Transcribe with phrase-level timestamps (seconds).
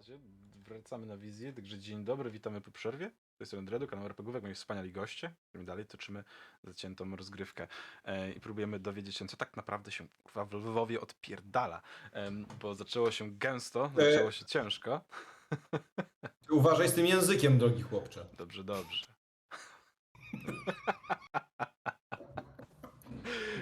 [0.00, 0.18] razie
[0.54, 3.10] wracamy na wizję, także dzień dobry, witamy po przerwie.
[3.10, 6.24] To jest Dredu, kanał RPGówek, moi wspaniali goście, z którymi dalej toczymy
[6.64, 7.68] zaciętą rozgrywkę
[8.04, 12.74] e, i próbujemy dowiedzieć się, co tak naprawdę się kurwa, w Lwowie odpierdala, Em, bo
[12.74, 14.12] zaczęło się gęsto, E.
[14.12, 15.00] zaczęło się ciężko.
[16.50, 18.26] Uważaj z tym językiem, drogi chłopcze.
[18.36, 19.06] Dobrze, dobrze.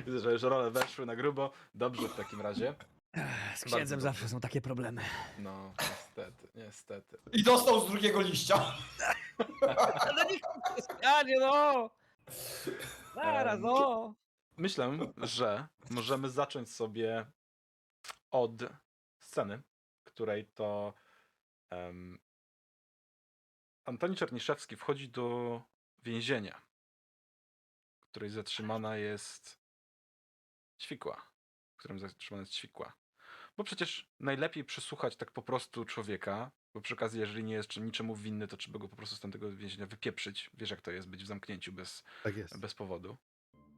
[0.07, 1.53] Widzę, że już role weszły na grubo.
[1.75, 2.75] Dobrze w takim razie.
[3.15, 4.01] Z Bardzo księdzem dobrze.
[4.01, 5.03] zawsze są takie problemy.
[5.39, 5.73] No,
[6.19, 7.19] niestety, niestety.
[7.33, 8.57] I dostał z drugiego liścia.
[10.17, 10.41] No niech
[11.27, 11.91] nie no!
[13.15, 14.15] Zaraz, no!
[14.57, 17.27] Myślę, że możemy zacząć sobie
[18.31, 18.53] od
[19.19, 19.63] sceny,
[20.01, 20.95] w której to
[21.71, 22.19] um,
[23.85, 25.63] Antoni Czerniszewski wchodzi do
[25.99, 26.63] więzienia,
[28.01, 29.61] w której zatrzymana jest
[30.81, 31.23] Ćwikła,
[31.73, 32.93] w którym zatrzymana jest Ćwikła.
[33.59, 38.15] Bo przecież najlepiej przesłuchać tak po prostu człowieka, bo przy okazji, jeżeli nie jest niczemu
[38.17, 40.51] winny, to trzeba go po prostu z tamtego więzienia wypieprzyć.
[40.55, 42.61] Wiesz, jak to jest być w zamknięciu bez, Tak jest.
[42.61, 43.17] bez powodu.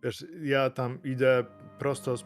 [0.02, 1.44] Wiesz, ja tam idę
[1.78, 2.24] prosto z,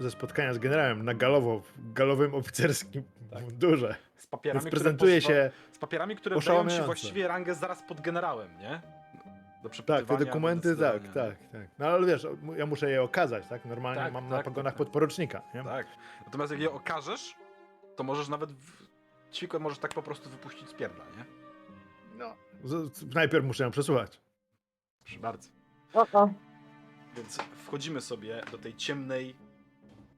[0.00, 3.42] ze spotkania z generałem na galowo, w galowym oficerskim Tak.
[3.42, 3.96] mundurze.
[4.16, 8.00] Z papierami, Więc które prezentuje się, Z papierami, które dają ci właściwie rangę zaraz pod
[8.00, 8.82] generałem, nie?
[9.62, 11.68] Do tak, te dokumenty, do tak, tak, tak.
[11.78, 12.26] No ale wiesz,
[12.56, 13.64] ja muszę je okazać, tak?
[13.64, 14.86] Normalnie Tak, mam tak, na pogonach tak, tak.
[14.86, 15.64] podporucznika, nie?
[15.64, 15.86] Tak.
[16.26, 17.36] Natomiast jak je okażesz,
[17.96, 18.88] to możesz nawet w...
[19.32, 21.24] ćwikłę możesz tak po prostu wypuścić z pierdla, nie?
[22.18, 24.20] No, z, z, najpierw muszę ją przesłuchać.
[25.04, 25.48] Proszę bardzo.
[25.94, 26.30] O, o.
[27.16, 29.36] Więc wchodzimy sobie do tej ciemnej,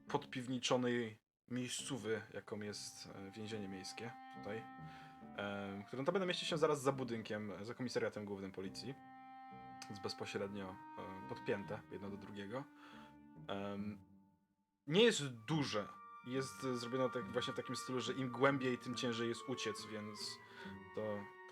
[0.09, 1.19] podpiwniczonej
[1.51, 4.63] miejscówy, jaką jest e, więzienie miejskie tutaj,
[5.37, 8.95] e, które notabene mieści się zaraz za budynkiem, za komisariatem głównym policji.
[9.91, 10.65] Jest bezpośrednio
[10.99, 12.65] e, podpięte jedno do drugiego.
[14.87, 15.89] Nie jest duże.
[16.27, 20.39] Jest zrobione tak właśnie w takim stylu, że im głębiej, tym ciężej jest uciec, więc
[20.95, 21.01] to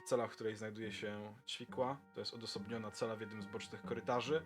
[0.04, 4.42] cela, w której znajduje się ćwikła, to jest odosobniona cela w jednym z bocznych korytarzy.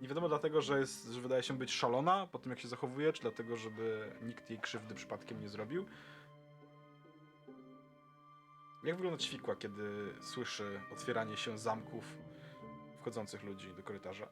[0.00, 3.12] Nie wiadomo dlatego, że, jest, że wydaje się być szalona po tym, jak się zachowuje,
[3.12, 5.86] czy dlatego, żeby nikt jej krzywdy przypadkiem nie zrobił.
[8.84, 12.04] Jak wygląda ćwikła, kiedy słyszy otwieranie się zamków
[13.02, 14.26] wchodzących ludzi do korytarza?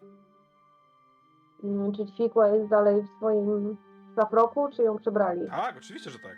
[1.64, 3.76] Mm, Czy ćwikła jest dalej w swoim
[4.14, 5.46] szlafroku, czy ją przebrali?
[5.50, 6.36] Tak, oczywiście, że tak.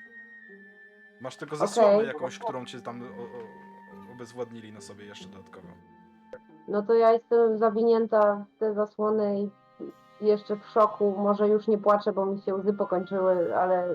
[1.21, 1.69] Masz tylko Okej.
[1.69, 5.69] zasłonę jakąś, którą cię tam o, o, obezwładnili na sobie jeszcze dodatkowo.
[6.69, 9.51] No to ja jestem zawinięta w te zasłony i
[10.27, 11.15] jeszcze w szoku.
[11.19, 13.95] Może już nie płaczę, bo mi się łzy pokończyły, ale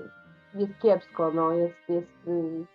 [0.53, 2.27] jest kiepsko, no jest, jest...
[2.27, 2.65] y,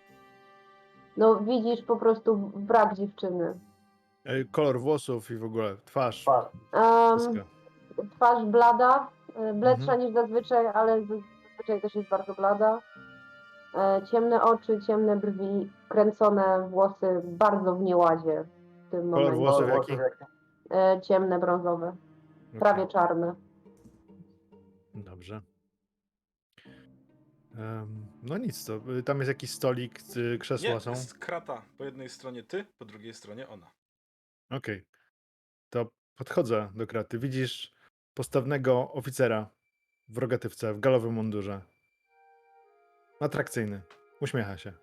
[1.17, 3.59] No widzisz po prostu brak dziewczyny.
[4.25, 6.25] E, Kolor włosów i w ogóle twarz.
[6.73, 7.45] Um, wszystko.
[8.15, 9.07] twarz blada,
[9.53, 9.99] bledsza Mhm.
[9.99, 12.79] niż zazwyczaj, ale zazwyczaj też jest bardzo blada.
[13.75, 18.45] E, Ciemne oczy, ciemne brwi, kręcone włosy bardzo w nieładzie
[18.87, 19.37] w tym Kolor momencie.
[19.39, 20.03] włosów jaki?
[20.71, 21.95] E, Ciemne, brązowe,
[22.59, 23.35] prawie czarne.
[24.95, 25.41] Dobrze.
[27.57, 30.89] Em, no nic, to y, tam jest jakiś stolik, y, krzesła Nie, są.
[30.89, 31.61] jest krata.
[31.77, 33.71] Po jednej stronie ty, po drugiej stronie ona.
[34.57, 34.85] Okej.
[35.69, 35.85] To
[36.17, 37.19] podchodzę do kraty.
[37.19, 37.73] Widzisz
[38.13, 39.49] postawnego oficera
[40.09, 41.61] w rogatywce, w galowym mundurze.
[43.19, 43.81] Atrakcyjny.
[44.21, 44.73] Uśmiecha się.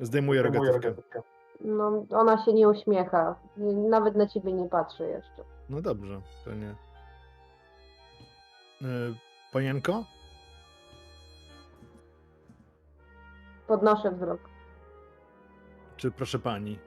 [0.00, 1.22] Zdejmuje rogatywkę.
[1.60, 3.40] No, ona się nie uśmiecha,
[3.90, 5.44] nawet na ciebie nie patrzy jeszcze.
[5.68, 6.70] No dobrze, to nie.
[8.82, 9.14] Y,
[9.52, 10.04] Panienko?
[13.66, 14.40] Podnoszę wzrok.
[15.96, 16.78] Czy proszę pani?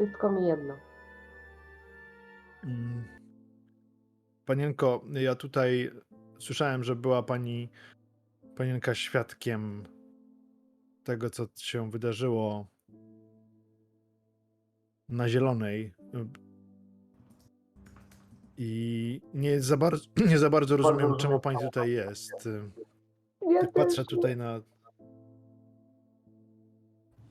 [0.00, 0.76] Wszystko mi jedno.
[2.64, 3.04] Mm.
[4.46, 5.90] Panienko, ja tutaj
[6.38, 7.70] słyszałem, że była pani
[8.56, 9.86] panienka świadkiem
[11.04, 12.66] tego, co się wydarzyło
[15.08, 15.94] na Zielonej.
[18.56, 22.48] I nie za bardzo, nie za bardzo rozumiem, czemu pani tutaj jest.
[23.60, 24.60] Tak patrzę tutaj na.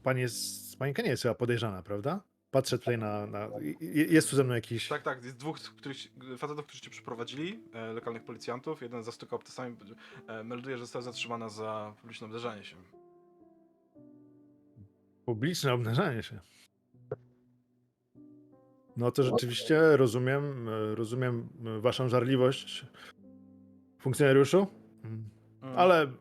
[0.03, 0.77] Pani jest.
[0.77, 2.28] Panienka nie jest chyba podejrzana, prawda?
[2.51, 3.27] Patrzę tutaj na.
[3.27, 3.49] na...
[3.81, 4.87] Jest tu ze mną jakiś.
[4.87, 5.97] Tak, tak, jest dwóch których,
[6.37, 8.81] facetów, którzy cię przyprowadzili, e, lokalnych policjantów.
[8.81, 9.75] Jeden zastukał obcasami,
[10.27, 12.75] e, melduje, że została zatrzymana za publiczne obdarzanie się.
[15.25, 16.39] Publiczne obnażanie się.
[18.97, 22.85] No to rzeczywiście rozumiem, e, rozumiem e, waszą żarliwość,
[23.99, 24.67] funkcjonariuszu,
[25.03, 25.29] Mm.
[25.61, 25.77] Mm.
[25.79, 26.11] ale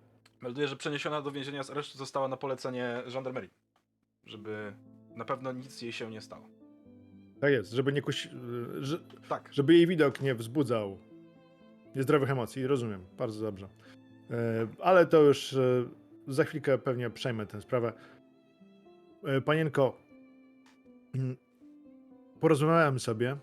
[0.41, 3.51] Melduje, że przeniesiona do więzienia z aresztu została na polecenie żandarmerii.
[4.27, 4.73] Żeby
[5.19, 6.49] na pewno nic jej się nie stało.
[7.41, 8.99] tak jest, żeby nie kusi, e, że,
[9.29, 10.99] Tak, żeby jej widok nie wzbudzał
[11.97, 13.69] niezdrowych emocji, rozumiem, bardzo dobrze.
[14.31, 15.85] E, Ale to już e,
[16.29, 17.93] za chwilkę pewnie przejmę tę sprawę.
[19.25, 19.97] E, Panienko,
[21.15, 21.37] mm,
[22.41, 23.37] porozmawiałem sobie.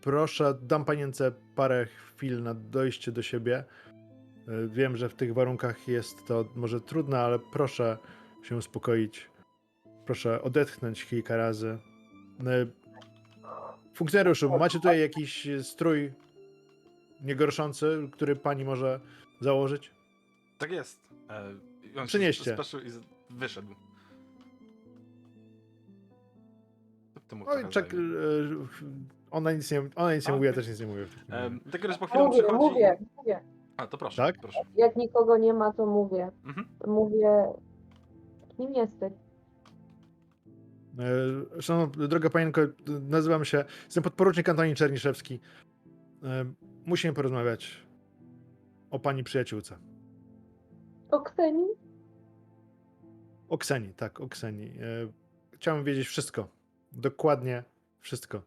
[0.00, 3.64] Proszę, dam panience parę chwil na dojście do siebie.
[4.68, 7.98] Wiem, że w tych warunkach jest to może trudne, ale proszę
[8.42, 9.30] się uspokoić.
[10.08, 11.78] Proszę odetchnąć kilka razy.
[12.46, 12.66] E,
[13.94, 16.12] Funkcjonariuszu, macie tutaj jakiś strój
[17.20, 19.00] niegorszący, który pani może
[19.40, 19.90] założyć?
[20.58, 21.00] Tak jest.
[21.96, 22.56] E, Przynieście.
[22.86, 23.74] I wyszedł.
[27.46, 27.96] Oj, czek, e,
[29.30, 31.06] ona nic nie, ona nic nie A, mówi, ja też nic nie mówię.
[31.72, 32.58] tak że po chwilę Mówię, przychodzi...
[32.58, 33.40] mówię, mówię.
[33.76, 34.38] A, to proszę, Tak?
[34.40, 34.60] proszę.
[34.76, 36.30] Jak nikogo nie ma, to mówię.
[36.44, 36.66] Mhm.
[36.86, 37.44] Mówię,
[38.56, 39.12] kim jesteś?
[40.98, 45.40] E, Szanowna droga panienko, nazywam się, jestem podporucznik Antoni Czerniszewski.
[46.24, 46.44] E,
[46.86, 47.82] Musimy porozmawiać
[48.90, 49.78] o pani przyjaciółce.
[51.10, 51.68] O Ksenii?
[53.48, 54.66] O Kseni, tak, o Kseni.
[54.66, 55.08] E,
[55.52, 56.48] Chciałem wiedzieć wszystko.
[56.92, 57.64] Dokładnie
[58.00, 58.42] wszystko.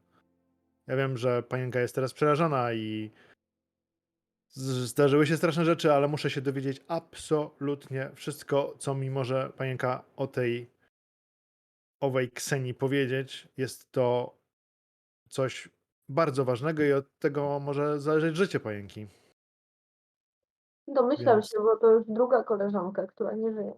[0.87, 3.11] Ja wiem, że panienka jest teraz przerażona i
[4.53, 10.27] zdarzyły się straszne rzeczy, ale muszę się dowiedzieć absolutnie wszystko, co mi może panienka o
[10.27, 10.69] tej
[12.01, 13.47] owej Kseni powiedzieć.
[13.57, 14.35] Jest to
[15.29, 15.69] coś
[16.09, 19.07] bardzo ważnego i od tego może zależeć życie panienki.
[20.87, 23.73] Domyślam Więc- się, bo to już druga koleżanka, która nie żyje.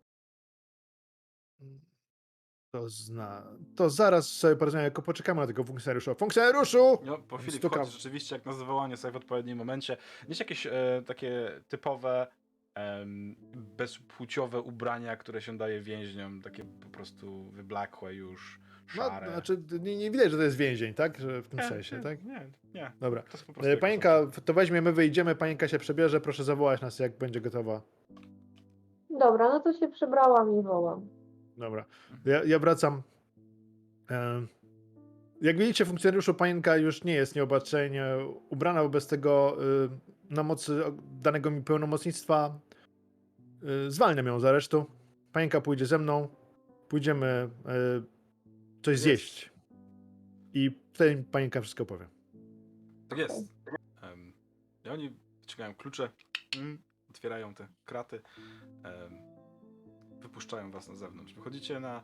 [2.71, 3.43] To zna.
[3.75, 6.15] To zaraz sobie porozmawiamy, tylko poczekamy na tego funkcjonariusza.
[6.15, 6.97] Funkcjonariuszu!
[7.03, 7.79] No, po chwili Stukam.
[7.79, 9.97] wchodzi rzeczywiście jak na zawołanie sobie w odpowiednim momencie.
[10.25, 12.27] Gdzieś jakieś e, takie typowe
[12.75, 13.35] em,
[13.77, 18.59] bezpłciowe ubrania, które się daje więźniom, takie po prostu wyblakłe już,
[18.97, 19.31] No, szare.
[19.31, 21.19] znaczy, nie, nie widać, że to jest więzień, tak?
[21.19, 22.23] Że w tym nie, sensie, nie, tak?
[22.23, 22.91] Nie, nie.
[23.01, 23.23] Dobra.
[23.23, 27.81] To E, to weźmiemy, wyjdziemy, panienka się przebierze, proszę zawołać nas, jak będzie gotowa.
[29.19, 31.07] Dobra, no to się przebrałam i wołam.
[31.57, 31.85] Dobra.
[32.25, 33.01] Ja, ja wracam.
[34.11, 34.45] E,
[35.41, 38.05] Jak widzicie, funkcjonariuszu, panienka już nie jest nieopatrzenie
[38.49, 39.89] ubrana wobec tego y,
[40.29, 40.83] na mocy
[41.21, 42.59] danego mi pełnomocnictwa.
[43.87, 44.85] y, Zwalniam ją z aresztu.
[45.31, 46.27] Panienka pójdzie ze mną.
[46.87, 49.03] Pójdziemy y, coś Jest.
[49.03, 49.53] zjeść.
[50.53, 52.07] I wtedy panienka wszystko powie.
[53.09, 53.53] Tak jest.
[54.01, 54.33] Em,
[54.85, 55.11] I oni
[55.41, 56.09] wyciągają klucze,
[56.57, 56.77] mm,
[57.09, 58.21] otwierają te kraty,
[58.83, 59.17] em,
[60.21, 61.33] wypuszczają was na zewnątrz.
[61.33, 62.03] Wychodzicie na.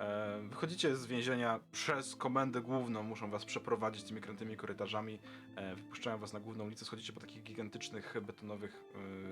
[0.00, 5.18] Em, wychodzicie z więzienia przez komendę główną, muszą was przeprowadzić tymi krętymi korytarzami.
[5.56, 8.80] E, wypuszczają was na główną ulicę, schodzicie po takich gigantycznych betonowych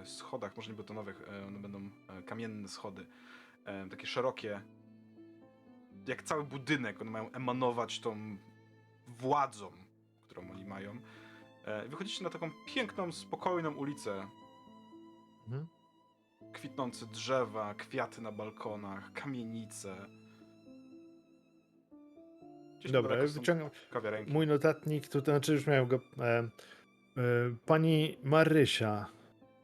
[0.02, 3.06] e, schodach, może nie betonowych, e, one będą e, kamienne schody.
[3.64, 4.60] E, takie szerokie,
[6.06, 8.37] jak cały budynek, one mają emanować tą
[9.08, 9.72] władzą,
[10.22, 11.00] którą oni mają.
[11.64, 14.26] E, Wychodzicie na taką piękną, spokojną ulicę.
[15.46, 15.66] Mhm.
[16.52, 20.06] Kwitnące drzewa, kwiaty na balkonach, kamienice.
[22.80, 24.32] Gdzieś Dobra, ja wyciągam kawiarenki.
[24.32, 26.00] mój notatnik, to znaczy już miałem go.
[26.18, 26.49] E, e,
[27.66, 29.06] pani Marysia,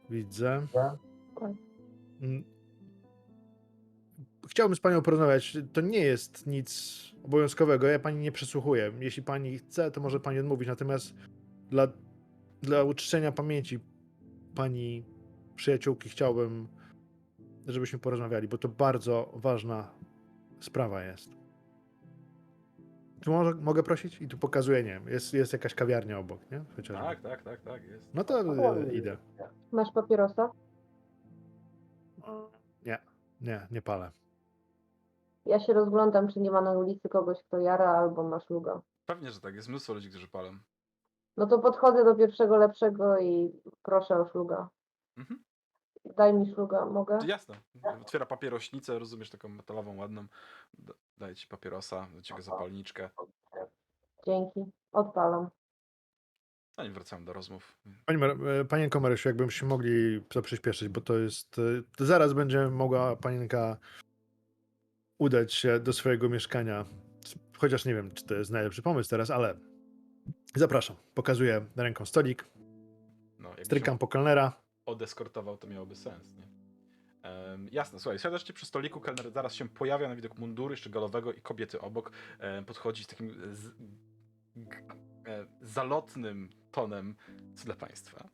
[0.09, 0.67] widzę.
[2.21, 2.43] Mm.
[4.49, 5.57] Chciałbym z panią porozmawiać.
[5.73, 7.87] To nie jest nic obowiązkowego.
[7.87, 8.91] Ja pani nie przesłuchuję.
[8.99, 10.67] Jeśli pani chce, to może pani odmówić.
[10.67, 11.13] Natomiast
[11.69, 11.87] dla,
[12.61, 13.79] dla uczczenia pamięci
[14.55, 15.05] pani
[15.55, 16.67] przyjaciółki chciałbym,
[17.67, 19.91] żebyśmy porozmawiali, bo to bardzo ważna
[20.59, 21.44] sprawa jest.
[23.25, 24.21] Czy może, mogę prosić?
[24.21, 26.63] I tu pokazuję, nie wiem, jest, jest jakaś kawiarnia obok, nie?
[26.75, 27.03] Chociażby.
[27.03, 28.13] Tak, tak, tak, tak, jest.
[28.13, 29.17] No to e, idę.
[29.71, 30.51] Masz papierosa?
[32.85, 32.99] Nie,
[33.41, 34.11] nie, nie palę.
[35.45, 38.81] Ja się rozglądam, czy nie ma na ulicy kogoś, kto jara albo ma szluga.
[39.05, 39.55] Pewnie, że tak.
[39.55, 40.51] Jest mnóstwo ludzi, którzy palą.
[41.37, 44.69] No to podchodzę do pierwszego lepszego i proszę o szluga.
[45.17, 45.43] Mhm.
[46.17, 47.17] Daj mi szluga, mogę?
[47.19, 47.55] To jasne.
[48.01, 50.25] Otwiera papierośnicę, rozumiesz, taką metalową, ładną.
[50.79, 53.09] Da- Daje ci papierosa, do ciebie zapalniczkę.
[54.25, 54.59] Dzięki.
[54.91, 55.49] Odpalam.
[56.77, 57.77] Zanim wracamy do rozmów.
[58.05, 61.59] Pani, Mar- e, panienko Marysiu, jakbyśmy mogli to przyspieszyć, bo to jest.
[61.99, 63.77] e, Zaraz będzie mogła panienka
[65.19, 66.85] udać się do swojego mieszkania.
[67.57, 69.57] Chociaż nie wiem, czy to jest najlepszy pomysł teraz, ale
[70.55, 70.95] zapraszam.
[71.13, 72.45] Pokazuję ręką stolik,
[73.39, 74.64] No, jakbyś strykam po kelnera.
[74.85, 76.47] Odeskortował, to miałoby sens, nie?
[77.23, 80.89] Em, jasne, słuchaj, siadasz ci przy stoliku, kelner zaraz się pojawia na widok munduru, jeszcze
[80.89, 82.11] galowego i kobiety obok.
[82.39, 83.75] Em, podchodzi z takim z,
[84.55, 84.77] g,
[85.27, 87.15] e, zalotnym tonem.
[87.55, 88.29] Co dla państwa?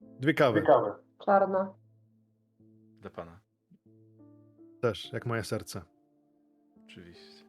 [0.00, 0.62] Dwie kawy.
[1.24, 1.74] Czarna.
[3.00, 3.40] Dla pana.
[4.80, 5.82] Też, jak moje serce.
[6.86, 7.44] Oczywiście.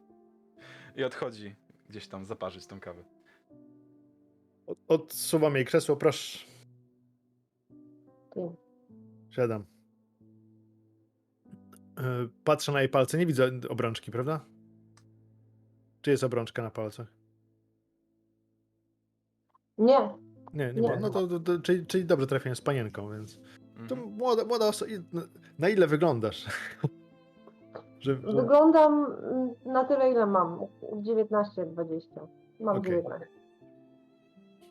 [0.96, 1.54] I odchodzi
[1.88, 3.04] gdzieś tam zaparzyć tą kawę.
[4.66, 6.38] Od- Odsuwam jej krzesło, proszę.
[9.30, 9.64] Siadam.
[11.98, 14.44] E, Patrzę na jej palce, nie widzę obrączki, prawda?
[16.02, 17.06] Czy jest obrączka na palcach?
[19.78, 19.98] Nie,
[20.54, 20.96] Nie, nie, Nie.
[21.00, 23.40] No to, to, to czyli, czyli dobrze trafiłem z panienką, więc.
[23.88, 24.12] To Mhm.
[24.12, 24.90] młoda, młoda osoba.
[25.58, 26.46] Na ile wyglądasz?
[28.00, 30.58] Że, wyglądam mm, na tyle, ile mam.
[30.82, 32.26] 19-20.
[32.60, 32.90] Mam Okej.
[32.92, 33.26] 19.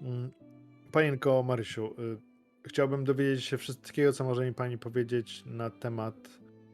[0.01, 0.31] Mm,
[0.91, 2.17] Panienko Marysiu, y,
[2.67, 6.15] chciałbym dowiedzieć się wszystkiego, co może mi pani powiedzieć na temat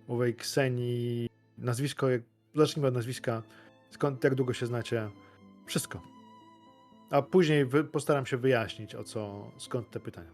[0.08, 1.30] owej Ksenii.
[1.58, 2.22] Nazwisko, jak,
[2.56, 3.44] zacznijmy od nazwiska.
[3.90, 5.10] Skąd, jak długo się znacie?
[5.66, 6.02] Wszystko.
[7.10, 10.32] A później wy, postaram się wyjaśnić, o co, skąd te pytania.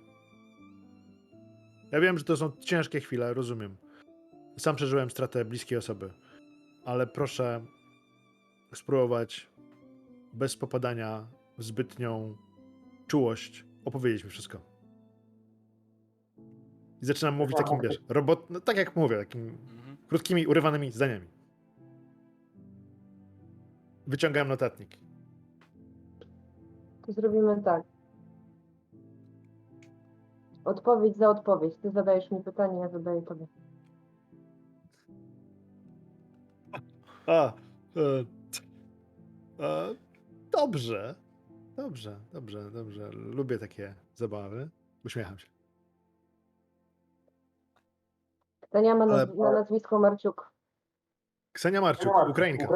[1.91, 3.77] Ja wiem, że to są ciężkie chwile, rozumiem.
[4.57, 6.09] Sam przeżyłem stratę bliskiej osoby,
[6.85, 7.65] ale proszę
[8.73, 9.49] spróbować
[10.33, 12.37] bez popadania w zbytnią
[13.07, 14.72] czułość opowiedzieć mi wszystko.
[17.03, 19.97] I zaczynam mówić takim, wiesz, robot, no, tak jak mówię, takimi Mhm.
[20.07, 21.27] krótkimi, urywanymi zdaniami.
[24.07, 24.89] Wyciągałem notatnik.
[27.05, 27.83] To zrobimy tak.
[30.65, 31.75] Odpowiedź za odpowiedź.
[31.77, 33.47] Ty zadajesz mi pytanie, ja zadaję tobie.
[37.27, 37.53] A,
[37.95, 38.25] e,
[39.59, 39.95] e,
[40.51, 41.15] dobrze.
[41.75, 43.09] Dobrze, dobrze, dobrze.
[43.11, 44.69] Lubię takie zabawy.
[45.05, 45.52] Uśmiecham się.
[48.73, 50.51] Ksenia ma Ale- naz- na nazwisko Marciuk.
[51.51, 52.67] Ksenia Marczuk, Ukrainka.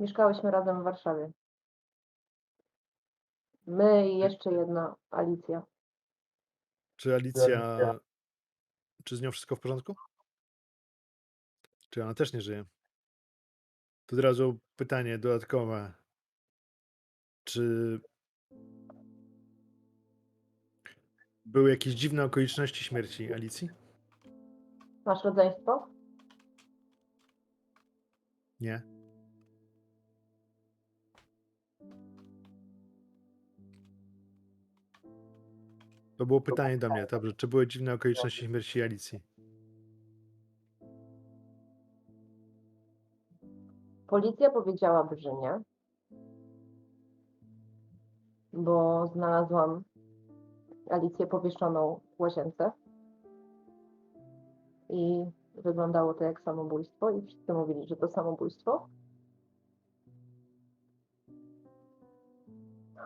[0.00, 1.32] Mieszkałyśmy razem w Warszawie.
[3.66, 5.62] My i jeszcze jedna Alicja.
[6.96, 7.78] Czy Alicja.
[9.04, 9.96] Czy z nią wszystko w porządku?
[11.90, 12.64] Czy ona też nie żyje?
[14.06, 15.92] To od razu pytanie dodatkowe.
[17.44, 18.00] Czy
[21.44, 23.68] były jakieś dziwne okoliczności śmierci Alicji?
[25.06, 25.88] Masz rodzeństwo?
[28.60, 28.82] Nie.
[36.16, 37.32] To było pytanie do mnie, dobrze.
[37.32, 39.20] Czy były dziwne okoliczności śmierci Alicji?
[44.06, 45.60] Policja powiedziałaby, że nie.
[48.52, 49.82] Bo znalazłam
[50.90, 52.72] Alicję powieszoną w łazience.
[54.88, 55.24] I
[55.54, 58.88] wyglądało to jak samobójstwo i wszyscy mówili, że to samobójstwo.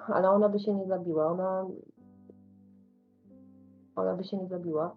[0.06, 1.26] Ale ona by się nie zabiła.
[1.26, 1.66] Ona,
[3.96, 4.96] ona by się nie zabiła.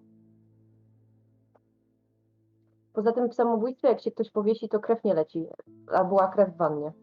[2.93, 5.47] Poza tym w samobójstwie, jak się ktoś powiesi, to krew nie leci.
[5.87, 6.93] A była krew w wannie.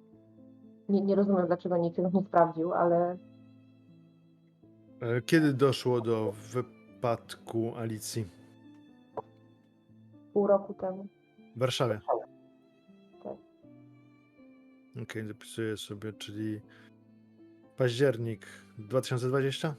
[0.89, 3.19] Nie, nie rozumiem, dlaczego nikt tego nie sprawdził, ale
[5.27, 8.39] Kiedy doszło do wypadku Alicji?
[10.39, 11.07] pół roku temu.
[11.57, 12.01] W Warszawie.
[13.23, 13.37] Tak.
[15.03, 16.61] Okej, zapisuję sobie, czyli
[17.77, 18.47] październik
[18.79, 19.75] 2020?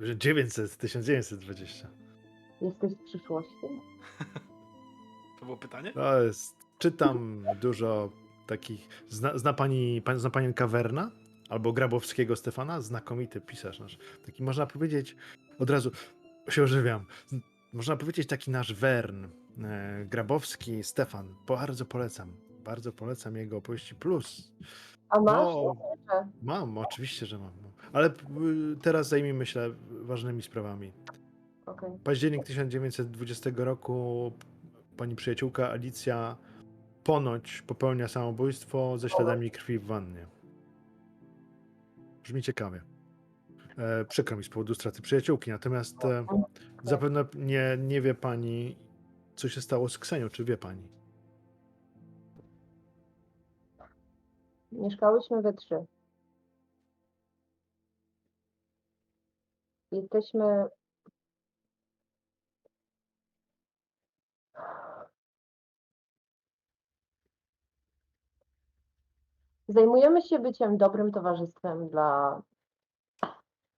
[0.00, 1.88] Nie, 900, 1920.
[2.60, 3.54] Jesteś z przyszłości?
[5.40, 5.92] To było pytanie?
[5.92, 8.10] To jest, czytam dużo
[8.46, 11.10] takich, zna, zna pani, pan, zna pani Kawerna?
[11.48, 12.80] Albo Grabowskiego Stefana?
[12.80, 13.98] Znakomity pisarz nasz.
[14.26, 15.16] Taki można powiedzieć,
[15.58, 15.90] od razu
[16.48, 17.06] się ożywiam.
[17.72, 21.34] Można powiedzieć taki nasz Wern, e, Grabowski Stefan.
[21.46, 22.32] Bardzo polecam.
[22.64, 24.52] Bardzo polecam jego opowieści plus.
[25.08, 25.36] A masz?
[25.36, 25.76] No.
[26.42, 27.50] Mam, oczywiście, że mam.
[27.92, 28.10] Ale
[28.82, 29.60] teraz zajmijmy się
[29.90, 30.92] ważnymi sprawami.
[31.66, 31.90] Okej.
[32.04, 34.32] Październik 1920 roku
[34.96, 36.36] pani przyjaciółka Alicja
[37.04, 40.26] ponoć popełnia samobójstwo ze śladami krwi w wannie.
[42.24, 42.80] Brzmi ciekawie.
[43.78, 46.26] E, przykro mi z powodu straty przyjaciółki, natomiast e,
[46.84, 48.76] zapewne nie, nie wie pani,
[49.36, 50.88] co się stało z Ksenią, czy wie pani?
[54.72, 55.84] Mieszkałyśmy we trzy.
[59.92, 60.44] Jesteśmy.
[69.74, 72.42] Zajmujemy się byciem dobrym towarzystwem dla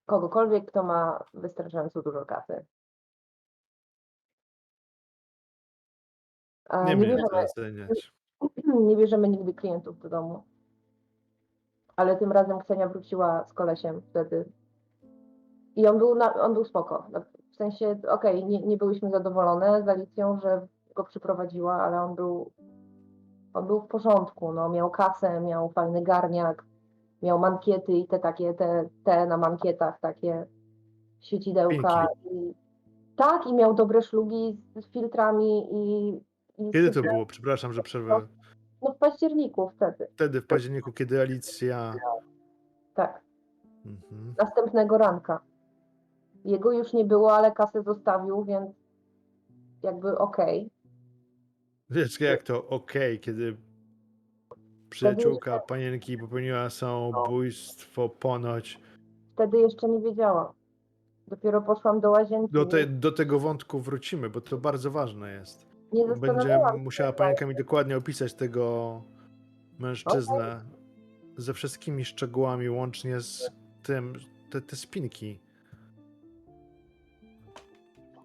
[0.06, 2.64] kogokolwiek, kto ma wystarczająco dużo kasy.
[6.68, 8.12] A Nie nie bierzemy, oceniać.
[8.88, 10.42] nie bierzemy nigdy klientów do domu.
[11.96, 14.44] Ale tym razem Ksenia wróciła z kolesiem wtedy.
[15.76, 17.10] I on był, na, on był spoko.
[17.52, 22.52] W sensie, okej, nie, nie byłyśmy zadowolone z Alicją, że go przyprowadziła, ale on był,
[23.62, 24.52] był w porządku.
[24.52, 26.64] No, miał kasę, miał fajny garniak,
[27.22, 30.46] miał mankiety i te takie, te, te na mankietach takie
[31.20, 32.06] świecidełka.
[32.32, 32.54] I,
[33.16, 36.10] tak, i miał dobre szlugi z, filtrami i...
[36.58, 37.26] i Kiedy to było?
[37.26, 38.26] Przepraszam, że przerwę.
[38.82, 41.94] No w październiku wtedy, Wtedy, w październiku, kiedy Alicja...
[42.94, 43.20] tak.
[43.86, 44.34] Mhm.
[44.38, 45.40] Następnego ranka.
[46.44, 48.70] Jego już nie było, ale kasę zostawił, więc
[49.82, 50.70] jakby okej.
[51.90, 53.56] Wiesz, jak to okej, kiedy
[54.90, 58.80] przyjaciółka panienki popełniła samobójstwo ponoć.
[59.34, 60.52] Wtedy jeszcze nie wiedziałam.
[61.28, 62.52] Dopiero poszłam do łazienki.
[62.52, 65.66] Do, te, do tego wątku wrócimy, bo to bardzo ważne jest.
[65.92, 67.18] nie Będzie zastanawiałam się, musiała tak.
[67.18, 69.02] panienka mi dokładnie opisać tego
[69.78, 70.60] mężczyznę
[71.36, 73.50] ze wszystkimi szczegółami, łącznie z
[73.82, 74.12] tym,
[74.50, 75.40] te, te spinki.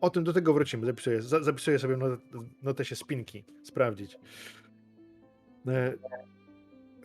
[0.01, 0.85] O tym do tego wrócimy.
[0.85, 2.19] Zapisuję, za- zapisuję sobie not,
[2.63, 3.43] notesie spinki.
[3.63, 4.19] Sprawdzić.
[5.67, 5.93] E,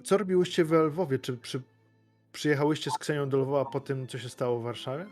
[0.03, 1.19] Co robiłyście w Lwowie?
[1.19, 1.63] Czy przy,
[2.33, 5.07] przyjechałyście z Ksenią do Lwowa po tym, co się stało w Warszawie?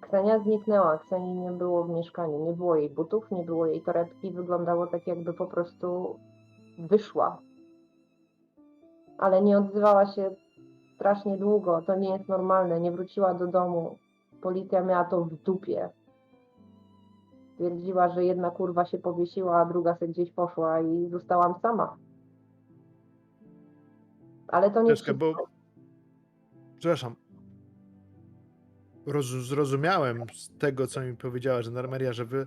[0.00, 4.30] Ksenia zniknęła, Kseni nie było w mieszkaniu, nie było jej butów, nie było jej torebki,
[4.30, 6.18] wyglądało tak jakby po prostu
[6.78, 7.38] wyszła.
[9.18, 10.30] Ale nie odzywała się
[10.94, 13.98] strasznie długo, to nie jest normalne, nie wróciła do domu.
[14.40, 15.88] Policja miała to w dupie.
[17.56, 21.96] Twierdziła, że jedna kurwa się powiesiła, a druga se gdzieś poszła i zostałam sama.
[24.48, 25.32] Ale to nie Troszkę, wszystko.
[25.42, 25.46] bo.
[26.78, 27.16] Przepraszam.
[29.06, 32.46] Roz, zrozumiałem z tego, co mi powiedziała żandarmeria, że wy,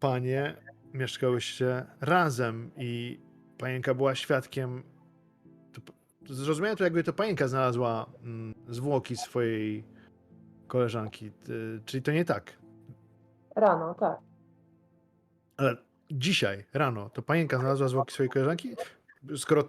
[0.00, 0.56] panie,
[0.94, 3.20] mieszkałyście razem i
[3.58, 4.82] panienka była świadkiem.
[6.26, 9.84] Zrozumiałem to, jakby to panienka znalazła mm, zwłoki swojej
[10.66, 11.30] koleżanki.
[11.84, 12.63] czyli to nie tak.
[13.54, 14.18] Rano, tak.
[15.56, 15.76] Ale
[16.10, 18.76] dzisiaj, rano, to panienka znalazła zwłoki swojej koleżanki?
[19.36, 19.64] Skoro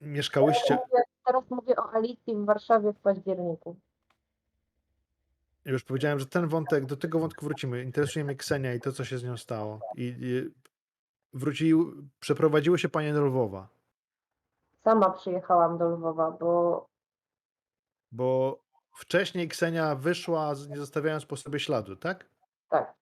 [0.00, 0.74] mieszkałyście.
[0.74, 3.76] Mówię, teraz mówię o Alicji w Warszawie w październiku.
[5.64, 7.82] Już powiedziałem, że ten wątek, do tego wątku wrócimy.
[7.82, 9.80] Interesuje mnie Ksenia i to, co się z nią stało.
[9.96, 10.54] I, i
[11.34, 13.68] wrócił, przeprowadziły się panie do Lwowa,
[14.84, 16.86] Sama przyjechałam do Lwowa, bo
[18.12, 18.58] bo
[18.92, 22.31] wcześniej Ksenia wyszła, nie zostawiając po sobie śladu, tak?
[22.72, 22.94] Tak,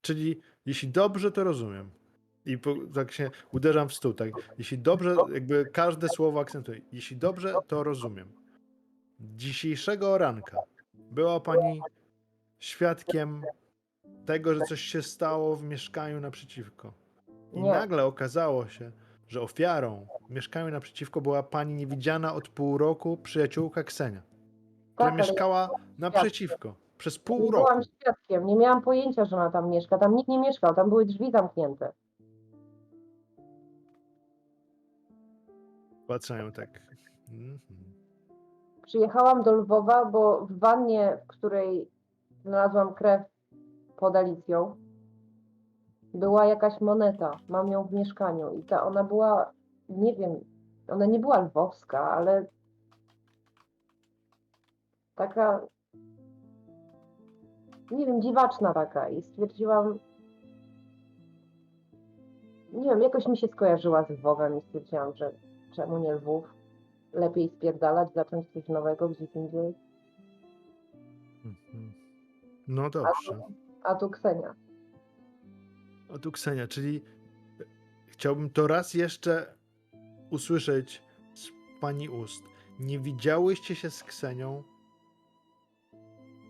[0.00, 1.90] Czyli jeśli dobrze to rozumiem,
[2.46, 4.30] i po, tak się uderzam w stół, tak?
[4.58, 8.32] Jeśli dobrze, jakby każde słowo akcentuję, jeśli dobrze to rozumiem.
[9.20, 10.58] Dzisiejszego ranka
[10.94, 11.80] była pani
[12.58, 13.44] świadkiem
[14.26, 16.92] tego, że coś się stało w mieszkaniu naprzeciwko.
[17.52, 17.70] I Nie.
[17.70, 18.92] nagle okazało się,
[19.28, 24.22] że ofiarą w mieszkaniu naprzeciwko była pani niewidziana od pół roku przyjaciółka Ksenia,
[24.94, 27.50] która tak, mieszkała naprzeciwko przez pół roku.
[27.50, 29.98] byłam świadkiem, nie miałam pojęcia, że ona tam mieszka.
[29.98, 31.92] Tam nikt nie mieszkał, tam były drzwi zamknięte.
[36.06, 36.68] Patrzają tak.
[37.32, 37.58] Mhm.
[38.86, 41.90] Przyjechałam do Lwowa, bo w wannie, w której
[42.42, 43.22] znalazłam krew
[43.96, 44.76] pod Alicją,
[46.14, 47.30] była jakaś moneta.
[47.48, 49.52] Mam ją w mieszkaniu i ta ona była,
[49.88, 50.40] nie wiem,
[50.88, 52.46] ona nie była lwowska, ale
[55.14, 55.60] taka,
[57.90, 59.98] nie wiem, dziwaczna taka i stwierdziłam,
[62.72, 65.32] nie wiem, jakoś mi się skojarzyła z Lwowem i stwierdziłam, że
[65.72, 66.54] czemu nie Lwów?
[67.12, 69.74] Lepiej spierdalać, zacząć coś nowego gdzieś indziej.
[71.44, 71.92] Mhm.
[72.68, 73.32] No A dobrze.
[73.32, 74.54] tu, a tu Ksenia.
[76.14, 77.02] A tu Ksenia, czyli
[78.06, 79.54] chciałbym to raz jeszcze
[80.30, 81.02] usłyszeć
[81.34, 81.48] z
[81.80, 82.42] pani ust.
[82.80, 84.62] Nie widziałyście się z Ksenią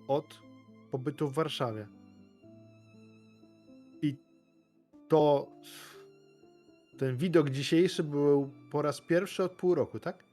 [0.08, 0.24] od
[0.96, 1.86] pobytu w Warszawie.
[4.02, 4.16] I
[5.08, 5.46] to
[6.98, 10.24] ten widok dzisiejszy był po raz pierwszy od pół roku, tak?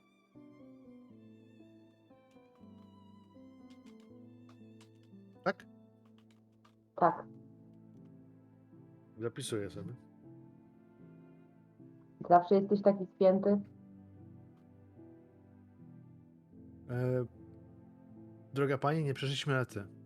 [5.43, 5.65] Tak?
[6.95, 7.25] Tak.
[9.17, 9.93] Zapisuję sobie.
[12.29, 13.49] Zawsze jesteś taki spięty.
[16.89, 17.25] E,
[18.53, 20.02] droga pani, nie przeszliśmy na ty.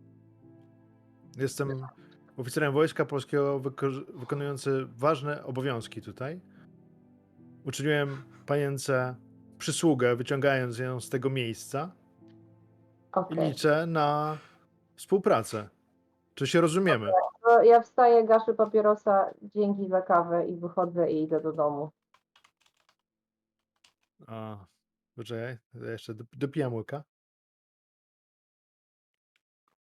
[1.38, 1.88] Jestem
[2.38, 6.41] oficerem Wojska Polskiego wyko- wykonujący ważne obowiązki tutaj.
[7.65, 9.15] Uczyniłem panience
[9.58, 11.91] przysługę, wyciągając ją z tego miejsca
[13.12, 13.50] i Okej.
[13.50, 14.38] liczę na
[14.95, 15.69] współpracę.
[16.36, 17.12] Czy się rozumiemy?
[17.47, 21.91] No, ja wstaję, gaszę papierosa, dzięki za kawę i wychodzę i idę do domu.
[24.28, 24.58] A,
[25.15, 27.04] poczekaj, ja jeszcze dop- dopijam łyka.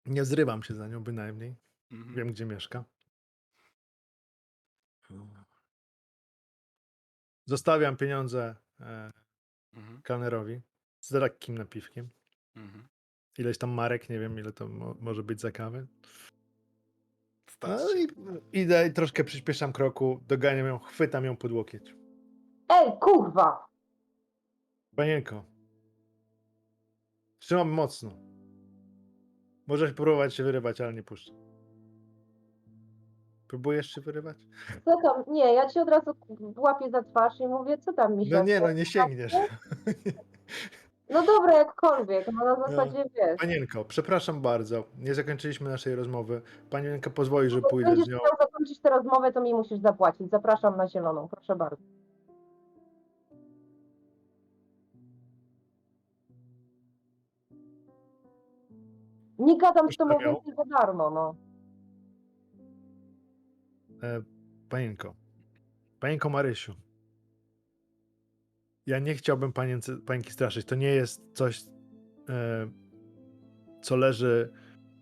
[0.06, 1.56] Nie zrywam się za nią bynajmniej.
[1.92, 2.16] Mhm.
[2.16, 2.84] Wiem, gdzie mieszka.
[7.46, 9.12] Zostawiam pieniądze e,
[9.74, 10.02] Mhm.
[10.02, 10.62] kelnerowi
[11.00, 12.10] z lekkim napiwkiem
[12.56, 12.88] Mhm.
[13.38, 15.86] ileś tam marek, nie wiem ile to mo- może być za kawę.
[17.64, 18.08] No i
[18.62, 21.96] idę i troszkę przyspieszam kroku, doganiam ją, chwytam ją pod łokieć.
[22.70, 23.68] Ej, kurwa!
[24.96, 25.46] Panienko,
[27.40, 28.12] trzymam mocno.
[29.70, 31.32] Możesz próbować się wyrywać, ale nie puszczę.
[33.48, 34.38] Próbujesz się wyrywać?
[34.86, 35.24] Co tam?
[35.28, 36.12] Nie, ja ci od razu
[36.58, 39.34] łapię za twarz i mówię, co tam mi No nie, no nie sięgniesz.
[41.12, 43.40] No dobra, jakkolwiek, no na zasadzie wiesz.
[43.40, 46.42] Panienko, przepraszam bardzo, nie zakończyliśmy naszej rozmowy.
[46.70, 48.18] Panienka pozwoli, że pójdę Będziesz z nią.
[48.18, 50.30] chciał zakończyć tę rozmowę, to mi musisz zapłacić.
[50.30, 51.84] Zapraszam na zieloną, proszę bardzo.
[59.40, 61.36] Nie gadam z tobą więcej za darmo, no.
[64.04, 64.22] E,
[64.70, 65.14] panienko,
[66.00, 66.74] panienko Marysiu,
[68.86, 70.66] ja nie chciałbym panience, panienki straszyć.
[70.66, 71.64] To nie jest coś,
[72.30, 72.70] e,
[73.82, 74.54] co leży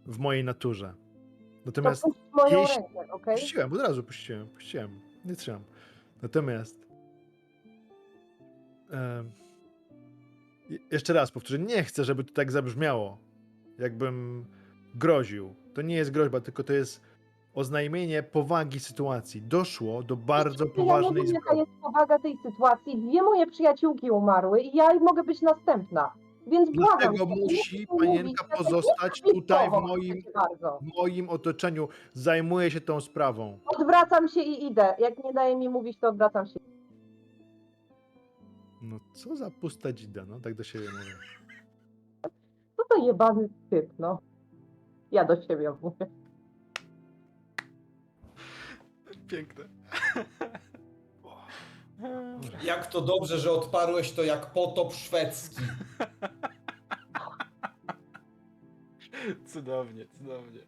[0.06, 0.94] w mojej naturze.
[0.94, 3.36] To Natomiast puść moją jeśli- rękę, okej?
[3.36, 5.64] puściłem, od razu puściłem, puściłem, nie trzymam.
[6.22, 6.88] Natomiast
[8.92, 9.24] e,
[10.70, 13.18] je- jeszcze raz powtórzę, nie chcę, żeby to tak zabrzmiało,
[13.80, 14.46] jakbym
[14.96, 15.54] groził.
[15.74, 17.02] To nie jest groźba, tylko to jest
[17.54, 19.42] oznajmienie powagi sytuacji.
[19.42, 22.98] Doszło do bardzo Ja nie poważnej wiem, jaka jest powaga tej sytuacji.
[22.98, 26.14] Dwie moje przyjaciółki umarły i ja mogę być następna.
[26.48, 26.98] Więc błagam.
[27.00, 30.24] Dlatego musi panienka mówić, ja pozostać tutaj w moim,
[30.82, 31.88] w moim otoczeniu.
[32.14, 33.60] Zajmuję się tą sprawą.
[33.66, 34.96] Odwracam się i idę.
[35.00, 36.60] Jak nie daje mi mówić, to odwracam się.
[38.82, 41.12] No co za pusta dzida, no tak do siebie mówię.
[42.98, 44.20] To jebany typ, no.
[45.12, 46.06] Ja do siebie mówię.
[49.28, 49.66] Piękne.
[52.64, 55.62] Jak to dobrze, że odparłeś to jak potop szwedzki.
[59.54, 60.60] Cudownie, cudownie.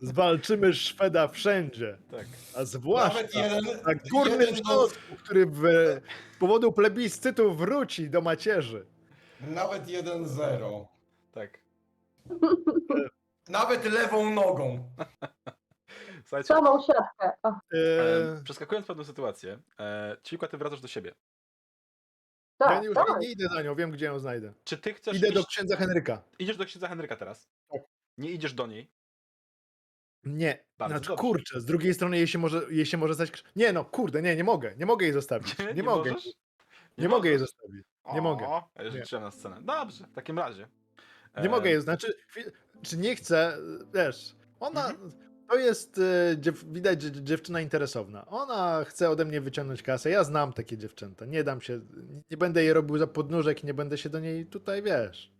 [0.00, 2.26] Zwalczymy Szweda wszędzie, Tak.
[2.56, 6.00] a zwłaszcza jeden, na górnym jeden środku, który w, z
[6.38, 8.86] powodu plebiscytu wróci do macierzy.
[9.40, 10.86] Nawet 1-0.
[11.32, 11.58] Tak.
[13.48, 14.90] Nawet lewą nogą.
[16.24, 17.32] Słuchajcie, Samą siatkę.
[17.44, 17.78] E,
[18.38, 21.14] E, przeskakując pewną sytuację, e, Ciłka, ty wracasz do siebie.
[22.60, 23.08] ja tak, nie, już tak.
[23.08, 24.52] nie, nie idę za nią, wiem gdzie ją znajdę.
[24.64, 26.22] Czy ty chcesz Idę do iść, księdza Henryka.
[26.38, 27.48] idziesz do księdza Henryka teraz?
[27.72, 27.82] Tak.
[28.18, 28.90] Nie idziesz do niej?
[30.24, 31.20] Nie, Bardzo znaczy dobrze.
[31.20, 33.30] kurczę, z drugiej strony jej się może, jej się może stać...
[33.30, 35.54] krz- Nie no, kurde, nie, nie mogę, nie mogę jej zostawić.
[35.74, 36.28] Nie, mogę, możesz?
[36.98, 37.86] nie mogę jej zostawić.
[38.14, 38.46] nie mogę.
[38.46, 39.62] O, ja już liczyłem na scenę.
[39.62, 40.68] Dobrze, w takim razie.
[41.42, 42.14] Nie mogę jej, znaczy,
[42.82, 43.56] czy nie chcę,
[43.94, 45.10] wiesz, ona, Mhm.
[45.48, 46.00] to jest,
[46.38, 48.26] dziew, widać, że dziewczyna interesowna.
[48.26, 51.80] Ona chce ode mnie wyciągnąć kasę, ja znam takie dziewczęta, nie dam się,
[52.30, 55.32] nie będę jej robił za podnóżek, nie będę się do niej tutaj, wiesz,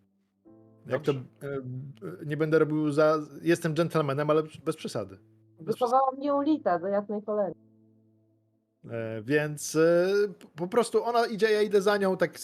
[0.86, 1.28] jak to, Dobrze.
[1.42, 5.18] e, nie będę robił za, jestem dżentelmenem, ale bez przesady.
[5.60, 7.54] Wychowała mnie ulita do jasnej cholery.
[8.90, 9.78] E, Więc
[10.38, 12.38] p- po prostu ona idzie, ja idę za nią, tak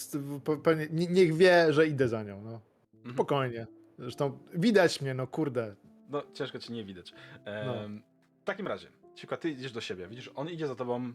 [0.62, 2.61] pewnie, niech wie, że idę za nią, no.
[3.09, 3.14] Mhm.
[3.16, 3.66] Spokojnie.
[3.99, 5.75] Zresztą widać mnie, no kurde.
[6.09, 7.14] No, ciężko cię nie widać.
[7.44, 8.03] Em, No.
[8.40, 10.09] W takim razie, Ciuka, ty idziesz do siebie.
[10.09, 11.12] Widzisz, on idzie za tobą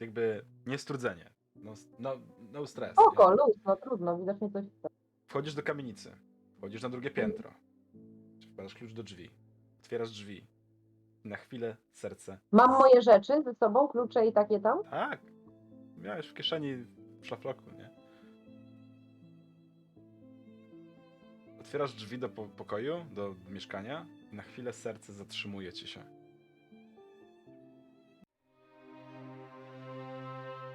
[0.00, 1.30] jakby niestrudzenie.
[1.56, 2.14] No, no,
[2.52, 2.92] no stres.
[2.98, 4.88] Oko, luz, no trudno, widocznie coś chce.
[5.26, 6.12] Wchodzisz do kamienicy.
[6.58, 7.50] Wchodzisz na drugie piętro.
[8.52, 9.30] Wkładasz klucz do drzwi.
[9.80, 10.46] Otwierasz drzwi.
[11.24, 12.38] Na chwilę serce.
[12.52, 14.84] Mam moje rzeczy ze sobą, klucze i takie tam?
[14.90, 15.20] Tak.
[15.96, 16.74] Miałeś w kieszeni
[17.20, 17.62] w szlafroku,
[21.68, 26.04] Otwierasz drzwi do po- pokoju, do mieszkania na chwilę serce zatrzymuje ci się.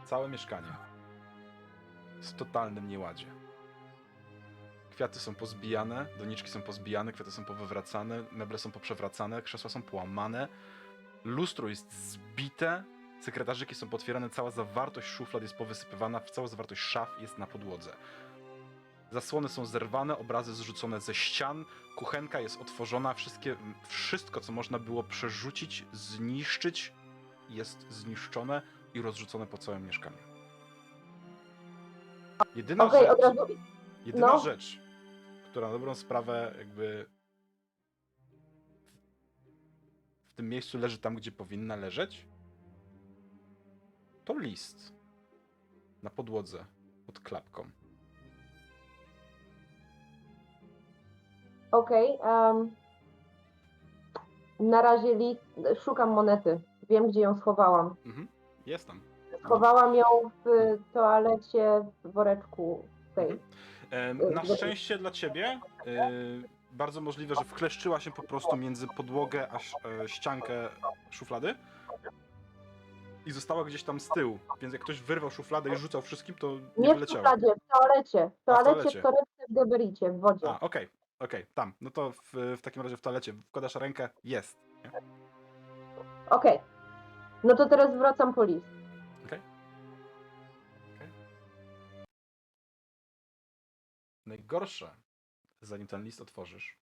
[0.05, 0.67] Całe mieszkanie
[2.17, 3.25] jest w totalnym nieładzie.
[4.91, 10.47] Kwiaty są pozbijane, doniczki są pozbijane, kwiaty są powywracane, meble są poprzewracane, krzesła są połamane,
[11.23, 12.83] lustro jest zbite,
[13.19, 17.93] sekretarzyki są potwierane, cała zawartość szuflad jest powysypywana, cała zawartość szaf jest na podłodze.
[19.13, 23.55] Zasłony są zerwane, obrazy zrzucone ze ścian, kuchenka jest otworzona, wszystkie,
[23.87, 26.93] wszystko co można było przerzucić, zniszczyć
[27.49, 28.61] jest zniszczone
[28.93, 30.17] i rozrzucone po całym mieszkaniu.
[32.55, 33.47] Jedyna Okej, rzecz, razu.
[34.05, 34.39] jedyna no.
[34.39, 34.79] rzecz,
[35.51, 37.05] która na dobrą sprawę jakby
[40.31, 42.27] w tym miejscu leży tam, gdzie powinna leżeć,
[44.25, 44.93] to list
[46.03, 46.65] na podłodze
[47.05, 47.82] pod klapką.
[51.73, 52.19] Okej.
[52.23, 52.71] em,
[54.59, 55.37] na razie li...
[55.85, 56.59] szukam monety.
[56.89, 57.95] Wiem, gdzie ją schowałam.
[58.05, 58.27] Mhm.
[58.65, 58.99] Jest tam.
[59.45, 60.05] Schowałam ją
[60.45, 60.49] w
[60.93, 63.39] toalecie w woreczku tej.
[63.91, 69.47] Em, Na szczęście dla ciebie, y, bardzo możliwe, że wkleszczyła się po prostu między podłogę
[69.51, 70.69] a ś- e, ściankę
[71.09, 71.55] szuflady
[73.25, 74.39] i została gdzieś tam z tyłu.
[74.61, 77.23] Więc jak ktoś wyrwał szufladę i rzucał wszystkim, to nie, Nie w wyleciało.
[77.23, 78.29] szufladzie, w toalecie.
[78.45, 78.99] W A, w toalecie, toalecie.
[78.99, 80.49] w torebce, w gebericie, w wodzie.
[80.49, 80.87] A, okej,
[81.23, 81.73] okej, tam.
[81.81, 84.57] No to w, w takim razie w toalecie wkładasz rękę, jest.
[84.83, 84.91] nie?
[86.29, 86.59] Okej.
[87.43, 88.83] No to teraz wracam po list.
[94.25, 94.95] Najgorsze,
[95.61, 96.77] zanim ten list otworzysz,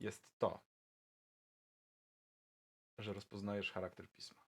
[0.00, 0.60] jest to,
[2.98, 4.44] że rozpoznajesz charakter pisma.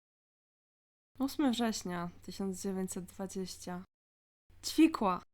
[1.19, 3.85] 8 września 1920.
[4.67, 5.26] Ćwikła!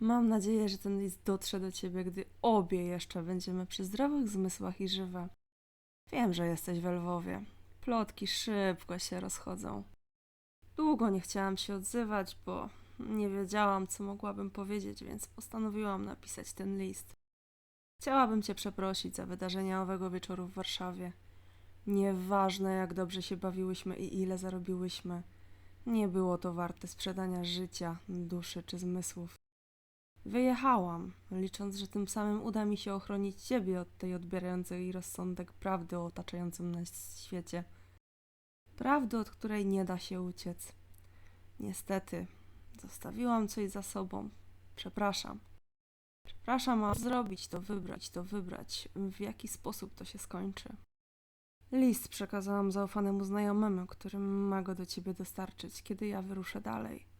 [0.00, 4.80] Mam nadzieję, że ten list dotrze do ciebie, gdy obie jeszcze będziemy przy zdrowych zmysłach
[4.80, 5.28] i żywe.
[6.12, 7.42] Wiem, że jesteś w Lwowie.
[7.80, 9.82] Plotki szybko się rozchodzą.
[10.76, 16.78] Długo nie chciałam się odzywać, bo nie wiedziałam, co mogłabym powiedzieć, więc postanowiłam napisać ten
[16.78, 17.14] list.
[18.00, 21.12] Chciałabym cię przeprosić za wydarzenia owego wieczoru w Warszawie.
[21.86, 25.22] Nieważne, jak dobrze się bawiłyśmy i ile zarobiłyśmy,
[25.86, 29.43] nie było to warte sprzedania życia, duszy czy zmysłów.
[30.26, 35.98] Wyjechałam, licząc, że tym samym uda mi się ochronić ciebie od tej odbierającej rozsądek prawdy
[35.98, 37.64] o otaczającym nas świecie.
[38.76, 40.72] Prawdy, od której nie da się uciec.
[41.60, 42.26] Niestety,
[42.82, 44.28] zostawiłam coś za sobą.
[44.76, 45.40] Przepraszam.
[46.26, 48.88] Przepraszam, a zrobić to, wybrać to, wybrać.
[48.96, 50.76] W jaki sposób to się skończy?
[51.72, 57.13] List przekazałam zaufanemu znajomemu, który ma go do ciebie dostarczyć, kiedy ja wyruszę dalej.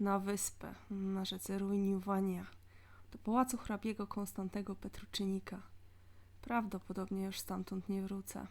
[0.00, 2.46] Na wyspę, na rzece Ruiniwania,
[3.12, 5.62] do pałacu hrabiego Konstantego Petruczynika.
[6.42, 8.46] Prawdopodobnie już stamtąd nie wrócę.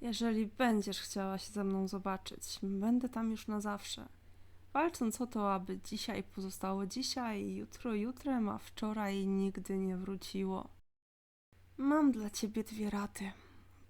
[0.00, 4.08] Jeżeli będziesz chciała się ze mną zobaczyć, będę tam już na zawsze.
[4.72, 10.68] Walcząc o to, aby dzisiaj pozostało dzisiaj, jutro jutrem, a wczoraj nigdy nie wróciło.
[11.78, 13.32] Mam dla ciebie dwie raty.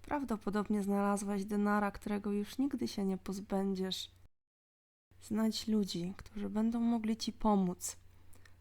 [0.01, 4.16] Prawdopodobnie znalazłaś denara, którego już nigdy się nie pozbędziesz.
[5.27, 7.97] Znajdź ludzi, którzy będą mogli ci pomóc.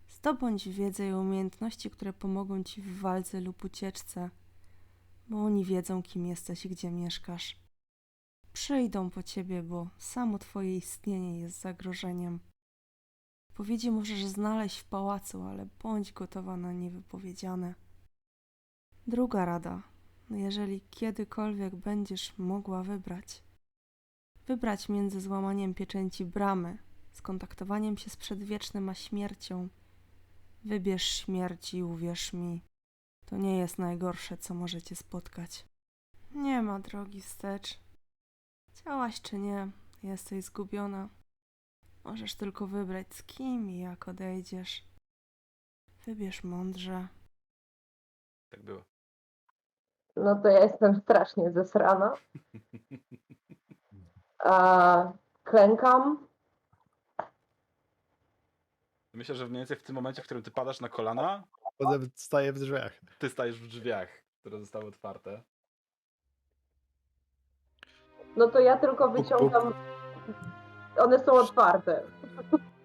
[0.09, 4.31] Zdobądź wiedzę i umiejętności, które pomogą ci w walce lub ucieczce,
[5.29, 7.57] bo oni wiedzą, kim jesteś i gdzie mieszkasz.
[8.53, 12.41] Przyjdą po ciebie, bo samo twoje istnienie jest zagrożeniem.
[13.55, 17.75] Powiedzi możesz znaleźć w pałacu, ale bądź gotowa na niewypowiedziane.
[19.07, 19.83] Druga rada
[20.31, 23.46] jeżeli kiedykolwiek będziesz mogła wybrać.
[24.47, 26.79] Wybrać między złamaniem pieczęci bramy,
[27.13, 29.69] skontaktowaniem się z przedwiecznym a śmiercią.
[30.65, 32.63] Wybierz śmierć i uwierz mi,
[33.27, 35.67] to nie jest najgorsze, co możecie spotkać.
[36.31, 37.81] Nie ma drogi wstecz.
[38.69, 39.71] Chciałaś czy nie,
[40.03, 41.09] jesteś zgubiona.
[42.05, 44.85] Możesz tylko wybrać z kim i jak odejdziesz.
[46.05, 47.09] Wybierz mądrze.
[48.51, 48.83] Tak było.
[50.17, 52.15] No to ja jestem strasznie zesrana.
[54.39, 55.13] A,
[55.45, 56.27] klękam.
[59.13, 61.45] Myślę, że mniej więcej w tym momencie, w którym ty padasz na kolana,
[61.79, 62.93] Potem staję w drzwiach.
[63.19, 64.09] ty stajesz w drzwiach,
[64.41, 65.43] które zostały otwarte.
[68.37, 69.25] No to ja tylko Puk, puk.
[69.25, 69.75] wyciągam.
[70.99, 72.03] One są otwarte.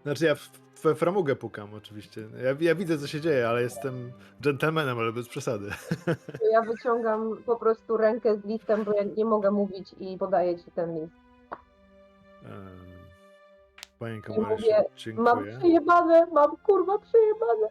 [0.04, 0.50] Znaczy ja w-
[0.84, 2.22] we framugę pukam oczywiście.
[2.22, 4.12] Ja, ja widzę co się dzieje, ale jestem
[4.42, 5.70] dżentelmenem, ale bez przesady.
[6.40, 10.60] To ja wyciągam po prostu rękę z listem, bo ja nie mogę mówić i podaję
[10.64, 11.14] ci ten list.
[12.45, 12.91] Ehm,
[13.99, 14.84] Panienko I Marysiu, mówię,
[15.23, 15.58] Mam dziękuję.
[15.58, 17.67] przejebane, mam kurwa przejebane.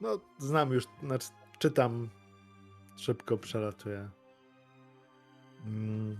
[0.00, 2.08] No, znam już, znaczy czytam,
[2.96, 4.08] szybko przelatuję.
[5.66, 6.18] Mm.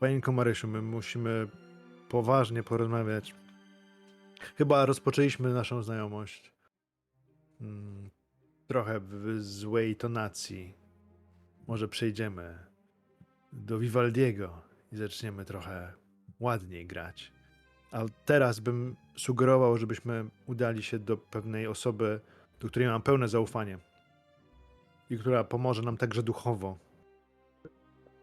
[0.00, 1.48] Panienko Marysiu, my musimy
[2.08, 3.34] poważnie porozmawiać.
[4.56, 6.52] Chyba rozpoczęliśmy naszą znajomość
[7.60, 8.10] mm,
[8.68, 10.74] trochę w złej tonacji.
[11.66, 12.58] Może przejdziemy
[13.56, 14.50] do Vivaldiego
[14.92, 15.92] i zaczniemy trochę
[16.40, 17.32] ładniej grać.
[17.92, 22.20] A teraz bym sugerował, żebyśmy udali się do pewnej osoby,
[22.60, 23.78] do której mam pełne zaufanie
[25.10, 26.76] i która pomoże nam także duchowo.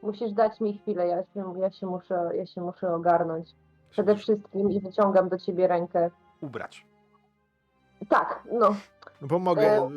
[0.01, 3.55] Musisz dać mi chwilę, ja się, ja się, muszę, ja się muszę ogarnąć.
[3.89, 6.11] Przede wszystkim i wyciągam do ciebie rękę.
[6.41, 6.85] Ubrać.
[8.09, 8.75] Tak, no
[9.21, 9.77] No pomogę.
[9.77, 9.89] E,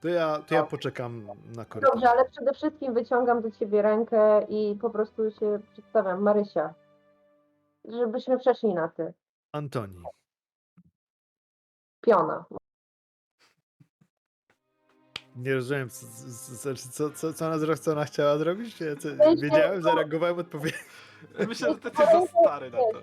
[0.00, 0.66] To ja, to ja no.
[0.66, 1.92] poczekam na korytarz.
[1.92, 6.22] dobrze, ale przede wszystkim wyciągam do ciebie rękę i po prostu się przedstawiam.
[6.22, 6.74] Marysia.
[7.84, 9.12] Żebyśmy przeszli na ty.
[9.52, 10.02] Antoni.
[12.00, 12.44] Piona.
[15.36, 16.06] Nie rozumiem, co,
[16.62, 18.80] co, co, co, co, ona, zro- co ona chciała zrobić?
[18.80, 19.08] Ja co,
[19.42, 20.78] wiedziałem, zareagowałem odpowiednio.
[21.48, 23.02] Myślę, że ty jesteś za stary na to.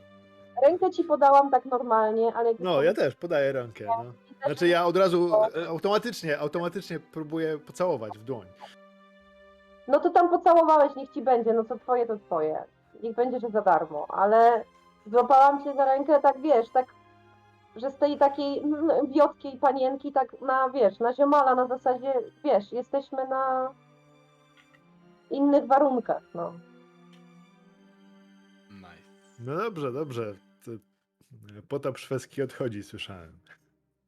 [0.65, 2.53] Rękę ci podałam tak normalnie, ale...
[2.60, 3.86] No, ja też podaję rękę.
[3.86, 4.13] No.
[4.45, 8.47] Znaczy ja od razu e, automatycznie, automatycznie próbuję pocałować w dłoń.
[9.88, 12.63] No to tam pocałowałeś, niech ci będzie, no co twoje, to twoje.
[13.03, 14.63] Niech będzie, że za darmo, ale
[15.06, 16.86] złapałam cię za rękę, tak wiesz, tak,
[17.75, 22.71] że z tej takiej mm, wiotkiej panienki, tak na, wiesz, na ziomala, na zasadzie, wiesz,
[22.71, 23.73] jesteśmy na
[25.32, 26.53] innych warunkach, no.
[28.71, 29.39] Nice.
[29.39, 30.34] No dobrze, dobrze.
[30.65, 30.71] To,
[31.67, 33.32] potop szwedzki odchodzi, słyszałem.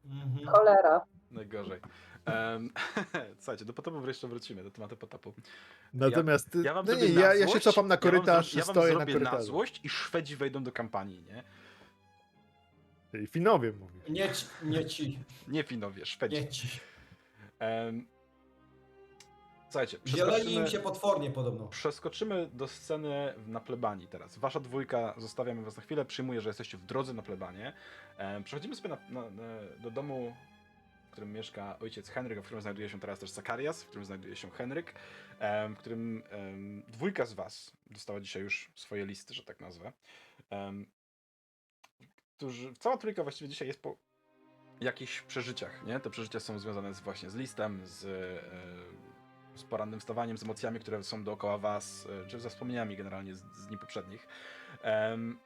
[0.05, 0.47] Mhm.
[0.47, 1.05] Cholera.
[1.31, 1.79] Najgorzej.
[2.27, 2.69] Um,
[3.39, 5.33] słuchajcie, do potopów jeszcze wrócimy, do tematu potopu.
[5.93, 8.57] Natomiast Ja wam no nie, na ja, ja się cofam na ja wam korytarz, zro-
[8.57, 9.37] ja wam stoję na zrobię korytarzu.
[9.37, 11.43] na złość i Szwedzi wejdą do kampanii, nie?
[13.21, 13.99] I Finowie mówię.
[14.09, 16.35] Nie ci, nie ci, Nie Finowie, Szwedzi.
[16.35, 16.67] nie ci.
[17.59, 18.07] Em,
[19.69, 21.67] słuchajcie, Zieleni im się potwornie podobno.
[21.67, 24.37] przeskoczymy do sceny na plebanii teraz.
[24.37, 27.73] Wasza dwójka, zostawiamy was na chwilę, przyjmuję, że jesteście w drodze na plebanie.
[28.43, 29.43] Przechodzimy sobie na, na, na,
[29.83, 30.35] do domu,
[31.07, 34.35] w którym mieszka ojciec Henryk, w którym znajduje się teraz też Zakarias, w którym znajduje
[34.35, 34.93] się Henryk,
[35.69, 36.23] w którym
[36.87, 39.91] dwójka z was dostała dzisiaj już swoje listy, że tak nazwę.
[42.37, 43.95] Którzy, cała trójka właściwie dzisiaj jest po
[44.81, 45.99] jakichś przeżyciach, nie?
[45.99, 49.14] Te przeżycia są związane z, właśnie z listem, z, e,
[49.55, 53.43] z porannym wstawaniem, z emocjami, które są dookoła was, e, czy ze wspomnieniami generalnie z,
[53.55, 54.27] z dni poprzednich.
[54.81, 55.37] Em,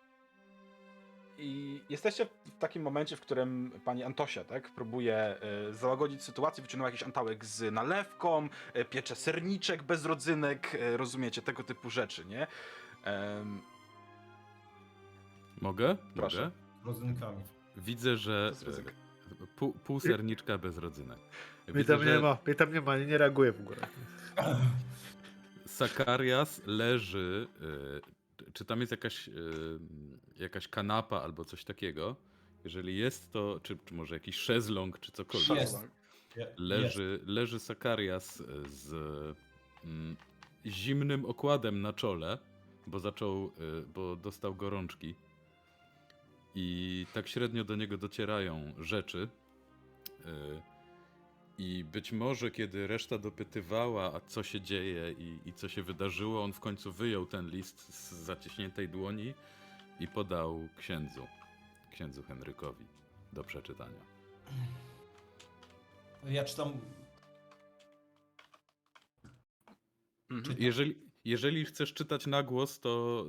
[1.37, 6.89] I jesteście w takim momencie, w którym pani Antosia, tak, próbuje e, załagodzić sytuację, wyciągnęła
[6.89, 12.47] jakiś antałek z nalewką, e, piecze serniczek bez rodzynek, e, rozumiecie, tego typu rzeczy, nie?
[13.03, 13.61] Em,
[15.61, 15.97] Mogę?
[16.15, 16.41] Proszę.
[16.41, 16.51] Mogę?
[16.85, 17.43] Rodzynkami.
[17.77, 18.51] Widzę, że
[19.55, 21.17] Pół, pół serniczka bez rodzynek.
[21.67, 23.77] Mnie Widzę, tam nie że ma, mnie tam nie ma, nie reaguje w ogóle.
[25.65, 27.47] Sakarias leży.
[28.47, 29.31] e, Czy tam jest jakaś, e,
[30.39, 32.15] jakaś kanapa albo coś takiego?
[32.63, 35.57] Jeżeli jest to, czy, czy może jakiś szezlong, czy cokolwiek.
[35.57, 35.77] Jest.
[36.35, 38.93] Je- Leży, leży Sakarias z
[39.85, 40.15] mm,
[40.65, 42.37] zimnym okładem na czole,
[42.87, 43.51] bo zaczął, y,
[43.93, 45.15] bo dostał gorączki.
[46.55, 49.29] I tak średnio do niego docierają rzeczy.
[50.19, 50.61] y,
[51.57, 56.43] I być może, kiedy reszta dopytywała, a co się dzieje i, i co się wydarzyło,
[56.43, 59.33] on w końcu wyjął ten list z zaciśniętej dłoni
[59.99, 61.27] i podał księdzu,
[61.91, 62.85] księdzu Henrykowi
[63.33, 64.01] do przeczytania.
[66.23, 66.73] Ja czytam.
[70.31, 70.55] mhm.
[70.59, 73.23] Jeżeli, jeżeli chcesz czytać na głos, to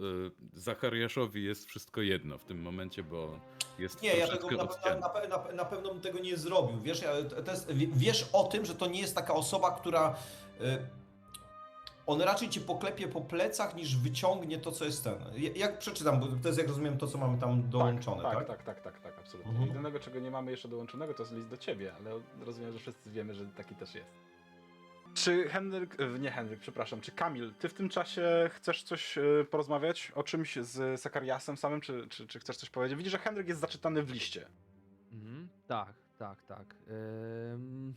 [0.54, 3.40] y, Zachariaszowi jest wszystko jedno w tym momencie, bo
[3.78, 6.80] jest Nie, ja tego na, na, na, na, pe- na pewno bym tego nie zrobił.
[6.82, 7.10] Wiesz, ja,
[7.44, 10.16] to jest, wie- wiesz o tym, że to nie jest taka osoba, która.
[10.60, 10.86] Y,
[12.06, 15.14] on raczej cię poklepie po plecach, niż wyciągnie to, co jest ten.
[15.36, 18.34] Ja- Jak przeczytam, bo to jest, jak rozumiem, to, co mamy tam dołączone, tak?
[18.34, 19.50] tak, tak, tak, tak, tak, absolutnie.
[19.52, 19.68] Mhm.
[19.68, 23.10] Jedynego, czego nie mamy jeszcze dołączonego, to jest list do ciebie, ale rozumiem, że wszyscy
[23.10, 24.10] wiemy, że taki też jest.
[25.24, 29.22] Czy Henryk, e, nie Henryk, przepraszam, czy Kamil, ty w tym czasie chcesz coś e,
[29.51, 32.99] porozmawiać o czymś z Sakariasem samym, czy, czy, czy chcesz coś powiedzieć?
[32.99, 34.47] Widzisz, że Henryk jest zaczytany w liście.
[35.12, 36.74] Mhm, tak, tak, tak.
[37.53, 37.95] Ym...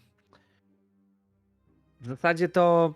[2.02, 2.96] W zasadzie to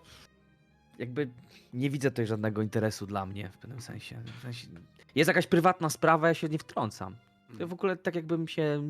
[0.98, 1.28] jakby
[1.72, 4.22] nie widzę tutaj żadnego interesu dla mnie w pewnym sensie.
[4.38, 4.66] W sensie
[5.14, 7.16] jest jakaś prywatna sprawa, ja się nie wtrącam.
[7.58, 8.82] Ja w ogóle tak jakbym się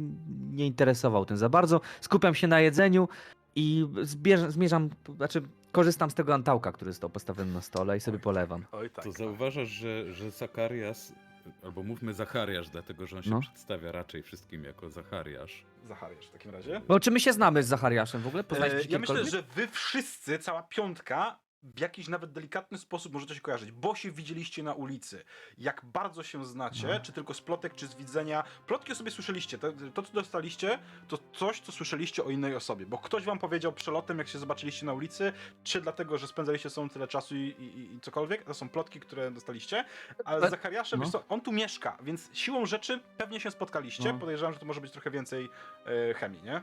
[0.52, 1.80] nie interesował tym za bardzo.
[2.00, 3.08] Skupiam się na jedzeniu
[3.56, 5.42] i zbierz, zmierzam, znaczy
[5.72, 8.64] korzystam z tego antałka, który został postawiony na stole i sobie polewam.
[8.72, 9.04] Oj tak.
[9.04, 11.12] To zauważasz, że, że Zacharias,
[11.62, 13.40] albo mówmy Zachariasz, dlatego że on się No.
[13.40, 15.64] przedstawia raczej wszystkim jako Zachariasz.
[15.88, 16.80] Zachariasz w takim razie.
[16.88, 18.44] Bo czy my się znamy z Zachariaszem w ogóle?
[18.44, 23.12] Poznaliśmy E, się ja myślę, że wy wszyscy, cała piątka, w jakiś nawet delikatny sposób
[23.12, 25.24] możecie się kojarzyć, bo się widzieliście na ulicy.
[25.58, 28.44] Jak bardzo się znacie, czy tylko z plotek, czy z widzenia.
[28.66, 29.58] Plotki o sobie słyszeliście.
[29.58, 30.78] To, to, co dostaliście,
[31.08, 32.86] to coś, co słyszeliście o innej osobie.
[32.86, 35.32] Bo ktoś wam powiedział przelotem, jak się zobaczyliście na ulicy,
[35.64, 38.44] czy dlatego, że spędzaliście sobą tyle czasu i, i, i cokolwiek.
[38.44, 39.84] To są plotki, które dostaliście.
[40.24, 41.10] Ale z Zachariaszem, no.
[41.10, 44.12] co, on tu mieszka, więc siłą rzeczy pewnie się spotkaliście.
[44.12, 44.18] No.
[44.18, 45.48] Podejrzewam, że to może być trochę więcej
[46.10, 46.62] e, chemii, nie?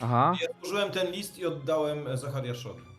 [0.00, 0.34] Aha.
[0.42, 2.97] Ja złożyłem ten list i oddałem Zachariaszowi.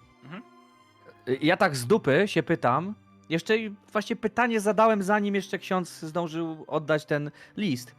[1.42, 2.96] Ja tak z dupy się pytam.
[3.30, 3.54] Jeszcze
[3.92, 7.96] właśnie pytanie zadałem, zanim jeszcze ksiądz zdążył oddać ten list.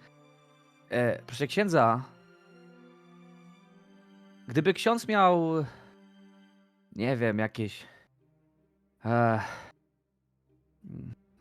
[0.90, 2.04] E, proszę księdza,
[4.48, 5.64] gdyby ksiądz miał,
[6.96, 7.86] nie wiem, jakieś
[9.04, 9.40] e,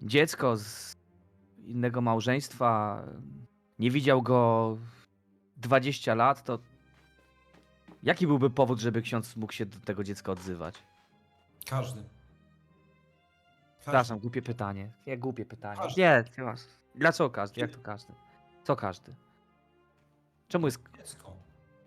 [0.02, 0.96] dziecko z
[1.66, 3.04] innego małżeństwa,
[3.80, 4.78] nie widział go
[5.58, 6.60] 20 lat, to
[8.04, 10.89] jaki byłby powód, żeby ksiądz mógł się do tego dziecka odzywać?
[11.70, 12.04] Każdy.
[13.80, 14.92] Przepraszam, głupie pytanie.
[15.08, 15.82] Nie, głupie pytanie.
[15.82, 16.02] Każdy.
[16.02, 16.60] Nie, nie masz.
[16.96, 17.62] Dlaczego każdy?
[17.62, 18.14] Jak to każdy?
[18.64, 19.16] Co każdy?
[20.48, 20.80] Czemu jest...
[20.98, 21.36] Dziecko.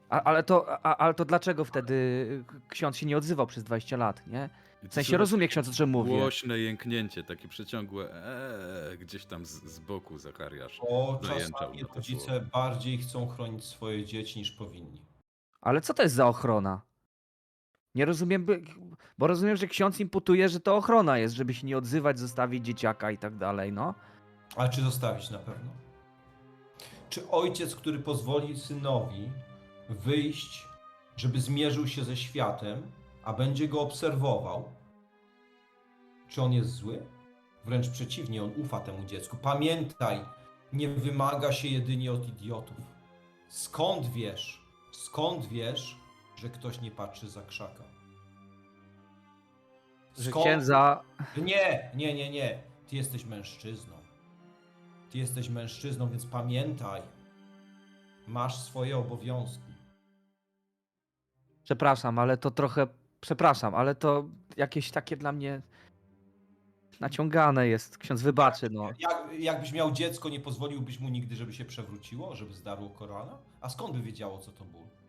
[0.08, 4.26] A, ale, to, a, ale to dlaczego wtedy ksiądz się nie odzywał przez 20 lat,
[4.26, 4.50] nie?
[4.82, 6.18] W to sensie rozumie ksiądz, o czym mówię.
[6.18, 10.80] Głośne jęknięcie, takie przeciągłe eee, gdzieś tam z, z boku Zachariasz.
[10.90, 15.02] Bo czasami rodzice bardziej chcą chronić swoje dzieci niż powinni.
[15.60, 16.82] Ale co to jest za ochrona?
[17.94, 18.46] Nie rozumiem,
[19.18, 23.10] bo rozumiem, że ksiądz imputuje, że to ochrona jest, żeby się nie odzywać, zostawić dzieciaka
[23.10, 23.94] i tak dalej, no.
[24.56, 25.70] Ale czy zostawić na pewno?
[27.10, 29.30] Czy ojciec, który pozwoli synowi
[29.88, 30.68] wyjść,
[31.16, 32.82] żeby zmierzył się ze światem,
[33.24, 34.64] a będzie go obserwował,
[36.28, 37.06] czy on jest zły?
[37.64, 39.36] Wręcz przeciwnie, on ufa temu dziecku.
[39.42, 40.20] Pamiętaj,
[40.72, 42.76] nie wymaga się jedynie od idiotów.
[43.48, 44.62] Skąd wiesz,
[44.92, 45.96] skąd wiesz,
[46.42, 47.84] że ktoś nie patrzy za krzaka?
[50.18, 51.02] Że Skąd księdza...
[51.36, 52.62] nie, nie, nie, nie.
[52.88, 53.96] Ty jesteś mężczyzną.
[55.10, 57.02] Ty jesteś mężczyzną, więc pamiętaj.
[58.28, 59.72] Masz swoje obowiązki.
[61.64, 62.86] Przepraszam, ale to trochę...
[63.20, 64.24] Przepraszam, ale to
[64.56, 65.62] jakieś takie dla mnie...
[67.00, 67.98] Naciągane jest.
[67.98, 68.90] Ksiądz wybaczy, no.
[68.98, 73.38] Jak, jakbyś miał dziecko, nie pozwoliłbyś mu nigdy, żeby się przewróciło, żeby zdarło Korana?
[73.60, 75.01] A skąd by wiedziało, co to ból?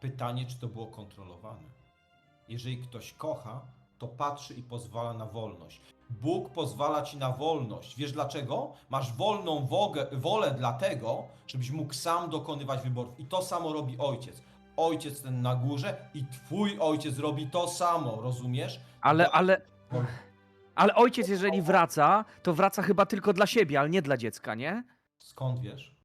[0.00, 1.68] Pytanie, czy to było kontrolowane.
[2.48, 3.60] Jeżeli ktoś kocha,
[3.98, 5.80] to patrzy i pozwala na wolność.
[6.10, 7.96] Bóg pozwala ci na wolność.
[7.96, 8.72] Wiesz dlaczego?
[8.90, 13.20] Masz wolną wogę, wolę dlatego, żebyś mógł sam dokonywać wyborów.
[13.20, 14.42] I to samo robi ojciec.
[14.76, 18.80] Ojciec ten na górze i twój ojciec robi to samo, rozumiesz?
[19.00, 19.60] Ale, ale...
[20.74, 24.84] Ale ojciec, jeżeli wraca, to wraca chyba tylko dla siebie, ale nie dla dziecka, nie?
[25.18, 25.96] Skąd wiesz?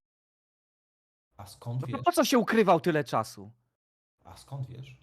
[1.38, 1.98] A skąd No wiesz?
[1.98, 3.52] to po co się ukrywał tyle czasu?
[4.24, 4.98] A skąd wiesz?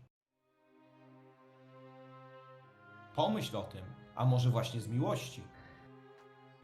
[3.15, 5.43] Pomyśl o tym, a może właśnie z miłości.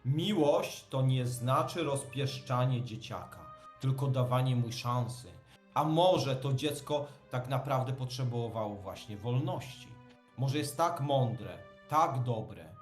[0.05, 3.41] Miłość to nie znaczy rozpieszczanie dzieciaka,
[3.81, 5.29] tylko dawanie mu szansy.
[5.75, 9.89] A może to dziecko tak naprawdę potrzebowało właśnie wolności.
[10.37, 12.77] Może jest tak mądre, tak dobre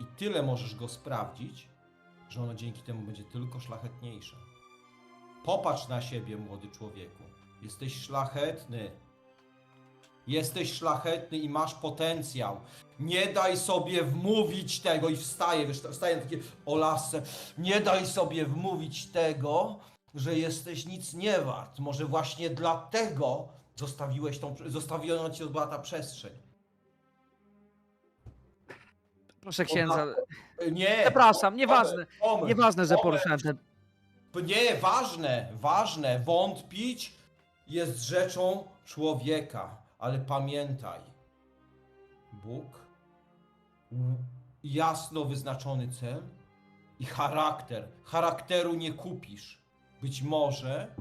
[0.00, 1.68] i tyle możesz go sprawdzić,
[2.28, 4.36] że ono dzięki temu będzie tylko szlachetniejsze.
[5.44, 7.22] Popatrz na siebie, młody człowieku.
[7.62, 8.90] Jesteś szlachetny.
[10.26, 12.60] Jesteś szlachetny i masz potencjał.
[13.00, 17.22] Nie daj sobie wmówić tego i wstaje, wiesz, wstaje na takie o lasce.
[17.58, 19.78] Nie daj sobie wmówić tego,
[20.14, 21.78] że jesteś nic nie wart.
[21.78, 26.32] Może właśnie dlatego zostawiłeś tą, zostawiona ci była ta przestrzeń.
[29.40, 30.06] Proszę księdza...
[30.72, 30.98] Nie!
[31.02, 32.06] Przepraszam, nieważne.
[32.22, 33.56] Moment, Nieważne, że poruszałem ten...
[34.44, 36.20] Nie, ważne, ważne.
[36.20, 37.12] Wątpić
[37.66, 41.00] jest rzeczą człowieka, ale pamiętaj,
[42.32, 42.86] Bóg,
[44.64, 46.22] jasno wyznaczony cel
[46.98, 47.88] i charakter.
[48.04, 49.60] Charakteru nie kupisz.
[50.02, 50.94] Być może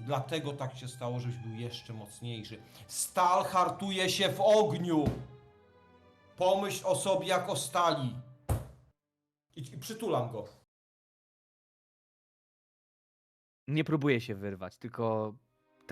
[0.00, 2.62] dlatego tak się stało, żebyś był jeszcze mocniejszy.
[2.86, 5.04] Stal hartuje się w ogniu.
[6.36, 8.16] Pomyśl o sobie jak o stali.
[9.56, 10.44] I, i przytulam go.
[13.68, 15.34] Nie próbuję się wyrwać, tylko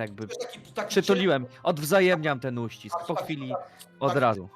[0.01, 0.26] tak by...
[0.26, 2.96] Taki, taki Przytuliłem, odwzajemniam ten uścisk.
[3.07, 3.55] Po chwili
[4.01, 4.48] od razu.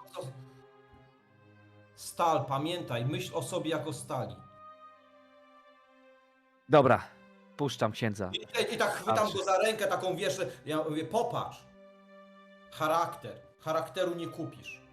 [1.95, 4.37] Stal, pamiętaj, myśl o sobie jako stali.
[6.69, 7.03] Dobra,
[7.57, 8.31] puszczam księdza.
[8.33, 11.65] I, i, tak chwytam go za rękę, taką wiesz, ja mówię, popatrz.
[12.71, 13.33] Charakter.
[13.61, 14.81] Charakteru nie kupisz.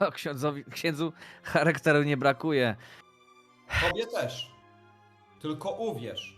[0.00, 1.12] O, księdzowi, księdzu
[1.42, 2.76] charakteru nie brakuje.
[3.80, 4.50] Tobie też.
[5.40, 6.36] Tylko uwierz.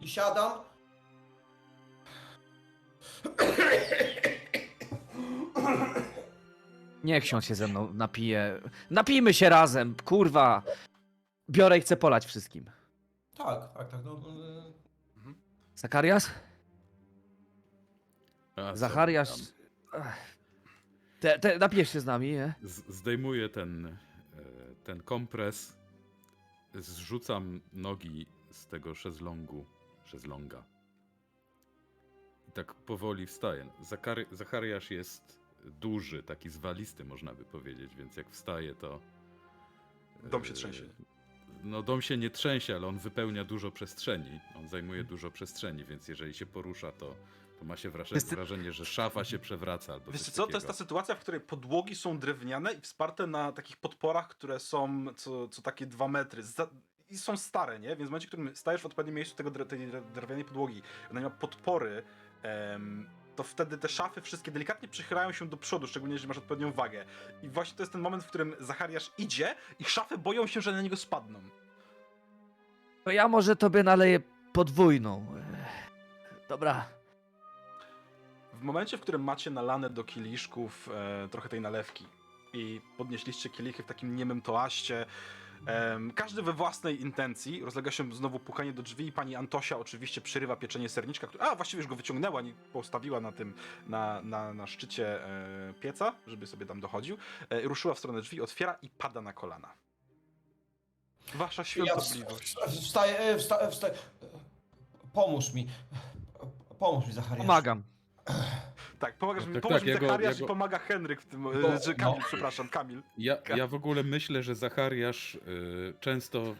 [0.00, 0.65] I siadam.
[7.04, 8.60] Niech ksiądz się ze mną napije.
[8.90, 10.62] Napijmy się razem, kurwa.
[11.50, 12.64] Biorę i chcę polać wszystkim.
[13.36, 14.00] Tak, tak, tak.
[14.04, 14.12] No,
[15.30, 15.34] y,
[15.74, 16.30] Zakarias?
[18.56, 19.30] A, co Zachariasz?
[19.94, 20.36] Ech.
[21.20, 22.54] Te, te, napijesz się z nami, nie?
[22.62, 23.92] Z- Zdejmuję ten, e,
[24.84, 25.76] ten kompres,
[26.74, 29.66] zrzucam nogi z tego szezlongu,
[30.04, 30.64] szezlonga.
[32.56, 33.66] Tak powoli wstaję.
[33.80, 39.00] Zakary, Zachariasz jest duży, taki zwalisty można by powiedzieć, więc jak wstaje to...
[40.22, 40.82] Dom się e, trzęsie.
[41.64, 44.40] No dom się nie trzęsie, ale on wypełnia dużo przestrzeni.
[44.56, 47.14] On zajmuje dużo przestrzeni, więc jeżeli się porusza, to,
[47.58, 50.52] to ma się wrażenie, Jest- wrażenie, że szafa się przewraca albo Wiesz coś co, to
[50.52, 50.84] jest ta takiego.
[50.84, 55.62] sytuacja, w której podłogi są drewniane i wsparte na takich podporach, które są co, co
[55.62, 56.42] takie dwa metry.
[56.42, 56.68] Za,
[57.10, 57.88] I są stare, nie?
[57.88, 60.82] Więc w momencie, w którym stajesz w odpowiednim miejscu tego, dre- tej dre- drewnianej podłogi,
[61.10, 62.02] ona ma podpory,
[63.36, 67.04] to wtedy te szafy wszystkie delikatnie przychylają się do przodu, szczególnie jeżeli masz odpowiednią wagę.
[67.42, 70.72] I właśnie to jest ten moment, w którym Zachariasz idzie i szafy boją się, że
[70.72, 71.40] na niego spadną.
[73.04, 74.20] To ja może tobie naleję
[74.52, 75.26] podwójną.
[76.48, 76.88] Dobra.
[78.52, 82.06] W momencie, w którym macie nalane do kieliszków e, trochę tej nalewki
[82.52, 85.06] i podnieśliście kielichy w takim niemym toaście,
[85.66, 90.20] em, każdy we własnej intencji, rozlega się znowu pukanie do drzwi i pani Antosia oczywiście
[90.20, 93.54] przerywa pieczenie serniczka, które, a właściwie już go wyciągnęła i postawiła na tym,
[93.86, 97.16] na, na, na szczycie e, pieca, żeby sobie tam dochodził,
[97.50, 99.68] e, ruszyła w stronę drzwi, otwiera i pada na kolana.
[101.34, 102.54] Wasza Ja świątobliwość.
[102.56, 103.94] wsta- wstaję, e, wsta, e, wstaję.
[105.12, 105.66] Pomóż mi.
[106.78, 107.46] Pomóż mi, Zachariasz.
[107.46, 107.82] Pomagam.
[108.98, 110.78] Tak, pomagasz Tak, mi, tak, pomóż tak, mi ja go- Zachariasz ja go- i pomaga
[110.78, 112.26] Henryk w tym, Bo- e, czy Kamil, no.
[112.28, 113.02] przepraszam, Kamil.
[113.18, 116.54] Ja, ja w ogóle myślę, że Zachariasz y, często,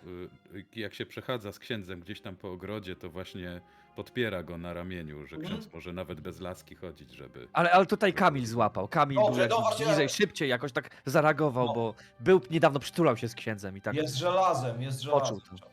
[0.55, 3.61] y, jak się przechadza z księdzem gdzieś tam po ogrodzie, to właśnie
[3.97, 5.55] podpiera go na ramieniu, że Mhm.
[5.61, 7.49] ksiądz może nawet bez laski chodzić, żeby...
[7.53, 8.89] Ale, ale tutaj Kamil złapał.
[8.89, 11.75] Kamil Dobrze, był jakiś no właśnie, bliżej, szybciej jakoś tak zareagował, No.
[11.75, 13.95] bo był niedawno przytulał się z księdzem i tak.
[13.95, 15.37] Jest żelazem, jest żelazem.
[15.41, 15.67] Poczuł to.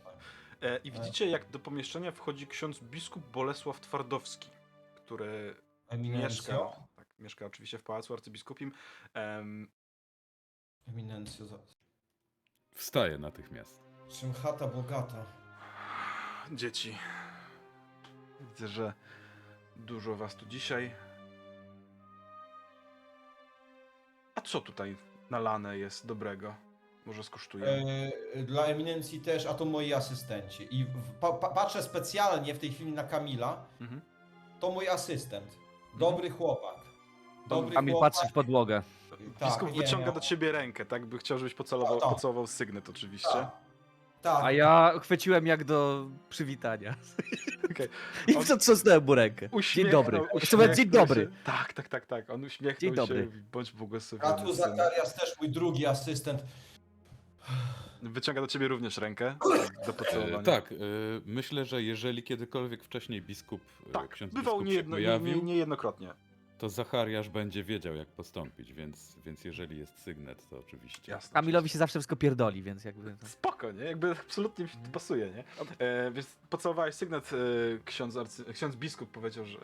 [0.67, 4.49] E, I widzicie, jak do pomieszczenia wchodzi ksiądz biskup Bolesław Twardowski,
[4.95, 5.55] który
[5.91, 6.75] mieszka, Eminencjo.
[6.95, 8.71] tak, mieszka oczywiście w pałacu arcybiskupim.
[9.13, 9.67] Em,
[10.87, 11.45] Eminencjo.
[11.45, 11.57] za-
[12.75, 13.83] Wstaje natychmiast.
[14.09, 15.25] Czym chata bogata.
[16.51, 16.97] dzieci,
[18.39, 18.93] widzę, że
[19.75, 20.95] dużo was tu dzisiaj.
[24.35, 24.95] A co tutaj
[25.29, 26.55] nalane jest dobrego?
[27.05, 27.65] Może skosztuję?
[28.33, 30.67] E, dla eminencji też, a to moi asystenci.
[30.75, 33.65] I w, pa, pa, patrzę specjalnie w tej chwili na Kamila.
[33.81, 34.01] Mhm.
[34.59, 35.57] To mój asystent.
[35.99, 36.75] Dobry chłopak.
[37.49, 38.13] Dobry Kamil chłopak.
[38.13, 38.81] patrzy w podłogę.
[39.39, 40.11] Tak, Biskup nie, wyciąga nie.
[40.11, 41.05] do ciebie rękę, tak?
[41.05, 42.15] By chciał, żebyś pocelował, Tak, tak.
[42.15, 43.29] pocałował sygnet oczywiście.
[43.33, 43.51] Tak.
[44.21, 44.43] tak.
[44.43, 46.95] A ja chwyciłem jak do przywitania.
[47.71, 47.87] Okej.
[48.27, 49.49] I On- wstrząsnąłem mu rękę.
[49.49, 50.19] Dzień Uśmiechnął- dobry.
[50.33, 51.21] Jeszcze mówię, dzień uśmiechnął dobry.
[51.23, 51.31] Się.
[51.43, 52.29] Tak, tak, tak, tak.
[52.29, 52.95] On uśmiechnął Dzień się.
[52.95, 53.31] dobry.
[53.35, 54.33] i Bądź A błogosławiony.
[54.35, 54.53] tu synu.
[54.55, 56.43] Zakarias też mój drugi asystent.
[58.03, 59.35] Wyciąga do ciebie również rękę
[59.85, 60.41] do E, pocałowania.
[60.43, 60.75] tak, e,
[61.25, 64.09] myślę, że jeżeli kiedykolwiek wcześniej biskup, e, tak.
[64.09, 66.13] ksiądz Bywał biskup niejedno, się nie, pojawił, nie, niejednokrotnie.
[66.57, 71.11] to Zachariasz będzie wiedział, jak postąpić, więc, więc jeżeli jest sygnet, to oczywiście.
[71.11, 71.33] Jasne.
[71.33, 73.15] Kamilowi się zawsze wszystko pierdoli, więc jakby...
[73.25, 73.83] Spoko, nie?
[73.83, 75.43] Jakby absolutnie mi się to pasuje, nie?
[75.79, 77.37] E, więc pocałowałeś sygnet, e,
[77.85, 79.59] ksiądz, arcy, ksiądz biskup powiedział, że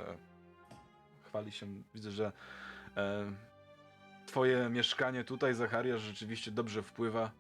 [1.28, 2.32] chwali się, widzę, że
[2.98, 3.32] e,
[4.26, 7.32] twoje mieszkanie tutaj, Zachariasz, rzeczywiście dobrze wpływa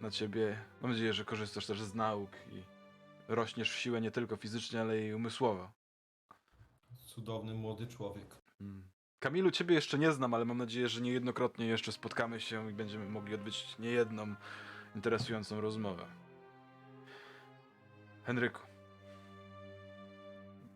[0.00, 0.58] na ciebie.
[0.82, 2.62] Mam nadzieję, że korzystasz też z nauk i
[3.28, 5.72] rośniesz w siłę nie tylko fizycznie, ale i umysłowo.
[7.06, 8.36] Cudowny młody człowiek.
[8.60, 8.88] Mm.
[9.18, 13.08] Kamilu, ciebie jeszcze nie znam, ale mam nadzieję, że niejednokrotnie jeszcze spotkamy się i będziemy
[13.08, 14.34] mogli odbyć niejedną
[14.94, 16.06] interesującą rozmowę.
[18.24, 18.60] Henryku.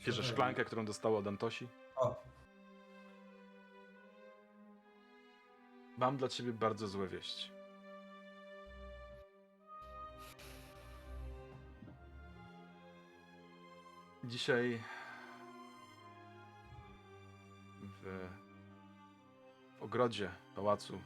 [0.06, 1.68] Bierzesz szklankę, którą dostała od Antosi.
[1.96, 2.30] O,
[5.98, 7.50] Mam dla ciebie bardzo złe wieści.
[14.24, 14.80] Dzisiaj
[17.82, 18.28] w,
[19.78, 21.00] w ogrodzie pałacu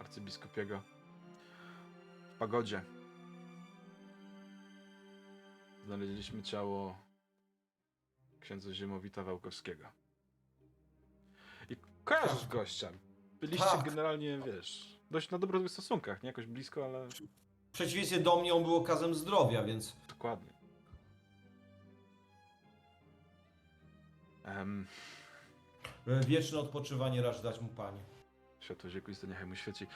[0.00, 0.82] arcybiskupiego
[2.34, 2.82] w pagodzie
[5.86, 6.96] znaleźliśmy ciało
[8.40, 9.84] księdza Ziemowita Wałkowskiego.
[11.68, 12.48] I kojarzysz Tak.
[12.48, 12.88] gościa.
[13.40, 13.84] Byliście Tak.
[13.84, 18.62] generalnie, wiesz, dość na dobrych stosunkach, nie jakoś blisko, ale w przeciwieństwie do mnie on
[18.62, 20.59] był okazem zdrowia, więc dokładnie.
[26.06, 28.02] E, wieczne odpoczywanie racz dać mu Panie.
[28.60, 29.86] światło ziekuiste niechaj mu świeci.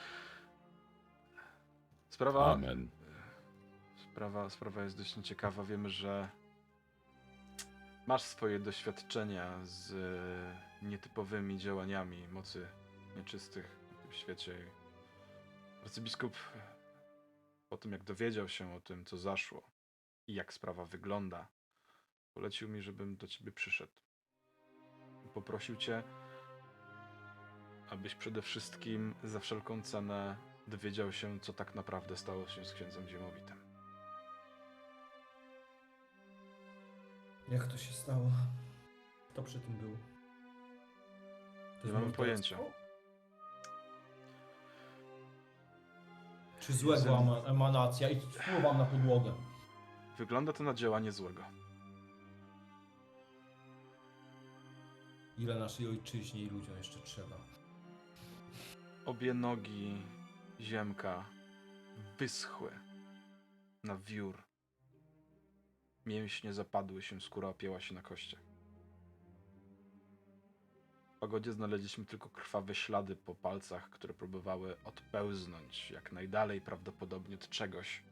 [2.09, 2.89] Sprawa, Amen.
[4.11, 5.63] sprawa, sprawa jest dość ciekawa.
[5.63, 6.29] Wiemy, że
[8.07, 12.67] masz swoje doświadczenia z e, nietypowymi działaniami mocy
[13.17, 14.55] nieczystych w tym świecie.
[15.83, 16.37] Arcybiskup
[17.69, 19.69] po tym, jak dowiedział się o tym, co zaszło
[20.27, 21.47] i jak sprawa wygląda,
[22.33, 23.93] polecił mi, żebym do ciebie przyszedł.
[25.35, 26.03] Poprosił cię,
[27.89, 30.35] abyś przede wszystkim za wszelką cenę
[30.67, 33.57] dowiedział się, co tak naprawdę stało się z księdzem Ziemowitym.
[37.51, 38.31] Jak to się stało?
[39.29, 39.97] Kto przy tym był?
[41.81, 42.57] To Nie mamy pojęcia.
[46.59, 49.33] Czy złego ama- emanacja i spływam na podłogę.
[50.17, 51.43] Wygląda to na działanie złego.
[55.37, 57.35] Ile naszej ojczyźnie i ludziom jeszcze trzeba?
[59.05, 60.01] Obie nogi
[60.59, 61.25] ziemka
[62.19, 62.71] wyschły
[63.83, 64.43] na wiór.
[66.05, 68.39] Mięśnie zapadły się, skóra opięła się na kościach.
[71.15, 77.49] W pagodzie znaleźliśmy tylko krwawe ślady po palcach, które próbowały odpełznąć jak najdalej prawdopodobnie od
[77.49, 78.03] czegoś,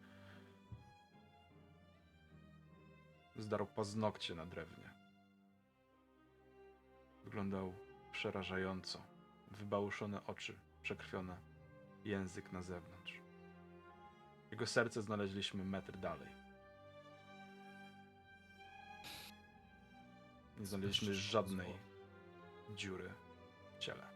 [3.36, 4.83] zdarł paznokcie na drewnie.
[7.24, 7.74] Wyglądał
[8.12, 9.02] przerażająco.
[9.52, 11.38] Wybałuszone oczy, przekrwione,
[12.06, 13.14] język na zewnątrz.
[14.52, 16.28] Jego serce znaleźliśmy metr dalej.
[20.58, 21.74] Nie znaleźliśmy żadnej
[22.76, 23.14] dziury
[23.76, 24.08] w ciele.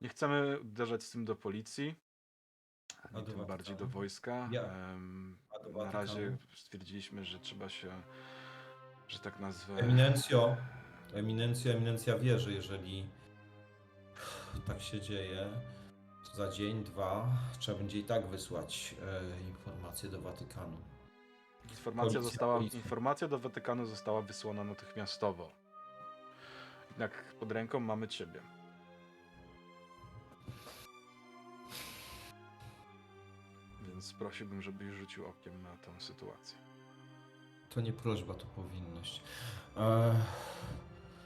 [0.00, 1.94] Nie chcemy uderzać z tym do policji,
[3.14, 4.50] ani tym bardziej do wojska.
[5.74, 8.02] Na razie stwierdziliśmy, że trzeba się,
[9.08, 9.74] że tak nazwę.
[9.74, 10.56] Eminencjo,
[11.14, 13.06] Eminencjo, Eminencja wie, że jeżeli
[14.66, 15.48] tak się dzieje,
[16.30, 20.76] to za dzień, dwa trzeba będzie i tak wysłać e, informacje do Watykanu.
[21.70, 22.80] Informacja, Policja, została, policja.
[22.80, 25.48] informacja do Watykanu została wysłana natychmiastowo.
[26.90, 28.40] Jednak pod ręką mamy ciebie.
[33.88, 36.58] Więc prosiłbym, żebyś rzucił okiem na tę sytuację.
[37.70, 39.22] To nie prośba, to powinność.
[39.76, 40.14] E,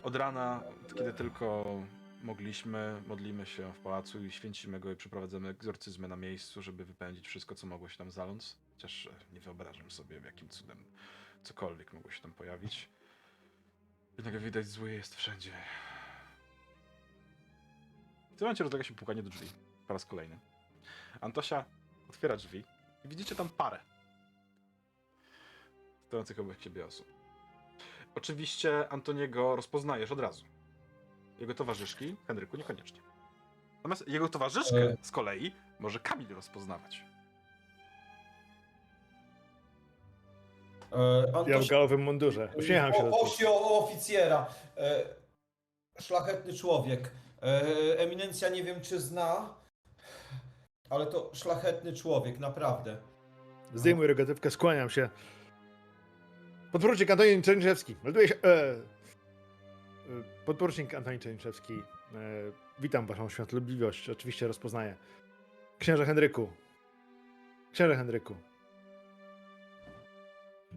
[0.07, 0.63] Od rana,
[0.97, 1.65] kiedy tylko
[2.23, 7.29] mogliśmy, modlimy się w pałacu i święcimy go i przeprowadzamy egzorcyzmy na miejscu, żeby wypędzić
[7.29, 8.57] wszystko, co mogło się tam zaląc.
[8.73, 10.85] Chociaż e, nie wyobrażam sobie, jakim cudem
[11.43, 12.89] cokolwiek mogło się tam pojawić.
[14.19, 15.53] Jednak widać, zły jest wszędzie.
[18.33, 19.49] W tym momencie rozlega się pukanie do drzwi.
[19.87, 20.39] Po raz kolejny.
[21.21, 21.65] Antosia
[22.09, 22.65] otwiera drzwi
[23.05, 23.81] i widzicie tam parę
[26.07, 27.16] stojących obok siebie osób.
[28.17, 30.45] Oczywiście Antoniego rozpoznajesz od razu.
[31.39, 33.01] Jego towarzyszki, Henryku, niekoniecznie.
[33.77, 34.97] Natomiast jego towarzyszkę E.
[35.03, 37.05] z kolei może Kamil rozpoznawać.
[40.93, 42.49] e, Ja w Antoś, galowym mundurze.
[42.55, 43.21] Uśmiecham się do o, tego.
[43.21, 44.47] osi o oficjera.
[44.77, 45.03] E,
[46.01, 47.11] szlachetny człowiek.
[47.43, 47.63] E,
[47.99, 49.55] eminencja nie wiem, czy zna,
[50.91, 52.97] ale to szlachetny człowiek, naprawdę.
[53.75, 55.09] Zdejmuję rogatywkę, skłaniam się.
[56.73, 57.97] Podporucznik Antoni Czerniszewski.
[58.05, 58.35] Melduję się.
[58.45, 58.77] E, e,
[60.47, 61.75] podporucznik Antoni Czerniszewski.
[61.75, 62.19] E,
[62.79, 64.11] witam waszą świątobliwość.
[64.11, 64.95] Oczywiście rozpoznaję.
[65.79, 66.53] Księże Henryku.
[67.73, 68.37] Księże Henryku.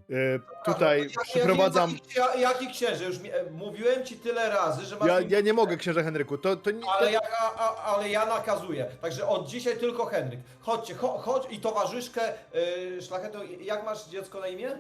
[0.10, 1.92] E, tutaj Ja- przyprowadzam.
[2.16, 3.04] Ja, ja, jaki, jaki księże?
[3.06, 5.08] Już mi, e, mówiłem ci tyle razy, że masz.
[5.08, 6.38] Ja, ja nie mogę, księże Henryku.
[6.38, 6.82] To, to nie.
[7.00, 8.86] Ale ja, a, a, ale ja nakazuję.
[9.02, 10.40] Także od dzisiaj tylko Henryk.
[10.60, 12.22] Chodźcie, cho, chodź i towarzyszkę
[12.54, 13.40] yy, szlachetną.
[13.62, 14.72] Jak masz dziecko na imię?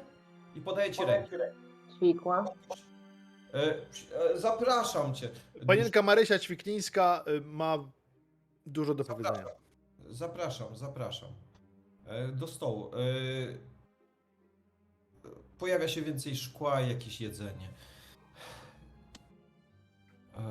[0.56, 1.38] I podaję ci rękę.
[1.97, 2.45] Ćwikła.
[3.54, 5.30] E, e, zapraszam cię.
[5.68, 7.78] Panienka Marysia Ćwiklińska y, ma
[8.66, 9.45] dużo do powiedzenia.
[10.10, 11.30] Zapraszam, zapraszam.
[12.06, 12.91] E, do stołu.
[12.93, 13.00] E,
[15.58, 17.70] pojawia się więcej szkła i jakieś jedzenie.
[20.38, 20.41] E,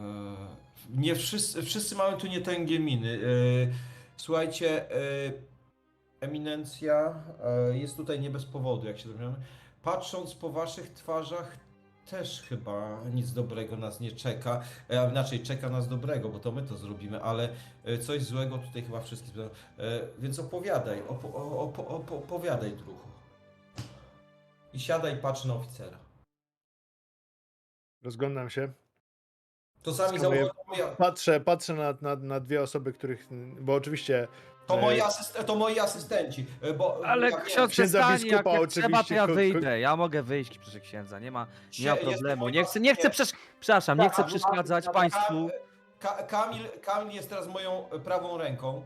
[0.90, 3.14] nie wszyscy, wszyscy mamy tu nietęgie miny.
[3.14, 3.18] E,
[4.16, 5.32] słuchajcie, e,
[6.20, 9.34] eminencja e, jest tutaj nie bez powodu, jak się dowiemy.
[9.82, 11.58] Patrząc po waszych twarzach,
[12.10, 14.62] też chyba nic dobrego nas nie czeka.
[14.90, 17.48] E, a inaczej, czeka nas dobrego, bo to my to zrobimy, ale
[17.84, 19.34] e, coś złego tutaj chyba wszystkich.
[19.38, 19.48] E,
[20.18, 23.08] więc opowiadaj, opo, opo, opo, opowiadaj, druhu.
[24.72, 25.98] I siadaj, patrz na oficera.
[28.02, 28.72] Rozglądam się.
[29.82, 30.50] To sami Skanuję.
[30.98, 33.28] Patrzę, patrzę na, na, na dwie osoby, których.
[33.60, 34.28] Bo oczywiście.
[34.68, 36.46] To e, moi, asyst, to moi asystenci.
[36.62, 39.20] e, Bo Ale ja wiem, ksiądz księdza przestanie, jak, biskupa jak trzeba, to oczywiście, ja
[39.22, 39.80] ko- ko- wyjdę.
[39.80, 41.46] Ja mogę wyjść, proszę księdza, nie ma,
[41.78, 42.48] nie ma problemu.
[42.48, 45.50] Nie chcę, nie chcę, przesz- przepraszam, nie Tak, chcę ale- przeszkadzać ale- państwu.
[46.00, 48.82] Ka, Kamil, Kamil jest teraz moją e, prawą ręką.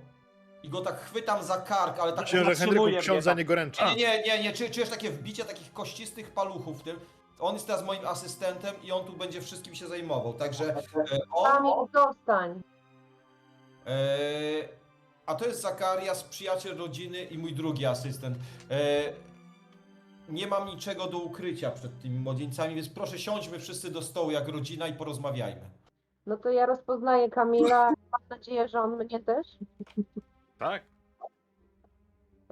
[0.63, 3.39] I go tak chwytam za kark, ale tak Księże Henryku, zatrzymuje mnie za tam.
[3.39, 3.85] niego ręczy.
[3.85, 4.53] Nie, nie, nie, nie.
[4.53, 7.01] Czy, czujesz takie wbicie takich kościstych paluchów w tym?
[7.41, 10.33] On jest teraz moim asystentem i on tu będzie wszystkim się zajmował.
[10.35, 10.83] Także e,
[11.33, 12.63] on, Kamil, zostań.
[13.87, 13.93] e,
[15.27, 18.39] a to jest Zakarias, przyjaciel rodziny i mój drugi asystent.
[18.71, 19.03] E,
[20.29, 24.49] nie mam niczego do ukrycia przed tymi młodzieńcami, więc proszę siądźmy wszyscy do stołu jak
[24.49, 25.61] rodzina i porozmawiajmy.
[26.27, 27.89] No to ja rozpoznaję Kamila.
[28.13, 29.47] Mam nadzieję, że on mnie też.
[30.59, 30.83] Tak?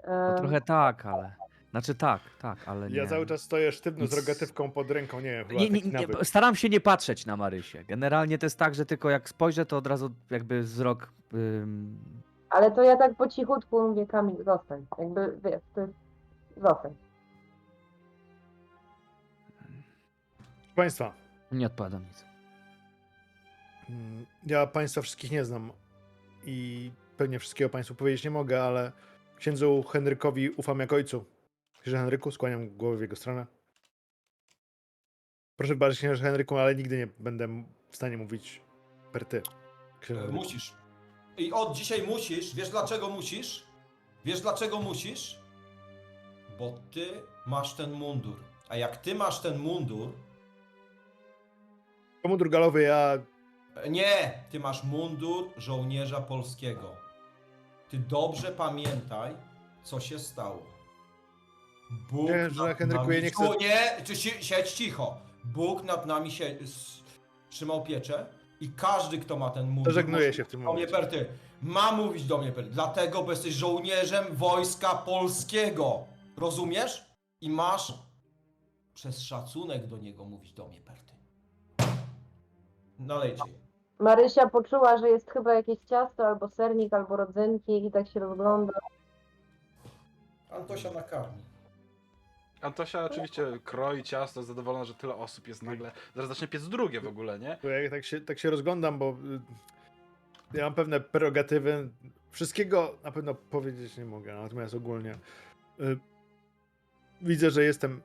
[0.02, 1.34] E, Trochę tak, ale.
[1.70, 2.96] Znaczy tak, tak, ale nie.
[2.96, 5.76] Ja cały czas stoję sztywno z Nic- rogatywką pod ręką, nie wiem, chyba Nie, nie,
[5.80, 6.26] taki nie, nawyk.
[6.26, 7.84] staram się nie patrzeć na Marysię.
[7.84, 11.12] Generalnie to jest tak, że tylko jak spojrzę, to od razu jakby wzrok.
[11.34, 11.98] ym,
[12.50, 14.86] Ale to ja tak po cichutku mówię, Kamil, zostań.
[14.98, 15.92] Jakby, wiesz, to jest...
[16.56, 16.94] Zostań.
[20.62, 21.12] Proszę Państwa,
[21.52, 22.24] nie odpowiadam nic.
[23.90, 25.72] mm, ja Państwa wszystkich nie znam
[26.44, 28.92] i pewnie wszystkiego Państwu powiedzieć nie mogę, ale
[29.36, 31.24] księdzu Henrykowi ufam jak ojcu.
[31.80, 33.46] Księże Henryku, skłaniam głowę w jego stronę.
[35.56, 38.62] Proszę wybaczyć, księże Henryku, ale nigdy nie będę m- w stanie mówić
[39.12, 39.42] per ty.
[40.00, 40.44] Księże Henryku.
[40.44, 40.79] Musisz.
[41.40, 42.54] I od dzisiaj musisz.
[42.54, 43.62] Wiesz dlaczego musisz?
[44.24, 45.38] Wiesz dlaczego musisz?
[46.58, 47.06] Bo ty
[47.46, 48.36] masz ten mundur.
[48.68, 50.10] A jak ty masz ten mundur,
[52.22, 53.18] Komundur galowy, ja
[53.90, 56.96] nie, ty masz mundur żołnierza polskiego.
[57.90, 59.34] Ty dobrze pamiętaj,
[59.82, 60.62] co się stało.
[62.10, 63.14] Bóg Nie, że nad Henryku, nami...
[63.16, 65.16] ja nie chcę- nie, czy si- siedź cicho.
[65.44, 67.00] Bóg nad nami się s-
[67.50, 68.26] trzymał pieczę
[68.60, 69.92] i każdy, kto ma ten mundur...
[69.92, 71.08] Żegnuję może się w tym do mnie momencie.
[71.08, 71.26] Perty,
[71.62, 76.04] ma mówić do mnie Perty, dlatego, bo jesteś żołnierzem wojska polskiego.
[76.36, 77.06] Rozumiesz?
[77.40, 77.94] I masz
[78.94, 81.12] przez szacunek do niego mówić do mnie Perty.
[82.98, 83.44] Nalejcie.
[83.98, 88.72] Marysia poczuła, że jest chyba jakieś ciasto, albo sernik, albo rodzynki i tak się rozgląda.
[90.50, 91.49] Antosia nakarmi.
[92.60, 95.92] Antosia oczywiście kroi ciasto, zadowolona, że tyle osób jest nagle.
[96.14, 97.58] Zaraz zacznie piec drugie w ogóle, nie?
[97.62, 99.16] Bo ja tak się, tak się rozglądam, bo
[100.54, 101.90] y, ja mam pewne prerogatywy.
[102.30, 105.18] Wszystkiego na pewno powiedzieć nie mogę, natomiast ogólnie
[105.80, 105.98] y,
[107.20, 108.02] widzę, że jestem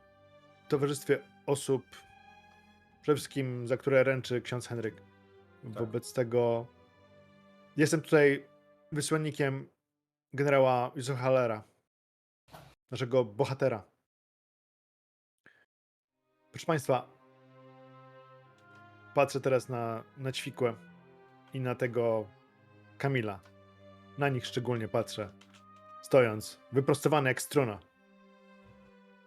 [0.66, 1.84] w towarzystwie osób,
[3.01, 5.01] przede wszystkim za które ręczy ksiądz Henryk.
[5.64, 6.68] Wobec tego
[7.78, 8.45] jestem tutaj
[8.91, 9.68] wysłannikiem
[10.34, 11.64] generała Józefa Hallera,
[12.91, 13.94] naszego bohatera.
[16.56, 17.08] Proszę Państwa,
[19.14, 20.74] patrzę teraz na, na ćwikłę
[21.53, 22.28] i na tego
[22.97, 23.39] Kamila.
[24.18, 25.30] Na nich szczególnie patrzę,
[26.01, 27.80] stojąc, wyprostowany jak struna.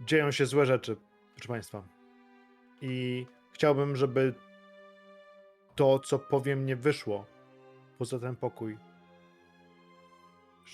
[0.01, 0.97] Dzieją się złe rzeczy,
[1.35, 1.83] proszę Państwa.
[2.81, 4.35] I chciałbym, żeby
[5.75, 7.27] to, co powiem, nie wyszło
[7.99, 8.79] poza ten pokój.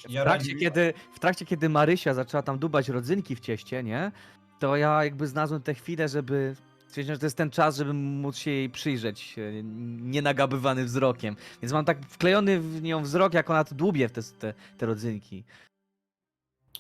[0.09, 4.13] W trakcie, kiedy, w trakcie, kiedy Marysia zaczęła tam dubać rodzynki w cieście, nie?
[4.59, 6.55] To ja jakby znalazłem tę chwilę, żeby
[6.89, 9.63] stwierdziłem, że to jest ten czas, żeby móc się jej przyjrzeć, e,
[10.03, 11.37] nienagabywany wzrokiem.
[11.63, 14.87] Więc mam tak wklejony w nią wzrok, jak ona tu dłubie w te, te, te
[14.87, 15.45] rodzynki.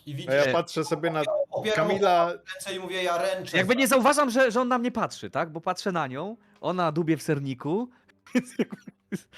[0.06, 2.32] I A widzisz, ja patrzę sobie na opieram Kamila.
[2.32, 3.56] ręce i mówię, ja ręczę.
[3.56, 5.50] Jakby nie zauważam, że, że on na mnie patrzy, tak?
[5.50, 7.88] Bo patrzę na nią, ona dubie w serniku.
[8.34, 8.76] Więc jakby
[9.10, 9.28] jest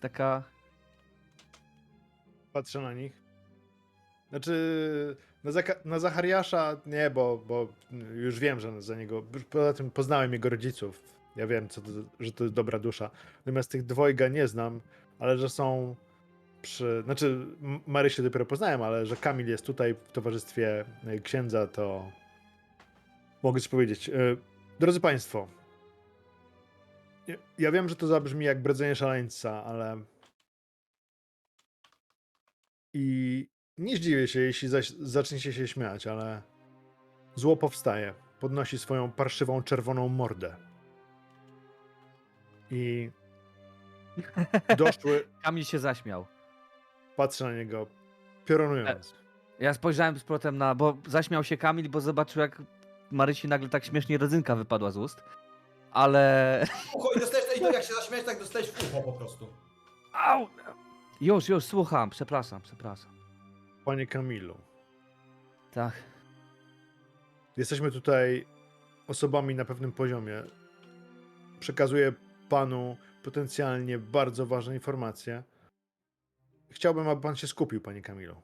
[0.00, 0.42] taka...
[2.52, 3.12] Patrzę na nich.
[4.30, 7.68] Znaczy, na, Zaka- na Zachariasza nie, bo, bo
[8.14, 9.22] już wiem, że za niego.
[9.50, 11.02] Poza tym poznałem jego rodziców.
[11.36, 11.88] Ja wiem, co to,
[12.20, 13.10] że to jest dobra dusza.
[13.38, 14.80] Natomiast tych dwojga nie znam,
[15.18, 15.96] ale że są
[16.62, 17.02] przy.
[17.04, 17.46] Znaczy,
[17.86, 22.12] Marysię dopiero poznałem, ale że Kamil jest tutaj w towarzystwie e, księdza, to
[23.42, 24.08] mogę coś powiedzieć.
[24.08, 24.12] E,
[24.80, 25.48] Drodzy Państwo,
[27.58, 30.00] ja wiem, że to zabrzmi jak bredzenie szaleńca, ale
[32.94, 33.48] i
[33.78, 36.42] nie zdziwię się, jeśli zaś zaczniecie się śmiać, ale
[37.34, 38.14] zło powstaje.
[38.40, 40.56] Podnosi swoją parszywą czerwoną mordę.
[42.70, 43.10] I
[44.76, 46.26] doszły, Kamil się zaśmiał.
[47.16, 47.86] patrzę na niego,
[48.44, 49.14] piorunując.
[49.60, 50.74] Ja spojrzałem z powrotem na.
[50.74, 52.62] Bo zaśmiał się Kamil, bo zobaczył, jak
[53.10, 55.22] Marysi nagle tak śmiesznie rodzynka wypadła z ust.
[55.90, 56.64] Ale.
[56.94, 59.48] Ucho i dostajesz, i to jak się zaśmiać, tak dostajesz w ucho po prostu.
[60.12, 60.48] Au!
[61.20, 62.10] Już, już, słucham.
[62.10, 63.15] Przepraszam, przepraszam.
[63.86, 64.54] Panie Kamilu,
[65.72, 65.92] Tak.
[67.56, 68.46] jesteśmy tutaj
[69.06, 70.42] osobami na pewnym poziomie.
[71.60, 72.12] Przekazuję
[72.48, 75.42] panu potencjalnie bardzo ważne informacje.
[76.70, 78.36] Chciałbym, aby pan się skupił, panie Kamilu,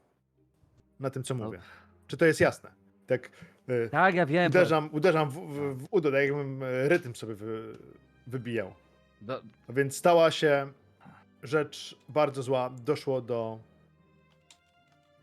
[1.01, 1.59] na tym, co mówię.
[2.07, 2.71] Czy to jest jasne?
[3.07, 3.31] Tak.
[3.69, 4.51] y, Tak, ja wiem.
[4.51, 7.79] Uderzam, uderzam w, w, w udo, tak jakbym e, rytm sobie wy,
[8.27, 8.75] wybijał.
[9.21, 10.73] Do, więc stała się
[11.43, 12.71] rzecz bardzo zła.
[12.71, 13.59] Doszło do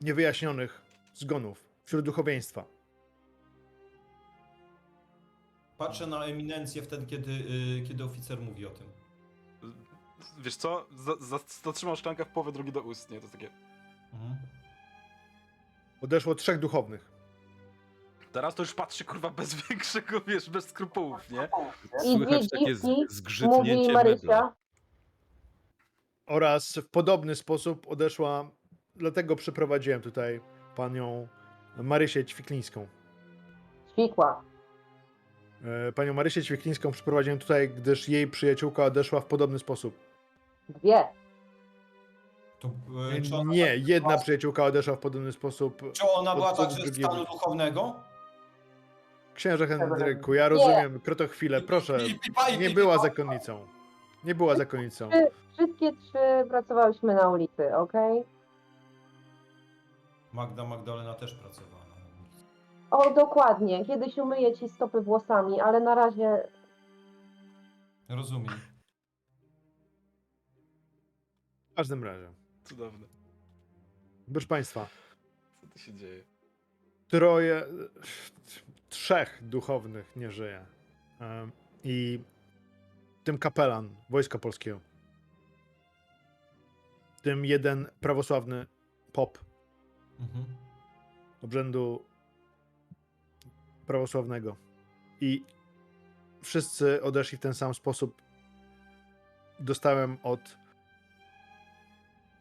[0.02, 0.82] niewyjaśnionych
[1.14, 2.66] zgonów wśród duchowieństwa.
[5.78, 8.88] Patrzę na eminencję wtedy, kiedy, y, kiedy oficer mówi o tym.
[10.40, 10.86] Wiesz co?
[10.92, 13.18] Za, za, zatrzymał szklankę w połowę drugi do ust, nie?
[13.18, 13.50] To jest takie...
[14.14, 14.36] Mhm.
[16.02, 17.12] Odeszło trzech duchownych.
[18.32, 21.50] Teraz to już patrzy, kurwa, bez większego, wiesz, bez skrupułów, nie?
[22.06, 24.54] I Słychać widzi, takie mówi zgrzytnięcie Marysia, mebla.
[26.26, 28.52] Oraz w podobny sposób odeszła,
[29.00, 30.42] dlatego przyprowadziłem tutaj
[30.76, 31.28] panią
[31.78, 32.88] Marysię Ćwiklińską.
[33.92, 34.42] ćwikła.
[35.88, 40.00] E, Panią Marysię Ćwiklińską przyprowadziłem tutaj, gdyż jej przyjaciółka odeszła w podobny sposób.
[40.70, 41.04] Dwie.
[42.60, 42.68] To,
[43.18, 45.82] y, czy, ona, Nie, jedna przyjaciółka odeszła w podobny sposób.
[45.94, 47.10] czy ona była od- od także z drugiego.
[47.10, 47.96] stanu duchownego?
[49.34, 51.98] Księże Henryku, ja rozumiem, krotochwilę, proszę.
[52.08, 53.68] I- i- i- i- Nie była zakonnicą.
[54.24, 55.10] Nie była zakonnicą.
[55.54, 58.24] Wszystkie trzy pracowałyśmy na ulicy, okej?
[60.34, 62.46] Magda Magdalena też pracowała na ulicy.
[62.92, 63.86] O, dokładnie.
[63.86, 66.48] Kiedyś umyję ci stopy włosami, ale na razie
[68.10, 68.54] Rozumiem.
[71.72, 72.34] W każdym razie.
[72.64, 73.08] Cudowne.
[74.32, 74.88] Proszę Państwa,
[75.62, 76.24] Co tu się dzieje?
[77.08, 77.66] troje.
[78.90, 80.66] trzech duchownych nie żyje.
[81.20, 81.52] Em,
[81.84, 82.20] I
[83.22, 84.80] w tym kapelan Wojska Polskiego.
[87.18, 88.66] W tym jeden prawosławny
[89.14, 89.38] pop
[90.20, 90.46] Mhm.
[91.42, 92.06] obrzędu
[93.88, 94.56] prawosławnego.
[95.22, 95.44] I
[96.42, 98.22] wszyscy odeszli w ten sam sposób.
[99.60, 100.58] Dostałem od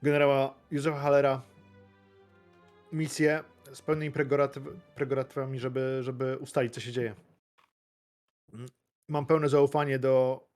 [0.02, 1.42] generała Józefa Hallera
[2.92, 4.12] misję z pełnymi
[4.94, 7.14] prerogatywami, żeby, żeby ustalić, co się dzieje.
[9.08, 10.46] Mam pełne zaufanie do,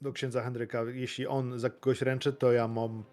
[0.00, 0.82] do księdza Henryka.
[0.82, 3.04] Jeśli on za kogoś ręczy, to ja mam.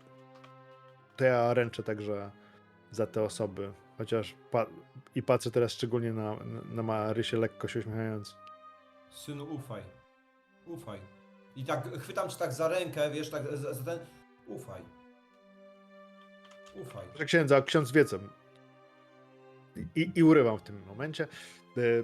[1.15, 2.31] To ja ręczę także
[2.91, 3.73] za te osoby.
[3.97, 4.65] Chociaż pa-
[5.15, 6.35] i patrzę teraz szczególnie na,
[6.71, 8.35] na Marysię lekko się uśmiechając.
[9.09, 9.81] Synu, ufaj.
[10.67, 10.99] Ufaj.
[11.55, 13.99] I tak chwytam cię tak za rękę, wiesz, tak za, za ten.
[14.47, 14.81] Ufaj.
[16.81, 17.05] Ufaj.
[17.09, 18.17] Proszę księdza, ksiądz wie co.
[19.95, 21.27] I, I urywam w tym momencie.
[21.77, 22.03] Y,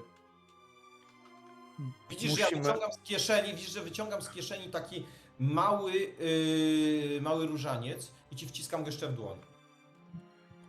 [2.09, 5.05] Widzisz, że ja Musimy- wyciągam z kieszeni, widzisz, że wyciągam z kieszeni taki
[5.39, 9.37] mały, yy, mały różaniec i ci wciskam go jeszcze w dłoń.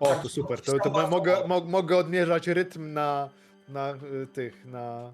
[0.01, 0.61] O, Tak, to super.
[0.61, 3.31] To, to mogę, mo, mogę odmierzać rytm na,
[3.69, 3.91] na
[4.23, 5.13] y, tych, na,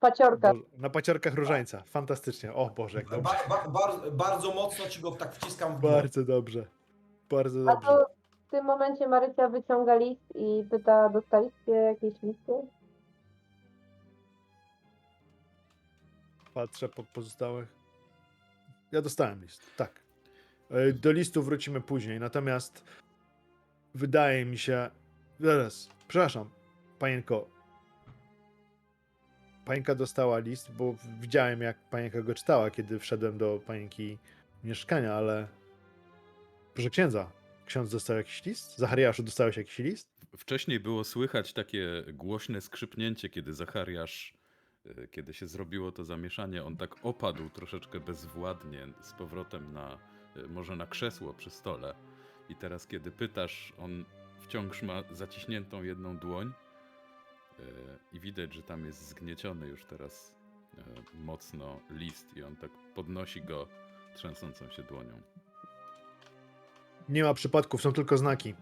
[0.00, 0.52] Paciorka.
[0.54, 1.82] Boże, na paciorkach różańca.
[1.86, 2.52] Fantastycznie.
[2.54, 3.22] O Boże, jak dobrze.
[3.48, 5.92] Ba, ba, bar, bardzo mocno ci go tak wciskam w dłoń.
[5.92, 6.66] Bardzo dobrze.
[7.30, 7.88] Bardzo A dobrze.
[7.88, 8.06] to
[8.46, 12.52] w tym momencie Marysia wyciąga list i pyta, dostaliście jakieś listy?
[16.54, 17.68] Patrzę po pozostałych.
[18.92, 20.00] Ja dostałem list, tak.
[20.70, 22.84] E, Do listu wrócimy później, natomiast
[23.94, 24.90] wydaje mi się.
[25.40, 26.50] Zaraz, przepraszam,
[26.98, 27.50] panienko.
[29.64, 34.18] Panienka dostała list, bo widziałem, jak panienka go czytała, kiedy wszedłem do panienki
[34.64, 35.48] mieszkania, ale.
[36.74, 37.30] Proszę księdza,
[37.66, 38.78] ksiądz dostał jakiś list?
[38.78, 40.08] Zachariaszu, dostałeś jakiś list?
[40.36, 44.34] Wcześniej było słychać takie głośne skrzypnięcie, kiedy Zachariasz,
[44.86, 49.98] y, kiedy się zrobiło to zamieszanie, on tak opadł troszeczkę bezwładnie z powrotem na,
[50.36, 51.94] y, może na krzesło przy stole.
[52.48, 54.04] I teraz, kiedy pytasz, on
[54.40, 56.52] wciąż ma zaciśniętą jedną dłoń
[57.60, 57.62] y,
[58.12, 60.34] i widać, że tam jest zgnieciony już teraz
[60.74, 60.82] y,
[61.14, 63.68] mocno list i on tak podnosi go
[64.14, 65.22] trzęsącą się dłonią.
[67.08, 68.54] Nie ma przypadków, są tylko znaki.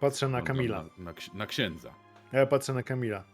[0.00, 0.82] Patrzę na On Kamila.
[0.82, 1.94] Na, na, na księdza.
[2.32, 3.24] Ja patrzę na Kamila.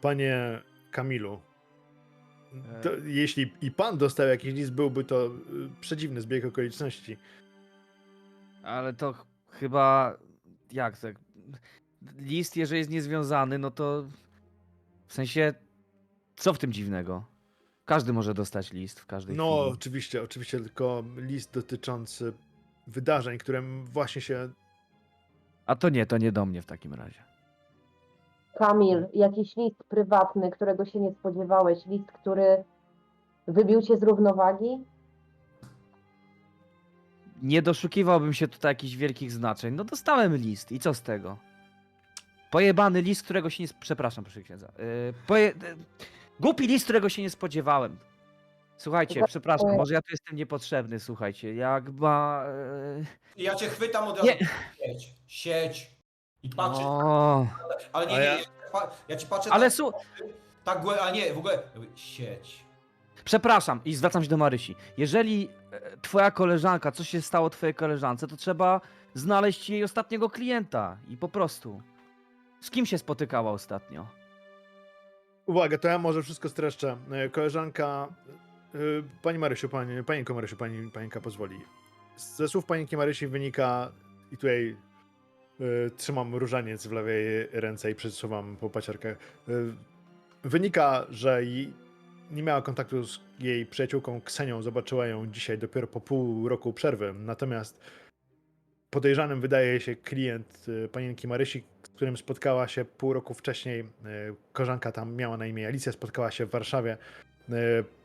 [0.00, 1.42] Panie Kamilu,
[2.82, 3.00] to, E.
[3.04, 5.30] jeśli i pan dostał jakiś list, byłby to y,
[5.80, 7.16] przedziwny zbieg okoliczności.
[8.62, 10.16] Ale to ch- chyba.
[10.72, 11.16] Jak tak?
[12.18, 14.04] List, jeżeli jest niezwiązany, no to.
[15.06, 15.54] W sensie.
[16.36, 17.24] Co w tym dziwnego?
[17.84, 19.74] Każdy może dostać list w każdej No, chwili.
[19.74, 22.32] oczywiście, oczywiście, tylko list dotyczący
[22.86, 24.48] wydarzeń, które właśnie się.
[25.66, 27.22] A to nie, to nie do mnie w takim razie.
[28.58, 32.64] Kamil, jakiś list prywatny, którego się nie spodziewałeś, list, który
[33.48, 34.78] wybił cię z równowagi?
[37.42, 39.74] Nie doszukiwałbym się tutaj jakichś wielkich znaczeń.
[39.74, 41.36] No dostałem list i co z tego?
[42.50, 43.68] Pojebany list, którego się nie...
[43.72, 44.72] sp- Przepraszam, proszę księdza.
[44.78, 44.84] Yy,
[45.26, 45.44] poje...
[45.46, 45.54] yy,
[46.40, 47.96] Głupi list, którego się nie spodziewałem.
[48.76, 51.54] Słuchajcie, Za- przepraszam, może ja tu jestem niepotrzebny, słuchajcie.
[51.54, 52.44] Jak ma...
[53.36, 54.28] I ja cię chwytam od razu.
[54.28, 54.38] Nie.
[54.86, 55.93] Sieć, sieć.
[56.44, 57.46] I patrzę, O,
[57.92, 58.44] ale nie, nie, ja- ja...
[58.72, 59.92] Pa, ja ci patrzę ale tak, su...
[60.64, 61.62] tak głę- a nie, w ogóle,
[61.94, 62.64] sieć.
[63.24, 64.76] Przepraszam i zwracam się do Marysi.
[64.96, 68.80] Jeżeli e, twoja koleżanka, coś się stało twojej koleżance, to trzeba
[69.14, 71.82] znaleźć jej ostatniego klienta i po prostu.
[72.60, 74.06] Z kim się spotykała ostatnio?
[75.46, 76.96] Uwaga, to ja może wszystko streszczę.
[77.12, 78.08] E, Koleżanka.
[78.74, 78.78] e,
[79.22, 81.60] Pani Marysiu, pani, panienko Marysiu, pani, panienka pozwoli.
[82.16, 83.92] Ze słów panienki Marysi wynika,
[84.32, 84.76] i tutaj
[85.96, 89.16] trzymam różaniec w lewej ręce i przesuwam po paciorkach.
[89.48, 89.52] e,
[90.42, 91.42] wynika, że
[92.30, 97.14] nie miała kontaktu z jej przyjaciółką Ksenią, zobaczyła ją dzisiaj dopiero po pół roku przerwy.
[97.18, 97.80] Natomiast
[98.90, 103.80] podejrzanym wydaje się klient e, panienki Marysi, z którym spotkała się pół roku wcześniej.
[103.80, 103.84] E,
[104.52, 106.96] Koleżanka tam miała na imię Alicja, spotkała się w Warszawie.
[107.48, 107.54] E,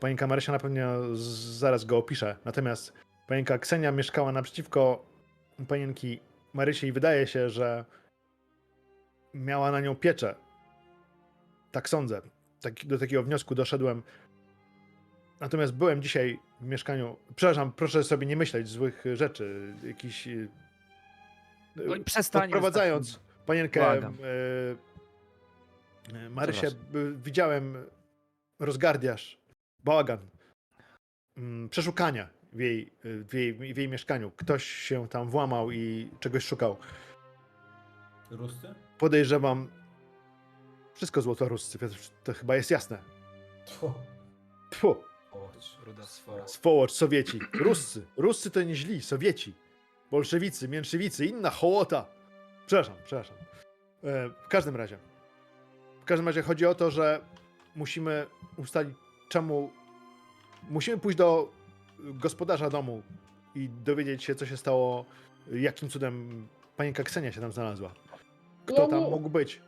[0.00, 2.36] Panienka Marysia na pewno zaraz go opisze.
[2.44, 2.92] Natomiast
[3.28, 5.06] panienka Ksenia mieszkała naprzeciwko
[5.68, 6.20] panienki
[6.52, 7.84] Marysi i wydaje się, że
[9.34, 10.34] miała na nią pieczę.
[11.72, 12.22] Tak sądzę.
[12.60, 14.02] Tak, do takiego wniosku doszedłem.
[15.40, 17.16] Natomiast byłem dzisiaj w mieszkaniu.
[17.36, 19.74] Przepraszam, proszę sobie nie myśleć złych rzeczy.
[19.84, 20.26] Jakiś.
[20.26, 20.48] i
[22.04, 22.44] przestań.
[22.44, 24.18] Odprowadzając panienkę Błagam.
[26.14, 26.68] e, Marysię,
[27.16, 27.86] widziałem
[28.58, 29.38] rozgardiaż,
[29.84, 30.18] bałagan,
[31.36, 34.30] mm, przeszukania w jej, w, jej, w jej mieszkaniu.
[34.36, 36.76] Ktoś się tam włamał i czegoś szukał.
[38.30, 38.74] Rusty?
[38.98, 39.68] Podejrzewam
[40.94, 41.86] wszystko złotoruscy, to,
[42.24, 42.98] to chyba jest jasne.
[43.66, 43.92] Tfu.
[44.70, 44.96] Tfu.
[45.86, 46.48] Ruda sfora.
[46.48, 47.38] swołocz, Sowieci.
[47.52, 48.06] Ruscy.
[48.16, 49.54] Ruscy to nie źli, Sowieci.
[50.10, 52.06] Bolszewicy, mięszywicy, inna hołota.
[52.66, 53.36] Przepraszam, przepraszam.
[54.04, 54.98] E, w każdym razie.
[56.00, 57.20] W każdym razie chodzi o to, że
[57.76, 58.26] musimy
[58.56, 58.96] ustalić,
[59.28, 59.70] czemu.
[60.70, 61.52] Musimy pójść do
[62.04, 63.02] gospodarza domu
[63.54, 65.04] i dowiedzieć się, co się stało,
[65.52, 67.94] jakim cudem panienka Ksenia się tam znalazła.
[68.66, 69.60] Kto Ja tam nie- mógł być?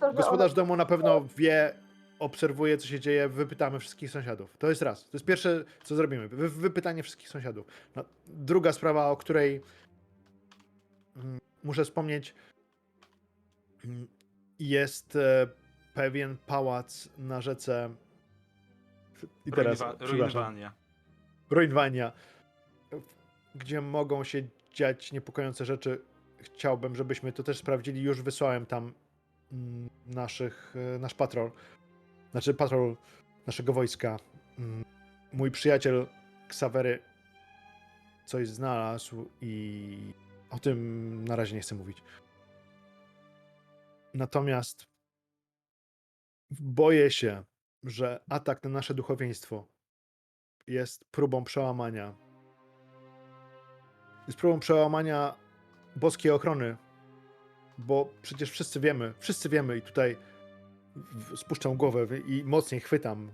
[0.00, 1.74] To, Gospodarz ona- domu na pewno wie,
[2.18, 4.56] obserwuje, co się dzieje, wypytamy wszystkich sąsiadów.
[4.58, 5.04] To jest raz.
[5.04, 6.28] To jest pierwsze, co zrobimy.
[6.28, 7.66] Wy, wypytanie wszystkich sąsiadów.
[7.96, 9.62] No, druga sprawa, o której
[11.16, 12.34] mm, muszę wspomnieć,
[13.84, 14.08] mm,
[14.58, 15.48] jest e,
[15.94, 17.90] pewien pałac na rzece.
[19.46, 20.72] I teraz, Ruinowania.
[21.50, 22.12] Ruinwania,
[23.54, 24.42] gdzie mogą się
[24.74, 26.04] dziać niepokojące rzeczy.
[26.38, 28.02] Chciałbym, żebyśmy to też sprawdzili.
[28.02, 28.94] Już wysłałem tam
[29.52, 31.50] mm, naszych, e, nasz patrol,
[32.30, 32.96] znaczy patrol
[33.46, 34.16] naszego wojska.
[34.58, 34.84] Mm,
[35.32, 36.06] Mój przyjaciel
[36.48, 37.02] Ksawery
[38.24, 40.12] coś znalazł i
[40.50, 42.02] o tym na razie nie chcę mówić.
[44.14, 44.86] Natomiast
[46.50, 47.44] boję się,
[47.84, 49.66] że atak na nasze duchowieństwo
[50.68, 52.14] jest próbą przełamania.
[54.26, 55.34] Jest próbą przełamania
[55.96, 56.76] boskiej ochrony,
[57.78, 60.16] bo przecież wszyscy wiemy, wszyscy wiemy i tutaj
[61.36, 63.30] spuszczam głowę i mocniej chwytam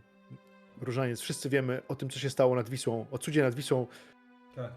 [0.81, 1.21] różaniec.
[1.21, 3.87] Wszyscy wiemy o tym, co się stało nad Wisłą, o cudzie nad Wisłą.
[4.55, 4.73] Tak.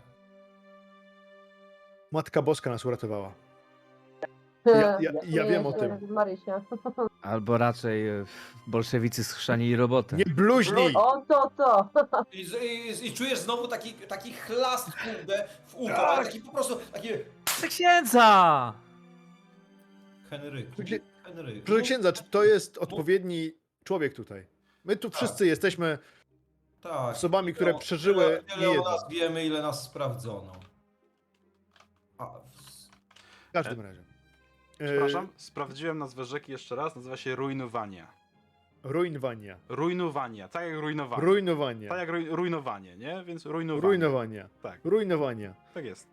[2.12, 3.34] Matka Boska nas uratowała.
[4.66, 5.98] ja- ja- ja wiem o tym.
[6.14, 6.62] Marysia.
[7.22, 8.26] Albo raczej e,
[8.68, 10.16] bolszewicy schrzanili robotę.
[10.16, 10.94] Nie bluźnij!
[10.96, 11.90] O, to, to.
[12.32, 16.10] I, z- i, I czujesz znowu taki, taki chlast, kurde, w ucho, Tak.
[16.10, 17.10] ale taki po prostu, taki...
[17.46, 18.74] Proszę księdza!
[20.30, 21.66] Henryku, Proszę- Henryku.
[21.66, 23.52] Proszę księdza, czy to jest odpowiedni
[23.84, 24.46] człowiek tutaj?
[24.86, 25.18] My tu Tak.
[25.18, 25.98] wszyscy jesteśmy
[26.82, 27.16] tak.
[27.16, 28.92] osobami, które Tyle- przeżyły Tyle, tyle o niejedno.
[28.92, 30.54] nas wiemy, ile nas sprawdzono.
[32.18, 32.42] A, w-
[33.50, 34.07] W każdym razie.
[34.80, 38.08] E, Przepraszam, sprawdziłem nazwę rzeki jeszcze raz, nazywa się Ruinowania.
[38.84, 39.58] Ruinowania.
[39.70, 41.22] Ruinowania, tak jak rujnowanie.
[41.24, 41.90] Ruinowania.
[41.90, 43.24] Tak jak ruj- rujnowanie, nie?
[43.26, 43.82] Więc ruinowanie.
[43.88, 44.50] Ruinowania.
[44.62, 45.54] Tak, Ruinowania.
[45.74, 46.10] tak jest.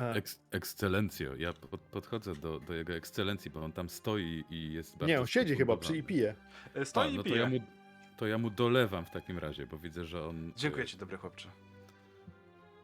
[0.00, 0.12] A.
[0.14, 4.92] Eks, ekscelencjo, ja pod, podchodzę do, do jego ekscelencji, bo on tam stoi i jest
[4.92, 6.34] bardzo Nie, on siedzi chyba przy i pije.
[6.74, 7.40] E, Stoi A, i no to pije.
[7.40, 7.56] ja, mu,
[8.16, 10.52] to ja mu dolewam w takim razie, bo widzę, że on...
[10.56, 11.48] Dziękuję e, ci, dobry chłopcze.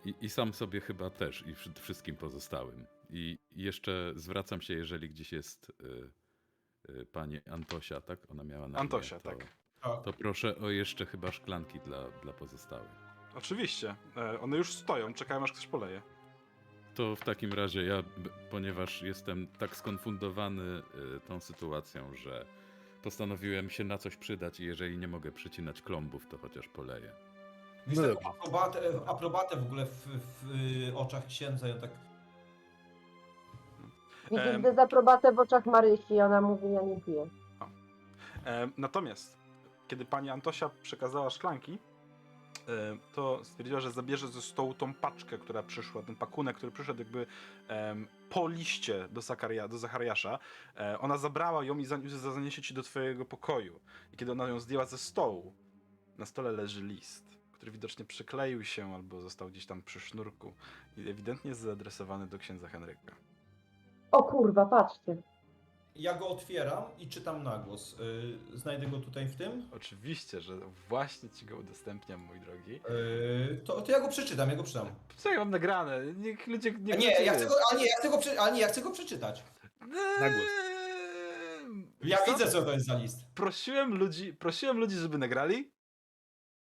[0.04, 2.84] I, I sam sobie chyba też, i wszy- wszystkim pozostałym.
[3.12, 6.10] I jeszcze zwracam się, jeżeli gdzieś jest y,
[6.90, 8.30] y, pani Antosia, tak?
[8.30, 9.38] Ona miała na Antosia, imię, to, tak.
[9.82, 10.04] tak.
[10.04, 12.90] To proszę o jeszcze chyba szklanki dla, dla pozostałych.
[13.34, 13.96] Oczywiście.
[14.16, 16.02] E, One już stoją, czekają aż ktoś poleje.
[16.94, 18.02] To w takim razie ja,
[18.50, 20.82] ponieważ jestem tak skonfundowany
[21.16, 22.46] y, tą sytuacją, że
[23.02, 27.12] postanowiłem się na coś przydać i jeżeli nie mogę przycinać klombów, to chociaż poleję.
[27.86, 30.06] Widzisz No taką aprobatę, aprobatę w ogóle w,
[30.42, 31.90] w oczach księdza on tak...
[34.32, 34.62] Widzisz Em.
[34.62, 37.26] dezaprobatę w oczach Marysi, ona mówi, ja nie piję.
[38.46, 39.38] E, Natomiast,
[39.88, 41.78] kiedy pani Antosia przekazała szklanki,
[43.14, 47.26] to stwierdziła, że zabierze ze stołu tą paczkę, która przyszła, ten pakunek, który przyszedł jakby
[47.68, 49.20] em, po liście do,
[49.68, 50.38] do Zachariasza.
[50.76, 53.80] E, Ona zabrała ją i za- za- zaniesie ci do twojego pokoju.
[54.12, 55.52] I kiedy ona ją zdjęła ze stołu,
[56.18, 60.52] na stole leży list, który widocznie przykleił się albo został gdzieś tam przy sznurku.
[60.96, 63.14] I ewidentnie jest zaadresowany do księdza Henryka.
[64.12, 65.16] O kurwa, patrzcie.
[65.96, 67.96] Ja go otwieram i czytam na głos.
[68.54, 69.68] Y, znajdę go tutaj w tym.
[69.76, 70.56] Oczywiście, że
[70.88, 72.74] właśnie ci go udostępniam, mój drogi.
[72.90, 74.88] Y, to, to ja go przeczytam, ja go przeczytam.
[75.16, 76.00] Co ja mam nagrane?
[76.16, 76.70] Niech ludzie...
[76.70, 78.60] A Niech nie, ludzie ja chcę go, a nie, ja chcę go, prze, a nie,
[78.60, 79.42] ja chcę go przeczytać.
[80.20, 80.42] Na głos.
[80.64, 82.32] Eee, Ja co?
[82.32, 83.18] widzę, co to jest za list.
[83.34, 85.72] Prosiłem ludzi, prosiłem ludzi, żeby nagrali.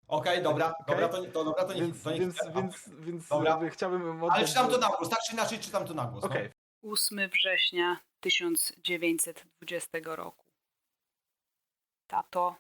[0.09, 0.86] Okej, dobra, Okej.
[0.96, 3.51] dobra, to, nie- to, dobra, to nie, Więc, to nie więc, więc, więc Dobra.
[3.51, 6.24] jakby chciałbym Ale oddać- czytam to na głos, tak czy inaczej czytam to na głos.
[6.24, 6.51] Okej, no.
[6.82, 10.46] 8 września 1920 roku.
[12.06, 12.56] Tato,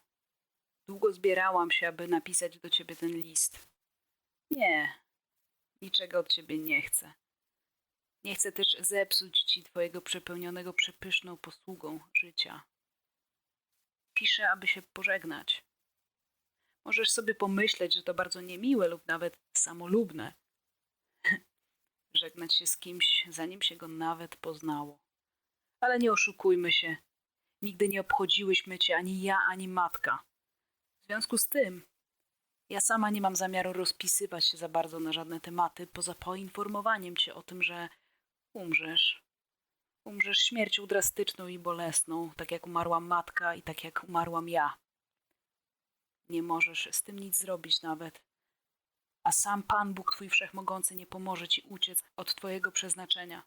[0.88, 3.68] długo zbierałam się, aby napisać do ciebie ten list.
[4.50, 4.94] Nie,
[5.82, 7.12] niczego od ciebie nie chcę.
[8.24, 12.62] Nie chcę też zepsuć ci twojego przepełnionego przepyszną posługą życia.
[14.14, 15.64] Piszę, aby się pożegnać.
[16.84, 20.34] Możesz sobie pomyśleć, że to bardzo niemiłe lub nawet samolubne.
[22.14, 24.98] Żegnać się z kimś, zanim się go nawet poznało.
[25.80, 26.96] Ale nie oszukujmy się.
[27.62, 30.24] Nigdy nie obchodziłyśmy cię ani ja, ani matka.
[31.02, 31.86] W związku z tym,
[32.70, 37.34] ja sama nie mam zamiaru rozpisywać się za bardzo na żadne tematy, poza poinformowaniem cię
[37.34, 37.88] o tym, że
[38.54, 39.24] umrzesz.
[40.04, 44.76] Umrzesz śmiercią drastyczną i bolesną, tak jak umarła matka i tak jak umarłam ja.
[46.28, 48.22] Nie możesz z tym nic zrobić nawet.
[49.24, 53.42] A sam Pan Bóg, Twój Wszechmogący, nie pomoże Ci uciec od Twojego przeznaczenia.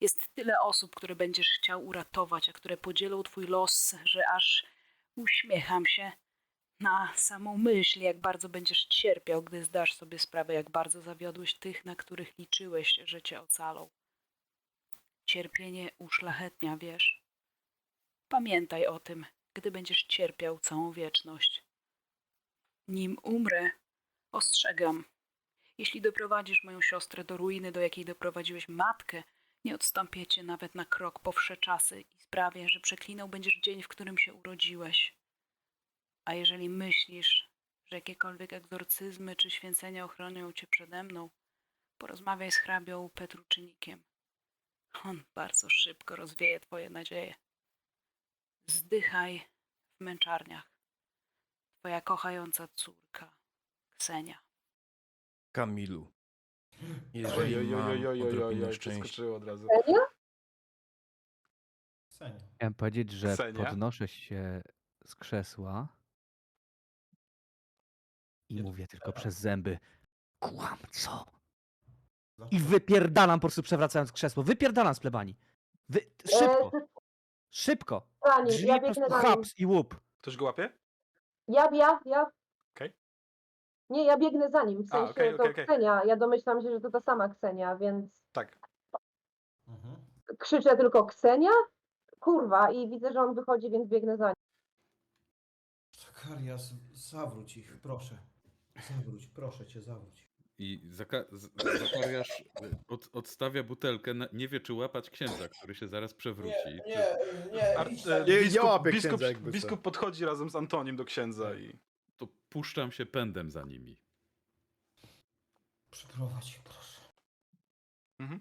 [0.00, 4.66] Jest tyle osób, które będziesz chciał uratować, a które podzielą Twój los, że aż
[5.16, 6.12] uśmiecham się
[6.80, 11.84] na samą myśl, jak bardzo będziesz cierpiał, gdy zdasz sobie sprawę, jak bardzo zawiodłeś tych,
[11.84, 13.90] na których liczyłeś, że Cię ocalą.
[15.26, 17.22] Cierpienie uszlachetnia, wiesz.
[18.28, 21.64] Pamiętaj o tym, gdy będziesz cierpiał całą wieczność.
[22.88, 23.70] Nim umrę,
[24.32, 25.04] ostrzegam.
[25.78, 29.22] Jeśli doprowadzisz moją siostrę do ruiny, do jakiej doprowadziłeś matkę,
[29.64, 33.82] nie odstąpię cię nawet na krok po wsze czasy i sprawię, że przeklinał będziesz dzień,
[33.82, 35.16] w którym się urodziłeś.
[36.24, 37.50] A jeżeli myślisz,
[37.86, 41.30] że jakiekolwiek egzorcyzmy czy święcenia ochronią cię przede mną,
[41.98, 44.04] porozmawiaj z hrabią Petruczynikiem.
[45.04, 47.34] On bardzo szybko rozwieje twoje nadzieje.
[48.66, 49.48] Zdychaj
[49.96, 50.72] w męczarniach.
[51.78, 53.30] Twoja kochająca córka,
[54.02, 54.34] Ksenia.
[55.52, 56.12] Kamilu.
[57.14, 59.66] Jeżeli oj, mam oj, oj, odrobinę oj, szczęścia, przeskoczyło od razu.
[59.68, 60.00] Serio?
[62.08, 62.40] Senia.
[62.54, 63.64] Chciałem powiedzieć, że Ksenia?
[63.64, 64.62] podnoszę się
[65.06, 65.88] z krzesła
[68.48, 69.20] i mówię tylko teraz.
[69.22, 69.78] przez zęby
[70.38, 71.26] kłamco.
[72.50, 74.42] I wypierdalam po prostu przewracając krzesło.
[74.42, 75.36] Wypierdalam z plebanii.
[75.88, 76.00] Wy...
[76.38, 76.80] Szybko, E,
[77.50, 78.08] szybko.
[78.46, 79.26] Drzwi ja po biegnę prostu za nim.
[79.36, 80.00] haps i łup.
[80.20, 80.72] Ktoś go łapie?
[81.48, 82.26] Ja, ja, ja.
[83.90, 85.66] Nie, ja biegnę za nim, w A, sensie okej, to okej, okej.
[85.66, 86.02] Ksenia.
[86.06, 88.58] Ja domyślam się, że to ta sama Ksenia, więc Tak.
[89.68, 89.96] Mhm.
[90.38, 91.50] krzyczę tylko Ksenia?
[92.20, 94.34] Kurwa, i widzę, że on wychodzi, więc biegnę za nim.
[95.98, 98.18] Zakarias, zawróć ich, proszę.
[98.88, 100.32] Zawróć, proszę cię, zawróć.
[100.58, 101.62] I Zaka Z-
[101.92, 102.44] Zakariasz y,
[102.88, 106.54] od, odstawia butelkę, na, nie wie czy łapać księdza, który się zaraz przewróci.
[106.64, 106.90] czy-
[107.52, 108.24] nie, Ar- e.
[108.24, 109.52] Nie, nie biskup, łapie biskup, księdza jakby co.
[109.52, 111.78] biskup podchodzi razem z Antonim do księdza i...
[112.52, 113.96] Puszczam się pędem za nimi.
[115.90, 117.00] Przeprowadź ich, proszę.
[118.18, 118.40] Mhm.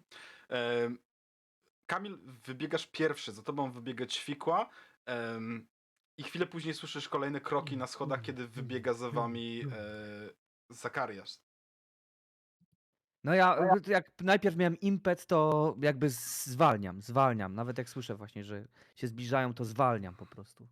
[0.50, 1.00] Em,
[1.86, 4.70] Kamil, wybiegasz pierwszy, za tobą wybiega ćwikła
[5.06, 5.68] em,
[6.18, 10.30] i chwilę później słyszysz kolejne kroki na schodach, kiedy wybiega za wami e,
[10.70, 11.38] Zakariasz.
[13.24, 13.58] No ja
[13.88, 17.54] jak najpierw miałem impet, to jakby zwalniam, zwalniam.
[17.54, 20.68] Nawet jak słyszę właśnie, że się zbliżają, to zwalniam po prostu.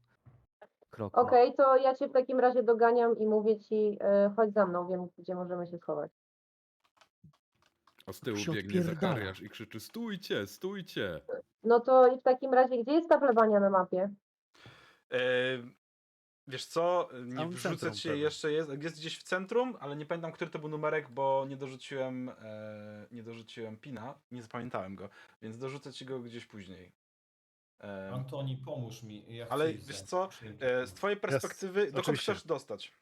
[0.92, 1.18] Krok.
[1.18, 4.88] Okej, to ja cię w takim razie doganiam i mówię ci, e, chodź za mną,
[4.88, 6.12] wiem, gdzie możemy się schować.
[8.08, 9.14] A z tyłu się biegnie odpierdala.
[9.14, 11.22] Zakariasz i krzyczy stójcie, stójcie.
[11.64, 14.10] No to i w takim razie, gdzie jest ta plebania na mapie?
[15.12, 15.20] E,
[16.48, 18.24] wiesz co, nie Tam w wrzucę centrum cię pewnie.
[18.24, 21.58] jeszcze, jest, jest gdzieś w centrum, ale nie pamiętam, który to był numerek, bo nie
[21.58, 25.10] dorzuciłem, e, nie dorzuciłem pina, nie zapamiętałem go,
[25.42, 26.92] więc dorzucę ci go gdzieś później.
[27.84, 29.36] E, Antoni, pomóż mi.
[29.36, 30.30] Ja chcę ale iść wiesz za co,
[30.60, 32.34] e, z twojej perspektywy, dokąd oczywiście.
[32.34, 32.94] chcesz dostać?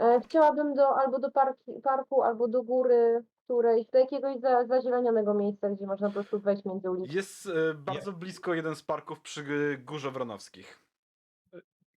[0.00, 5.34] E, chciałabym do, albo do parki, parku, albo do góry którejś, do jakiegoś za, zazielenionego
[5.34, 7.14] miejsca, gdzie można po prostu wejść między ulice.
[7.14, 9.44] Jest e, bardzo blisko jeden z parków przy
[9.78, 10.80] Górze Wronowskich.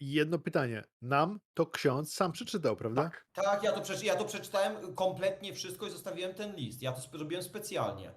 [0.01, 0.85] Jedno pytanie.
[1.03, 3.03] Nam to ksiądz sam przeczytał, prawda?
[3.03, 3.27] Tak.
[3.33, 6.83] Tak, ja to, przeczy- ja to przeczytałem kompletnie wszystko i zostawiłem ten list.
[6.83, 8.13] Ja to sp- robiłem specjalnie.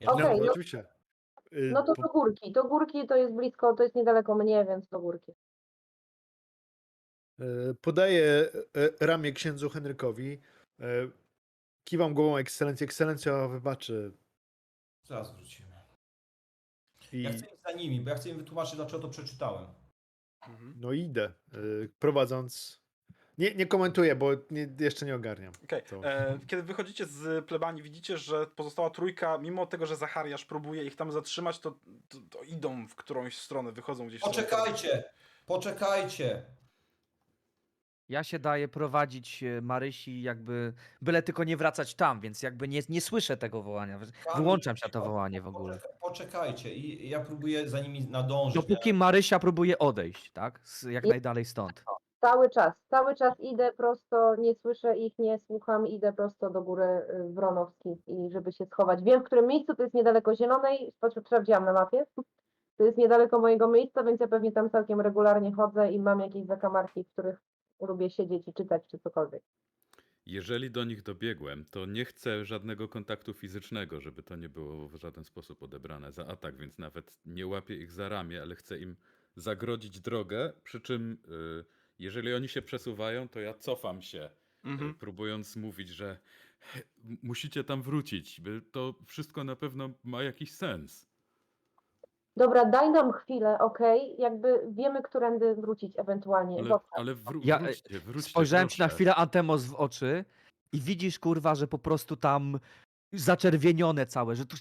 [0.00, 0.84] Ja Okej, no, no- oczywiście.
[1.52, 2.52] Y, No to po- do górki.
[2.52, 5.32] Do górki to jest blisko, to jest niedaleko mnie, więc do górki.
[7.40, 7.44] e,
[7.80, 8.24] Podaję
[9.00, 10.40] e, ramię księdzu Henrykowi.
[10.80, 10.84] e,
[11.84, 12.84] Kiwam głową ekscelencję.
[12.84, 14.12] Ekscelencja wybaczy.
[15.08, 15.70] Zaraz wrócimy.
[17.12, 19.66] I Ja chcę iść za nimi, bo ja chcę im wytłumaczyć, dlaczego to przeczytałem.
[20.48, 20.74] Mhm.
[20.76, 21.58] no idę, e,
[21.98, 22.79] prowadząc.
[23.40, 25.52] Nie, nie komentuję, bo nie, jeszcze nie ogarniam.
[25.90, 30.84] To- E, Kiedy wychodzicie z plebanii, widzicie, że pozostała trójka, mimo tego, że Zachariasz próbuje
[30.84, 31.70] ich tam zatrzymać, to,
[32.08, 34.20] to, to idą w którąś stronę, wychodzą gdzieś.
[34.20, 35.04] Poczekajcie!
[35.46, 36.42] Poczekajcie!
[38.08, 40.72] Ja się daję prowadzić e, Marysi, jakby
[41.02, 44.00] byle tylko nie wracać tam, więc jakby nie, nie słyszę tego wołania.
[44.36, 45.74] Wyłączam się to cicho, wołanie w ogóle.
[45.74, 48.54] poczeka- Poczekajcie i ja próbuję za nimi nadążyć.
[48.62, 50.60] Dopóki Marysia próbuje odejść, tak?
[50.64, 51.84] Z, jak najdalej stąd.
[52.20, 56.84] Cały czas, cały czas idę prosto, nie słyszę ich, nie słucham, idę prosto do góry
[56.84, 59.02] y, Wronowskich i żeby się schować.
[59.02, 60.92] Wiem, w którym miejscu, to jest niedaleko Zielonej,
[61.26, 62.06] sprawdziłam na mapie.
[62.76, 66.46] To jest niedaleko mojego miejsca, więc ja pewnie tam całkiem regularnie chodzę i mam jakieś
[66.46, 67.38] zakamarki, w których
[67.80, 69.42] lubię siedzieć i czytać czy cokolwiek.
[70.26, 74.96] Jeżeli do nich dobiegłem, to nie chcę żadnego kontaktu fizycznego, żeby to nie było w
[74.96, 78.96] żaden sposób odebrane za atak, więc nawet nie łapię ich za ramię, ale chcę im
[79.36, 81.18] zagrodzić drogę, przy czym
[81.60, 84.30] y, jeżeli oni się przesuwają, to ja cofam się,
[84.64, 84.94] Mhm.
[84.94, 86.18] próbując mówić, że
[87.22, 91.06] Musicie tam wrócić, by to wszystko na pewno ma jakiś sens.
[92.36, 94.14] Dobra, daj nam chwilę, okej?
[94.18, 96.58] Jakby wiemy, którędy wrócić ewentualnie.
[96.58, 96.90] Ale, Zostaw.
[96.98, 98.94] ale wró- Ja, e, wróćcie, wróćcie, Spojrzałem ci na proszę.
[98.96, 100.24] chwilę Antemos w oczy
[100.72, 102.58] i widzisz, kurwa, że po prostu tam
[103.12, 104.56] zaczerwienione całe, że to...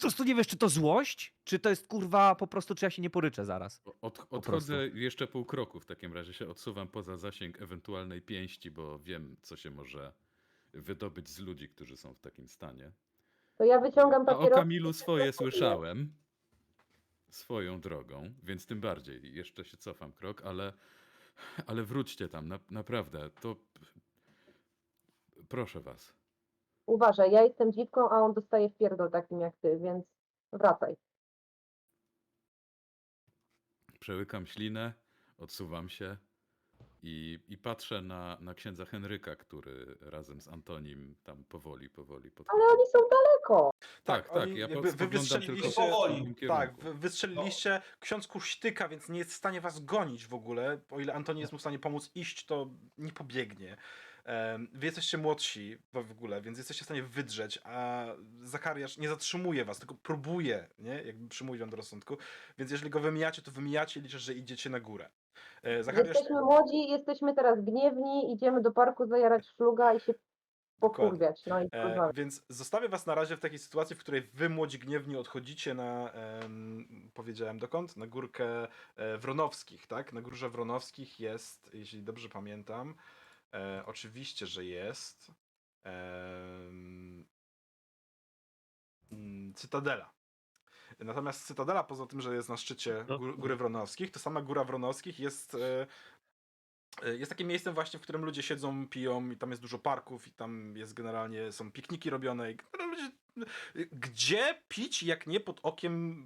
[0.00, 2.90] Po prostu nie wiesz, czy to złość, czy to jest, kurwa, po prostu, czy ja
[2.90, 3.82] się nie poryczę zaraz.
[4.00, 8.98] Od, odchodzę jeszcze pół kroku w takim razie, się odsuwam poza zasięg ewentualnej pięści, bo
[8.98, 10.12] wiem, co się może
[10.72, 12.92] wydobyć z ludzi, którzy są w takim stanie.
[13.56, 14.60] To ja wyciągam A o papierosy.
[14.60, 16.12] Kamilu swoje słyszałem.
[17.28, 20.72] Swoją drogą, więc tym bardziej jeszcze się cofam krok, ale,
[21.66, 23.30] ale wróćcie tam, na, naprawdę.
[23.40, 23.56] To.
[25.48, 26.19] Proszę was.
[26.90, 30.04] Uważaj, ja jestem dziwką, a on dostaje w pierdol takim jak ty, więc
[30.52, 30.96] wracaj.
[34.00, 34.92] Przełykam ślinę,
[35.38, 36.16] odsuwam się
[37.02, 42.62] i, i patrzę na, na księdza Henryka, który razem z Antonim tam powoli, powoli podchodzi.
[42.62, 43.70] Ale oni są daleko.
[44.04, 46.34] Tak, tak, oni ja jakby po- wy spoglądam wystrzeliliście, tylko w powoli.
[46.48, 50.80] tak, wy wystrzeliliście, ksiądz kusztyka, więc nie jest w stanie was gonić w ogóle.
[50.90, 53.76] O ile Antoni jest mu w stanie pomóc iść, to nie pobiegnie.
[54.72, 58.06] Wy jesteście młodsi w ogóle, więc jesteście w stanie wydrzeć, a
[58.42, 61.02] Zakariasz nie zatrzymuje was, tylko próbuje, nie?
[61.02, 62.16] Jakby przymówić wam do rozsądku.
[62.58, 65.08] Więc jeżeli go wymijacie, to wymijacie i liczę, że idziecie na górę.
[65.62, 70.14] E, Zakariasz, Jesteśmy młodzi, jesteśmy teraz gniewni, idziemy do parku zajarać szluga i się
[70.80, 71.46] pokurwiać.
[71.46, 74.78] No i E, więc zostawię was na razie w takiej sytuacji, w której wy młodzi
[74.78, 77.96] gniewni odchodzicie na, em, powiedziałem dokąd?
[77.96, 80.12] Na górkę e, Wronowskich, tak?
[80.12, 82.94] Na górze Wronowskich jest, jeśli dobrze pamiętam,
[83.54, 85.32] e, oczywiście, że jest
[85.84, 87.24] mm,
[89.54, 90.12] Cytadela.
[90.98, 95.20] Natomiast Cytadela, poza tym, że jest na szczycie gór, Góry Wronowskich, to sama Góra Wronowskich
[95.20, 95.86] jest e,
[97.02, 100.26] E, Jest takim miejscem właśnie, w którym ludzie siedzą, piją i tam jest dużo parków
[100.26, 103.10] i tam jest generalnie, są pikniki robione i generalnie ludzie,
[103.92, 106.24] gdzie pić jak nie pod okiem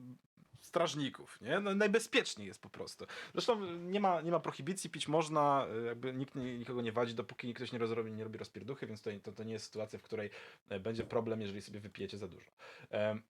[0.65, 1.61] strażników, nie?
[1.61, 3.07] No, najbezpieczniej jest po prostu.
[3.33, 7.15] Zresztą nie ma, nie ma prohibicji, pić można, e, jakby nikt nie, nikogo nie wadzi,
[7.15, 10.03] dopóki ktoś nie, rozrobi, nie robi rozpierduchy, więc to, to, to nie jest sytuacja, w
[10.03, 10.31] której
[10.69, 12.51] e, będzie problem, jeżeli sobie wypijecie za dużo.
[12.91, 13.23] Em,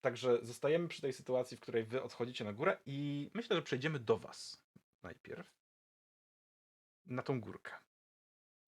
[0.00, 3.98] Także zostajemy przy tej sytuacji, w której wy odchodzicie na górę i myślę, że przejdziemy
[3.98, 4.62] do was
[5.02, 5.54] najpierw
[7.06, 7.72] na tą górkę.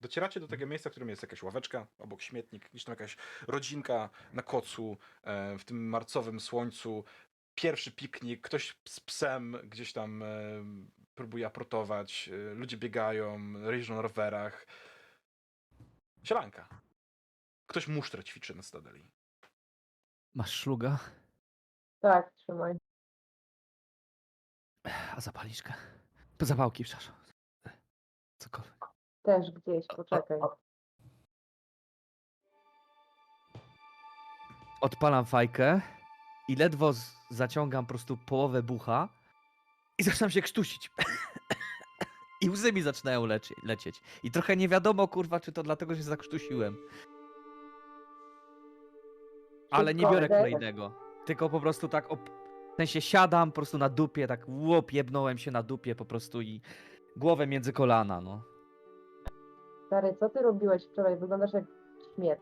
[0.01, 3.17] Docieracie do tego miejsca, w którym jest jakaś ławeczka, obok śmietnik, gdzieś tam jakaś
[3.47, 7.05] rodzinka na kocu, e, w tym marcowym słońcu.
[7.55, 10.27] Pierwszy piknik, ktoś z psem gdzieś tam e,
[11.15, 13.39] próbuje aprotować, e, ludzie biegają,
[13.71, 14.67] jeżdżą na rowerach.
[16.23, 16.69] Sielanka.
[17.67, 19.11] Ktoś musztrę ćwiczy na stadeli.
[20.35, 20.99] Masz szluga?
[22.01, 22.75] Tak, trzymaj.
[25.17, 25.75] A zapalniczkę?
[26.41, 27.15] Zapałki, przepraszam.
[28.39, 28.85] Cokolwiek.
[29.23, 30.39] Też gdzieś, poczekaj.
[34.81, 35.81] Odpalam fajkę
[36.49, 36.93] i ledwo
[37.31, 39.09] zaciągam po prostu połowę bucha
[39.99, 40.91] i zaczynam się krztusić.
[42.43, 44.03] I łzy mi zaczynają lecie, lecieć.
[44.23, 46.77] I trochę nie wiadomo, kurwa, czy to dlatego, że się zakrztusiłem.
[49.71, 50.93] Ale nie biorę kolejnego.
[51.25, 52.31] Tylko po prostu tak, op...
[52.73, 56.41] w sensie siadam po prostu na dupie, tak łop, jebnąłem się na dupie po prostu
[56.41, 56.61] i
[57.17, 58.43] głowę między kolana, no.
[59.87, 61.17] Stary, co ty robiłeś wczoraj?
[61.17, 61.65] Wyglądasz jak
[62.15, 62.41] śmierć.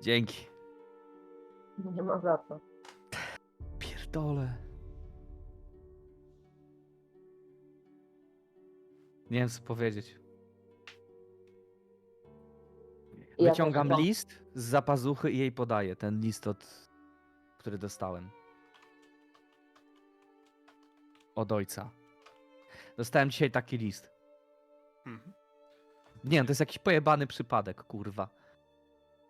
[0.00, 0.51] Dzięki.
[1.84, 2.60] Nie ma za co.
[3.78, 4.54] Pierdolę.
[9.30, 10.18] Nie wiem co powiedzieć.
[13.38, 13.98] Ja Wyciągam też.
[13.98, 15.96] list z zapazuchy i jej podaję.
[15.96, 16.88] Ten list, od,
[17.58, 18.30] który dostałem.
[21.34, 21.90] Od ojca.
[22.96, 24.10] Dostałem dzisiaj taki list.
[25.06, 25.32] Mhm.
[26.24, 28.28] Nie wiem, to jest jakiś pojebany przypadek, kurwa.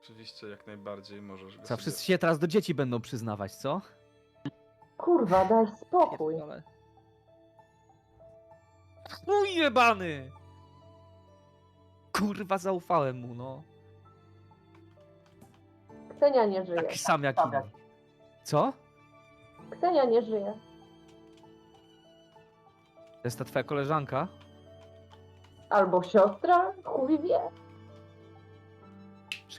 [0.02, 1.78] Oczywiście, jak najbardziej możesz go Co, sobie...
[1.80, 3.80] wszyscy się teraz do dzieci będą przyznawać, co?
[4.98, 6.34] Kurwa, daj spokój.
[6.34, 6.62] Pierdolę.
[9.26, 10.30] Chuj jebany!
[12.12, 13.62] Kurwa, zaufałem mu, no.
[16.16, 16.82] Ksenia nie żyje.
[16.82, 17.56] Taki sam jak inni.
[18.44, 18.72] Co?
[19.70, 20.52] Ksenia nie żyje.
[23.22, 24.28] To jest ta twoja koleżanka?
[25.70, 26.72] Albo siostra?
[26.84, 27.40] Chuj wie.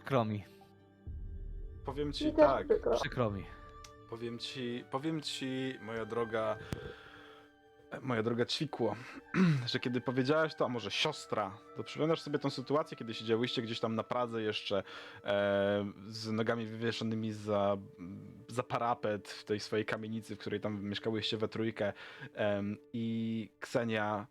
[0.04, 0.44] Przykro mi,
[1.86, 2.96] Powiem ci Mi też tak, przykro.
[2.96, 3.46] przykro mi.
[4.10, 6.58] powiem ci, powiem ci, moja droga,
[8.02, 8.96] moja droga Ćwikło,
[9.72, 13.80] że kiedy powiedziałaś to, a może siostra, to przypominasz sobie tą sytuację, kiedy siedziałyście gdzieś
[13.80, 14.84] tam na Pradze jeszcze
[15.24, 17.78] e, z nogami wywieszonymi za,
[18.48, 21.94] za parapet w tej swojej kamienicy, w której tam mieszkałyście we trójkę
[22.34, 24.28] em, i Ksenia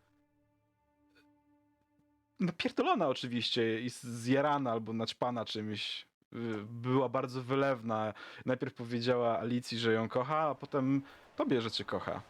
[2.42, 6.06] napierdolona oczywiście i zjarana albo naćpana czymś.
[6.32, 8.12] Y, Była bardzo wylewna.
[8.46, 11.02] Najpierw powiedziała Alicji, że ją kocha, a potem
[11.36, 12.20] tobie, że cię kocha.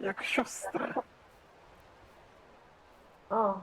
[0.00, 0.94] Jak siostrę.
[3.30, 3.60] O.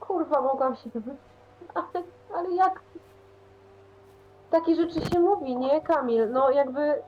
[0.00, 0.90] Kurwa, mogłam się...
[1.74, 2.80] Ale, ale jak...
[4.50, 6.30] Takie rzeczy się mówi, nie, Kamil?
[6.32, 7.02] No jakby...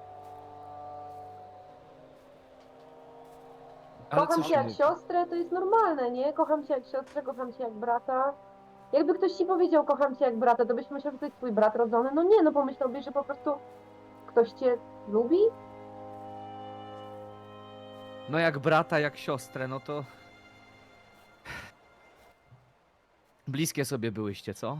[4.10, 6.32] Ale Kocham co cię jak siostrę, to jest normalne, nie?
[6.32, 8.34] Kocham cię jak siostrę, kocham cię jak brata.
[8.92, 11.52] Jakby ktoś ci powiedział, kocham cię jak brata, to byś myślał, że to jest twój
[11.52, 12.10] brat rodzony.
[12.14, 13.50] No nie, no pomyślałbyś, że po prostu
[14.26, 14.78] ktoś cię
[15.08, 15.38] lubi?
[18.28, 20.04] No jak brata, jak siostrę, no to...
[23.48, 24.78] Bliskie sobie byłyście, co?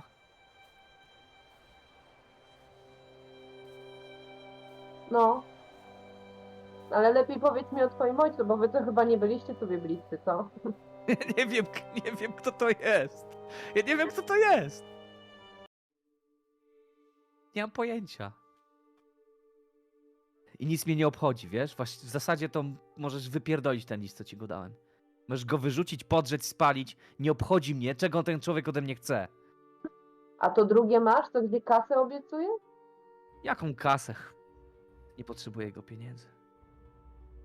[5.10, 5.42] No.
[6.96, 10.18] Ale lepiej powiedz mi o twoim ojcu, bo wy to chyba nie byliście sobie bliscy,
[10.24, 10.50] co?
[11.38, 11.66] nie wiem,
[12.04, 13.26] nie wiem kto to jest.
[13.74, 14.84] Ja nie wiem kto to jest.
[17.54, 18.32] Nie mam pojęcia.
[20.58, 21.76] I nic mnie nie obchodzi, wiesz?
[21.76, 22.64] Właśnie w zasadzie to
[22.96, 24.74] możesz wypierdolić ten list, co ci go dałem.
[25.28, 26.96] Możesz go wyrzucić, podrzeć, spalić.
[27.18, 29.28] Nie obchodzi mnie, czego ten człowiek ode mnie chce.
[30.38, 32.48] A to drugie masz, to gdzie kasę obiecuje?
[33.44, 34.14] Jaką kasę?
[35.18, 36.35] Nie potrzebuję jego pieniędzy.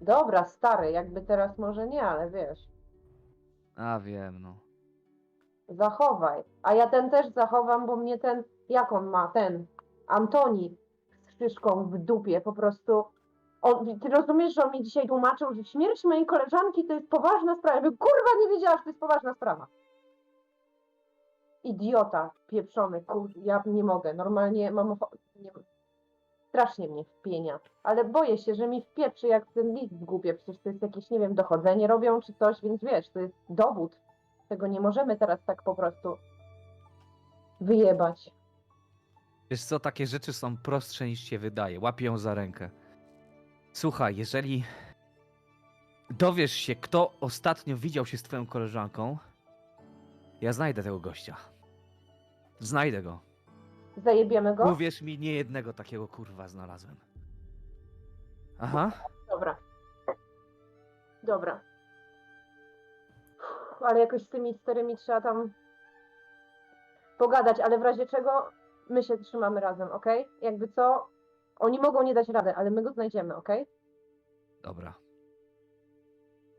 [0.02, 2.68] Dobra, stary, jakby teraz może nie, ale wiesz.
[3.76, 4.56] A wiem, no.
[5.70, 6.44] Zachowaj.
[6.64, 9.66] A ja ten też zachowam, bo mnie ten, jak on ma, ten,
[10.08, 10.78] Antoni
[11.28, 13.04] z szyszką w dupie, po prostu.
[13.62, 17.56] On, ty rozumiesz, że on mi dzisiaj tłumaczył, że śmierć mojej koleżanki to jest poważna
[17.56, 17.76] sprawa.
[17.76, 19.68] Ja bym, kurwa nie wiedziała, że to jest poważna sprawa.
[21.64, 23.30] Idiota, pieprzony, kur...
[23.36, 25.10] ja nie mogę, normalnie mam ocho...
[25.36, 25.52] nie...
[26.52, 30.70] Strasznie mnie wpienia, ale boję się, że mi wpieprzy jak ten list zgubię, przecież to
[30.70, 33.98] jest jakieś, nie wiem, dochodzenie robią czy coś, więc wiesz, to jest dowód.
[34.50, 36.18] Tego nie możemy teraz tak po prostu
[37.62, 38.32] wyjebać.
[39.50, 41.80] Wiesz co, takie rzeczy są prostsze niż się wydaje.
[41.80, 42.70] Łapię ją za rękę.
[43.74, 44.64] Słuchaj, jeżeli
[46.10, 49.18] dowiesz się, kto ostatnio widział się z twoją koleżanką,
[50.42, 51.38] ja znajdę tego gościa.
[52.60, 53.31] Znajdę go.
[53.98, 54.64] Zajebiemy go?
[54.72, 56.96] Uwierz mi, nie jednego takiego kurwa znalazłem.
[58.60, 58.92] Aha.
[59.30, 59.56] Dobra.
[61.24, 61.62] Dobra.
[63.40, 65.54] Uff, Ale jakoś z tymi starymi trzeba tam
[67.18, 68.52] pogadać, ale w razie czego
[68.90, 70.06] my się trzymamy razem, ok?
[70.42, 71.08] Jakby co,
[71.60, 73.50] oni mogą nie dać rady, ale my go znajdziemy, ok?
[74.64, 74.94] Dobra.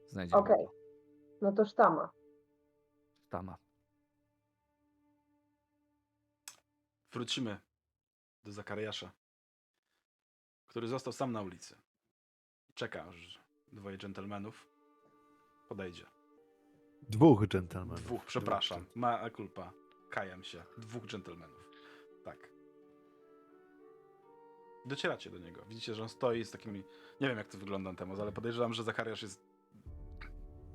[0.06, 0.66] Znajdziemy Okej.
[0.66, 0.72] go.
[1.42, 2.10] No to sztama.
[3.30, 3.56] Tama.
[7.12, 7.60] Wrócimy
[8.44, 9.12] do Zakariasza,
[10.66, 11.76] który został sam na ulicy.
[12.74, 13.40] Czeka, aż
[13.72, 14.66] dwoje dżentelmenów
[15.68, 16.06] podejdzie.
[17.08, 18.02] Dwóch dżentelmenów.
[18.04, 18.84] Dwóch, przepraszam.
[18.94, 19.72] Ma culpa.
[20.10, 20.64] Kajam się.
[20.78, 21.70] Dwóch dżentelmenów.
[22.24, 22.48] Tak.
[24.86, 25.64] Docieracie do niego.
[25.68, 26.82] Widzicie, że on stoi z takimi.
[27.20, 29.51] Nie wiem, jak to wygląda temu, ale podejrzewam, że Zakariasz jest.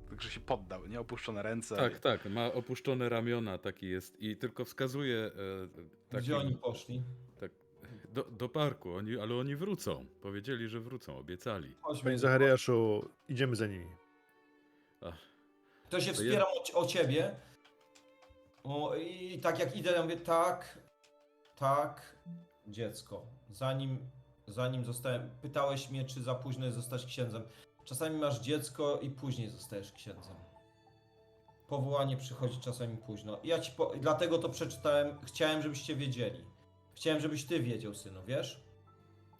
[0.08, 1.00] Także się poddał, nie?
[1.00, 1.76] Opuszczone ręce.
[1.76, 5.30] Tak, tak, ma opuszczone ramiona, taki jest i tylko wskazuje e,
[6.08, 7.02] taki, Gdzie oni poszli?
[7.40, 7.50] tak,
[8.08, 10.06] do, do parku, oni, ale oni wrócą.
[10.22, 11.74] Powiedzieli, że wrócą, obiecali.
[11.82, 12.04] Chodźmy.
[12.04, 13.90] Panie Zachariaszu, idziemy za nimi.
[15.00, 15.18] Ach,
[15.90, 17.36] To się wspieram o, o ciebie.
[18.64, 20.78] O, I tak jak idę, ja mówię, tak,
[21.56, 22.18] tak,
[22.66, 23.26] dziecko.
[23.50, 24.10] Zanim,
[24.46, 27.42] zanim zostałem, pytałeś mnie, czy za późno jest zostać księdzem.
[27.88, 30.36] Czasami masz dziecko i później zostajesz księdzem.
[31.68, 33.38] Powołanie przychodzi czasami późno.
[33.42, 36.44] I Ja ci po, dlatego to przeczytałem, chciałem, żebyście wiedzieli.
[36.94, 38.60] Chciałem, żebyś ty wiedział, synu, wiesz?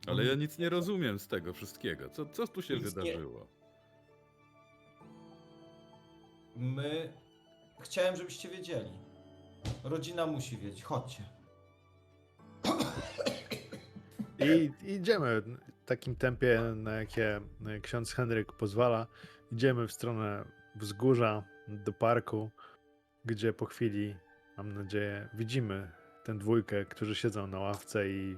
[0.07, 2.11] ale ja nic nie rozumiem z tego wszystkiego.
[2.11, 3.47] Co, co tu się Nic nie- wydarzyło?
[6.57, 7.13] My.
[7.81, 8.91] Chciałem, żebyście wiedzieli.
[9.85, 10.83] Rodzina musi wiedzieć.
[10.83, 11.25] Chodźcie.
[14.39, 15.43] I idziemy
[15.89, 17.41] takim tempie, na jakie
[17.83, 19.07] ksiądz Henryk pozwala.
[19.53, 20.45] Idziemy w stronę
[20.77, 22.51] wzgórza do parku,
[23.25, 24.17] gdzie po chwili,
[24.57, 25.91] mam nadzieję, widzimy
[26.25, 28.37] tę dwójkę, którzy siedzą na ławce i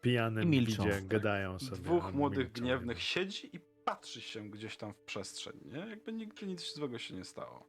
[0.00, 0.84] pijanym I milczą.
[1.02, 1.82] gadają sobie.
[1.82, 2.62] Dwóch młodych milczą.
[2.62, 5.78] gniewnych siedzi i patrzy się gdzieś tam w przestrzeń, nie?
[5.78, 7.66] Jakby nigdy nic złego się nie stało.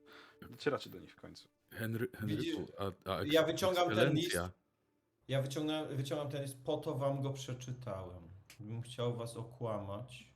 [0.49, 1.49] Docieracie do nich w końcu.
[1.73, 4.39] Henry, Henryku, a, a ja wyciągam ten list.
[5.27, 8.34] Ja wyciągam ten list, po to wam go przeczytałem.
[8.55, 10.33] Gdybym chciał was okłamać,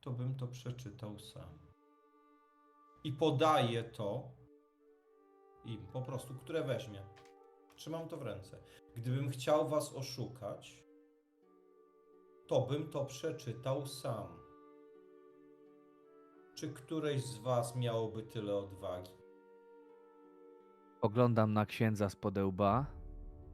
[0.00, 1.58] to bym to przeczytał sam.
[3.04, 4.30] I podaję to
[5.64, 7.02] im po prostu, które weźmie.
[7.76, 8.58] Trzymam to w ręce.
[8.96, 10.84] Gdybym chciał was oszukać,
[12.46, 14.26] to bym to przeczytał sam.
[16.54, 19.12] Czy któreś z was miałoby tyle odwagi?
[21.00, 22.97] Oglądam na księdza z podełba.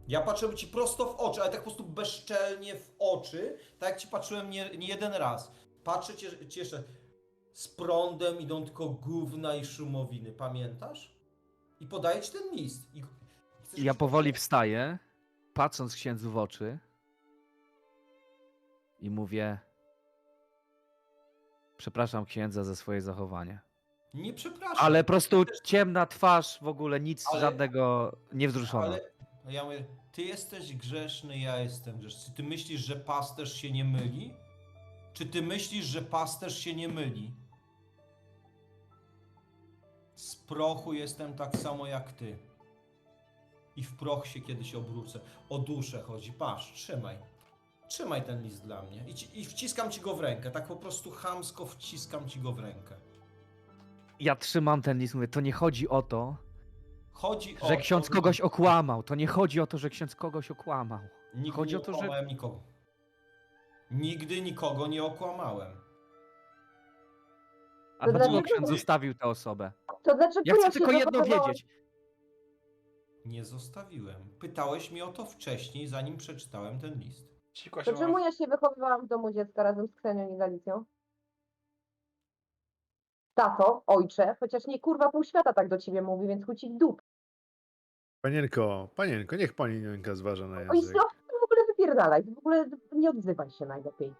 [0.09, 3.99] Ja patrzę ci prosto w oczy, ale tak po prostu bezczelnie w oczy, tak jak
[3.99, 5.53] ci patrzyłem nie, nie jeden raz.
[5.85, 6.83] Patrzę ci, ci jeszcze
[7.53, 11.15] z prądem idą tylko gówna i szumowiny, pamiętasz?
[11.81, 12.95] I podaję ci ten list.
[12.95, 13.03] I
[13.65, 14.99] chcesz ja powoli wstaję,
[15.55, 16.79] patrząc księdzu w oczy
[19.01, 19.59] i mówię:
[21.77, 23.61] Przepraszam księdza za swoje zachowanie.
[24.15, 24.87] Nie przepraszam.
[24.87, 28.85] Ale po prostu ciemna twarz, w ogóle nic Ale- żadnego niewzruszona.
[28.87, 29.01] Ale
[29.53, 32.25] ja mówię, ty jesteś grzeszny, ja jestem grzeszny.
[32.25, 34.35] Czy ty myślisz, że pasterz się nie myli?
[35.13, 37.35] Czy ty myślisz, że pasterz się nie myli?
[40.15, 42.39] Z prochu jestem tak samo jak ty.
[43.77, 45.21] I w proch się kiedyś obrócę.
[45.49, 46.33] O duszę chodzi.
[46.33, 47.19] Patrz, trzymaj.
[47.89, 49.05] Trzymaj ten list dla mnie.
[49.09, 50.51] I, ci, I wciskam ci go w rękę.
[50.51, 52.97] Tak po prostu chamsko wciskam ci go w rękę.
[54.21, 56.37] Ja trzymam ten list, mówię: To nie chodzi o to,
[57.15, 59.03] Chodzi o że to, ksiądz kogoś okłamał.
[59.03, 60.99] To nie chodzi o to, że ksiądz kogoś okłamał.
[61.35, 62.61] Nigdy chodzi nie o to, że- okłamałem nikogo.
[63.91, 65.77] Nigdy nikogo nie okłamałem.
[67.99, 69.73] A To dlaczego dlaczego- ksiądz zostawił tę osobę?
[70.03, 71.67] To dlaczego Ja chcę się tylko jedno wiedzieć.
[73.25, 74.29] Nie zostawiłem.
[74.41, 77.35] Pytałeś mnie o to wcześniej, zanim przeczytałem ten list.
[77.53, 80.85] Cikła się To czemu ja się wychowywałam w domu dziecka razem z Ksenią i Galicją?
[83.35, 86.79] Tato, ojcze, chociaż nie kurwa pół świata tak do ciebie mówi, więc chuj ci w
[86.79, 87.03] dup.
[88.23, 90.91] Panienko, panienko, niech pani Nienka zważa na Oj, język.
[90.91, 94.15] stop, w ogóle wypierdalaj, w ogóle nie odzywaj się najlepiej.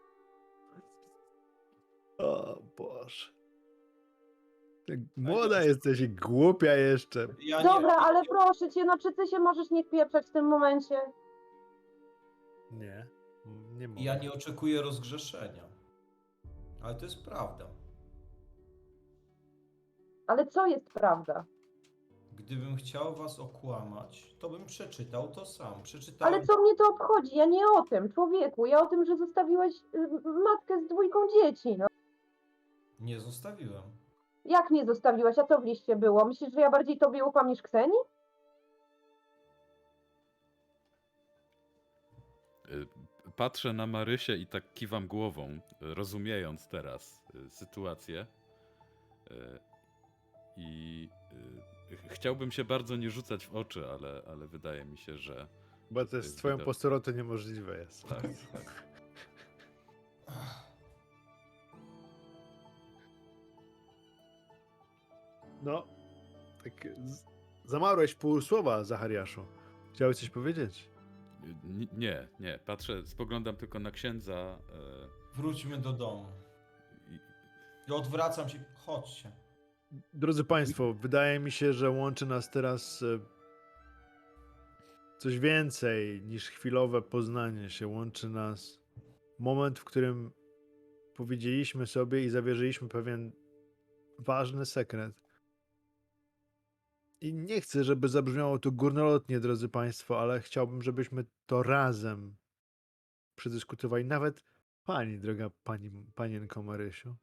[2.19, 3.33] O Boże.
[4.87, 7.27] Ty młoda jesteś i głupia jeszcze.
[7.43, 11.01] Ja Dobra, ale proszę cię, no czy ty się możesz nie wpieprzać w tym momencie?
[12.71, 13.07] Nie,
[13.73, 14.03] nie mogę.
[14.03, 15.65] ja nie oczekuję rozgrzeszenia.
[16.83, 17.67] Ale to jest prawda.
[20.27, 21.45] Ale co jest prawda?
[22.33, 25.83] Gdybym chciał was okłamać, to bym przeczytał to sam.
[25.83, 26.35] Przeczytałem.
[26.35, 27.37] Ale co mnie to obchodzi?
[27.37, 29.99] Ja nie o tym, człowieku, ja o tym, że zostawiłeś y,
[30.45, 31.87] matkę z dwójką dzieci, no.
[33.01, 33.83] Nie zostawiłem.
[34.45, 36.25] Jak nie zostawiłaś, a co w liście było?
[36.25, 37.95] Myślisz, że ja bardziej tobie ufam niż Kseni?
[42.71, 42.87] Y,
[43.37, 48.27] Patrzę na Marysię i tak kiwam głową, y, rozumiejąc teraz y, sytuację.
[49.31, 49.59] Y,
[50.57, 51.09] I
[51.93, 55.49] y, ch- chciałbym się bardzo nie rzucać w oczy, ale, ale wydaje mi się, że
[55.91, 58.09] Bo to jest z twoją Wyda- posturą to niemożliwe jest.
[58.09, 58.23] tak,
[58.53, 58.85] tak.
[65.63, 65.87] No,
[66.65, 66.89] tak
[67.65, 69.47] zamarłeś pół słowa, Zachariaszu.
[69.95, 70.91] Chciałeś coś powiedzieć?
[71.65, 74.59] Ni- Nie, nie, patrzę, spoglądam tylko na księdza.
[75.35, 76.27] y, Wróćmy do domu.
[77.11, 78.65] i- I odwracam się.
[78.87, 79.33] Chodźcie.
[80.15, 83.19] Drodzy Państwo, wydaje mi się, że łączy nas teraz e,
[85.19, 87.87] coś więcej niż chwilowe poznanie się.
[87.87, 88.81] Łączy nas
[89.39, 90.31] moment, w którym
[91.15, 93.33] powiedzieliśmy sobie i zawierzyliśmy pewien
[94.19, 95.15] ważny sekret.
[97.21, 102.37] I nie chcę, żeby zabrzmiało to górnolotnie, drodzy Państwo, ale chciałbym, żebyśmy to razem
[103.37, 104.05] przedyskutowali.
[104.05, 104.45] Nawet
[104.85, 107.17] pani, droga pani, panienko Marysiu.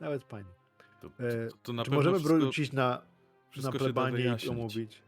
[0.00, 0.63] Nawet pani.
[1.04, 3.02] To, E, to, to na Czy pewno możemy wszystko, wrócić na,
[3.62, 5.02] na plebanię i omówić?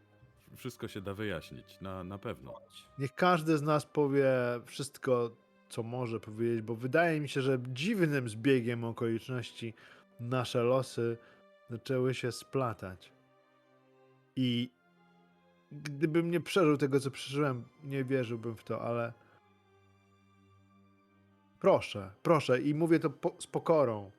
[0.55, 2.53] Wszystko się da wyjaśnić, na, na pewno.
[2.99, 4.29] Niech każdy z nas powie
[4.65, 5.31] wszystko,
[5.69, 9.73] co może powiedzieć, bo wydaje mi się, że dziwnym zbiegiem okoliczności
[10.19, 11.17] nasze losy
[11.69, 13.13] zaczęły się splatać.
[14.35, 14.69] I
[15.71, 19.13] gdybym nie przeżył tego, co przeżyłem, nie wierzyłbym w to, ale
[21.59, 24.11] proszę, proszę, i mówię to po, z pokorą.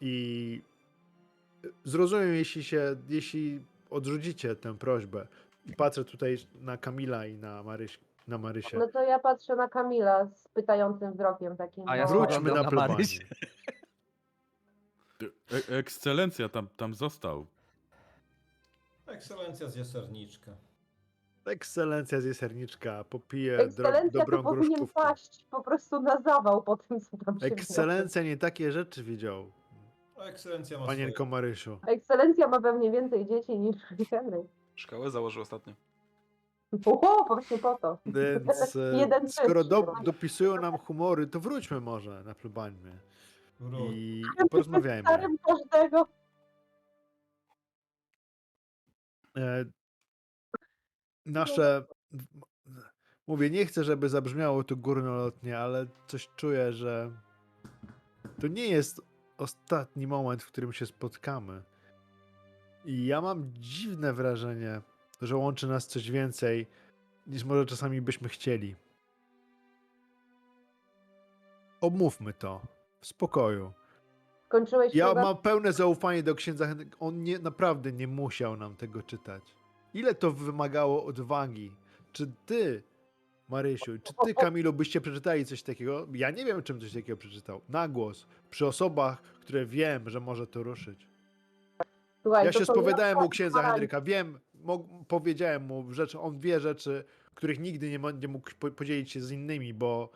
[0.00, 0.62] I
[1.84, 5.26] zrozumiem, jeśli się, jeśli odrzucicie tę prośbę.
[5.66, 8.78] I patrzę tutaj na Kamila i na, Maryś, na Marysię.
[8.78, 11.88] No to ja patrzę na Kamila z pytającym wzrokiem takim.
[11.88, 12.10] A ja no.
[12.10, 12.88] Wróćmy spoglądam na.
[12.88, 13.24] Marysię.
[15.70, 17.46] E, ekscelencja tam, tam został.
[19.06, 20.52] Ekscelencja z jaserniczka.
[21.44, 25.02] Ekscelencja z Jeserniczka popije dro, Ekscelencja dobrą powinien gruszkówkę.
[25.02, 29.52] paść po prostu na zawał po tym, co tam się Ekscelencja nie takie rzeczy widział,
[30.26, 31.30] ekscelencja ma panienko swoje.
[31.30, 31.78] Marysiu.
[31.86, 33.76] Ekscelencja ma pewnie więcej dzieci niż
[34.10, 34.44] Henry.
[34.74, 35.74] Szkołę założył ostatnio.
[36.84, 37.98] O, właśnie po to.
[38.06, 42.98] Więc e, Jeden skoro do, dopisują nam humory, to wróćmy może na plebanię
[43.60, 43.90] Wróć.
[43.94, 45.02] i porozmawiajmy.
[45.02, 46.06] Starym każdego.
[49.36, 49.64] E,
[51.26, 51.84] nasze.
[53.26, 57.10] Mówię, nie chcę, żeby zabrzmiało to górnolotnie, ale coś czuję, że
[58.40, 59.07] to nie jest
[59.38, 61.62] ostatni moment, w którym się spotkamy.
[62.84, 64.80] I ja mam dziwne wrażenie,
[65.22, 66.66] że łączy nas coś więcej,
[67.26, 68.76] niż może czasami byśmy chcieli.
[71.80, 72.60] Omówmy to
[73.00, 73.72] w spokoju.
[74.46, 75.24] Skończyłeś Ja ślubem?
[75.24, 76.66] mam pełne zaufanie do księdza.
[76.66, 76.96] Henryka.
[77.00, 79.42] On nie, naprawdę nie musiał nam tego czytać.
[79.94, 81.72] Ile to wymagało odwagi?
[82.12, 82.82] Czy ty,
[83.48, 86.06] Marysiu, czy ty, Kamilu, byście przeczytali coś takiego?
[86.12, 87.60] Ja nie wiem, czym coś takiego przeczytał.
[87.68, 91.08] Na głos, przy osobach, które wiem, że może to ruszyć.
[92.22, 93.62] Słuchaj, Ja to się są spowiadałem u księdza.
[93.62, 94.00] Henryka.
[94.00, 94.38] Wiem,
[95.08, 97.04] powiedziałem mu rzeczy, on wie rzeczy,
[97.34, 97.98] których nigdy nie,
[98.28, 100.10] mógł po- podzielić się z innymi, bo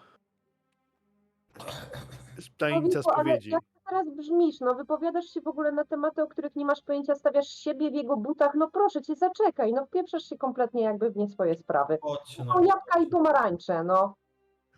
[2.59, 3.51] tajemnica spowiedzi.
[3.51, 3.57] ty
[3.89, 7.49] teraz brzmisz, no wypowiadasz się w ogóle na tematy, o których nie masz pojęcia, stawiasz
[7.49, 11.29] siebie w jego butach, no proszę cię, zaczekaj, no wpieprzasz się kompletnie jakby w nie
[11.29, 11.99] swoje sprawy.
[12.03, 14.15] Chodźcie To na jabłka i pomarańcze, no.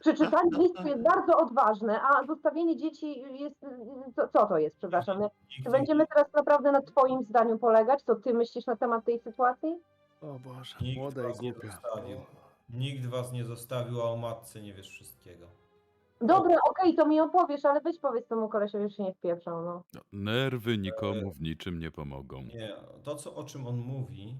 [0.01, 3.57] Przeczytanie listu jest bardzo odważne, a zostawienie dzieci jest,
[4.17, 5.19] co, co to jest, przepraszam,
[5.71, 9.79] będziemy teraz naprawdę na twoim zdaniu polegać, co ty myślisz na temat tej sytuacji?
[10.23, 11.71] O Boże, Nikt młoda i was nie głupia.
[11.71, 12.19] zostawił.
[12.69, 15.47] Nikt was nie zostawił, a o matce nie wiesz wszystkiego.
[16.21, 19.83] Dobra, okej, to mi opowiesz, ale weź powiedz temu kolesiowi, że się nie wpieprzał, no.
[19.95, 22.43] No, nerwy nikomu w niczym nie pomogą.
[22.43, 24.37] Nie, to co, o czym on mówi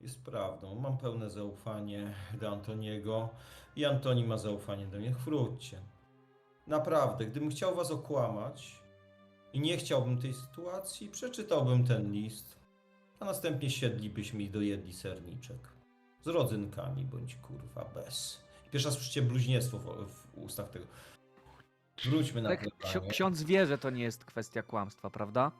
[0.00, 0.74] jest prawdą.
[0.74, 3.28] Mam pełne zaufanie do Antoniego
[3.76, 5.10] i Antoni ma zaufanie do mnie.
[5.10, 5.78] Wróćcie.
[6.66, 8.80] Naprawdę, gdybym chciał was okłamać
[9.52, 12.60] i nie chciałbym tej sytuacji, przeczytałbym ten list,
[13.20, 15.72] a następnie siedlibyśmy i dojedli serniczek.
[16.20, 18.40] Z rodzynkami, bądź kurwa bez.
[18.72, 20.86] Pierwszy raz słyszycie bluźnierstwo w, w ustach tego.
[22.04, 23.10] Wróćmy na Tak, plebanie.
[23.10, 25.52] ksiądz wie, że to nie jest kwestia kłamstwa, prawda?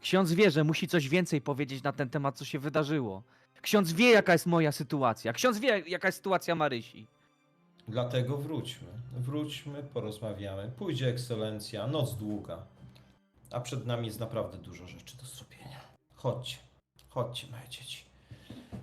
[0.00, 3.22] Ksiądz wie, że musi coś więcej powiedzieć na ten temat, co się wydarzyło.
[3.62, 5.32] Ksiądz wie, jaka jest moja sytuacja.
[5.32, 7.06] Ksiądz wie, jaka jest sytuacja Marysi.
[7.88, 8.88] Dlatego wróćmy.
[9.12, 10.72] Wróćmy, porozmawiamy.
[10.78, 12.66] Pójdzie ekscelencja, noc długa.
[13.50, 15.80] A przed nami jest naprawdę dużo rzeczy do zrobienia.
[16.14, 16.56] Chodźcie,
[17.08, 18.04] chodźcie, moje dzieci.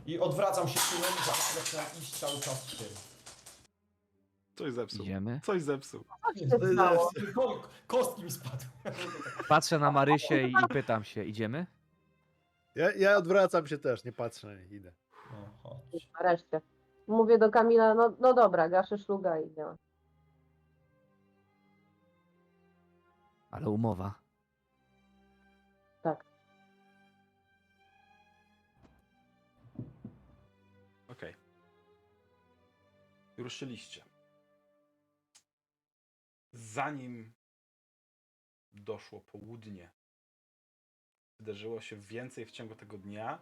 [0.05, 1.13] I odwracam się tyłem,
[1.55, 3.12] zaczynam iść cały czas w tył.
[4.55, 5.05] Coś zepsuł.
[5.05, 5.39] Idziemy.
[5.43, 6.03] Coś zepsuł.
[6.73, 7.11] Stało?
[7.35, 8.67] Ko- Kostki mi spadły.
[9.49, 11.65] Patrzę na Marysię i, i pytam się, idziemy?
[12.75, 14.93] Ja, ja odwracam się też, nie patrzę na nich, idę.
[15.31, 16.09] No, chodź.
[16.21, 16.61] Nareszcie.
[17.07, 19.75] Mówię do Kamila, no, no dobra, gaszę szluga i idziemy.
[23.51, 24.13] Ale umowa.
[26.03, 26.25] Tak.
[31.07, 31.35] Okej.
[33.38, 34.03] Ruszyliście.
[36.53, 37.34] Zanim
[38.73, 39.89] doszło południe,
[41.39, 43.39] wydarzyło się więcej w ciągu tego dnia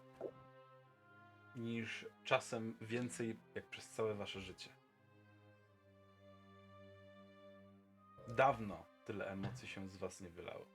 [1.56, 4.70] niż czasem więcej jak przez całe wasze życie.
[8.28, 10.66] Dawno tyle emocji się z was nie wylało.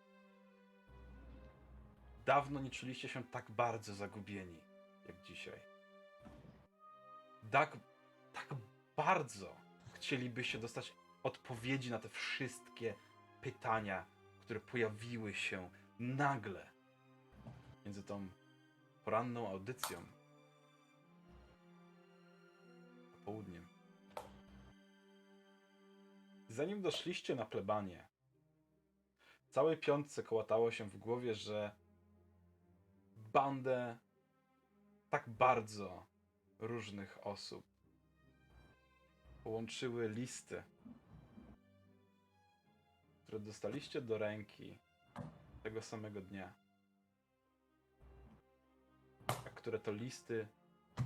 [2.25, 4.61] Dawno nie czuliście się tak bardzo zagubieni
[5.09, 5.61] jak dzisiaj.
[7.51, 7.77] Tak,
[8.33, 8.49] tak
[8.97, 9.57] bardzo
[9.93, 10.95] chcielibyście dostać
[11.27, 12.95] odpowiedzi na te wszystkie
[13.41, 14.07] pytania,
[14.45, 16.71] które pojawiły się nagle
[17.85, 18.29] między tą
[19.05, 19.99] poranną audycją
[23.15, 23.69] a południem.
[26.49, 28.07] Zanim doszliście na plebanie,
[29.51, 31.71] całej piątce kołatało się w głowie, że
[33.17, 33.97] bandę
[35.11, 36.07] tak bardzo
[36.59, 37.65] różnych osób
[39.45, 40.63] połączyły listy,
[43.37, 44.79] które dostaliście do ręki
[45.63, 46.53] tego samego dnia.
[49.27, 50.47] A które to listy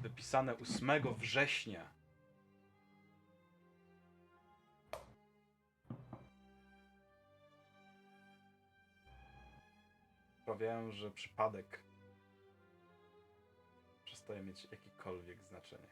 [0.03, 1.91] wypisane 8 września
[10.43, 11.81] sprawiają, że przypadek
[14.05, 15.89] przestaje mieć jakiekolwiek znaczenie.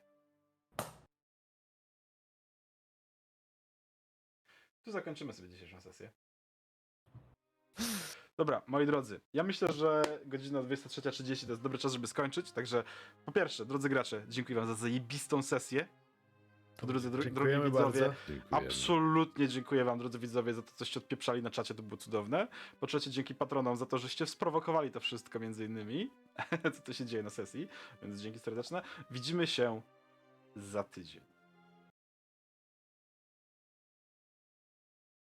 [4.84, 6.10] Tu zakończymy sobie dzisiejszą sesję.
[8.36, 12.84] Dobra, moi drodzy, ja myślę, że godzina 23.30 to jest dobry czas, żeby skończyć, także
[13.24, 15.88] po pierwsze, drodzy gracze, dziękuję wam za zajebistą sesję.
[16.76, 18.14] Po drodze, dro- drogi widzowie, bardzo.
[18.66, 22.48] Absolutnie dziękuję wam, drodzy widzowie, za to, coście odpieprzali na czacie, to było cudowne.
[22.80, 26.10] Po trzecie, dzięki patronom za to, żeście sprowokowali to wszystko, między innymi,
[26.74, 27.68] co to się dzieje na sesji,
[28.02, 28.82] więc dzięki serdeczne.
[29.10, 29.82] Widzimy się
[30.56, 31.22] za tydzień.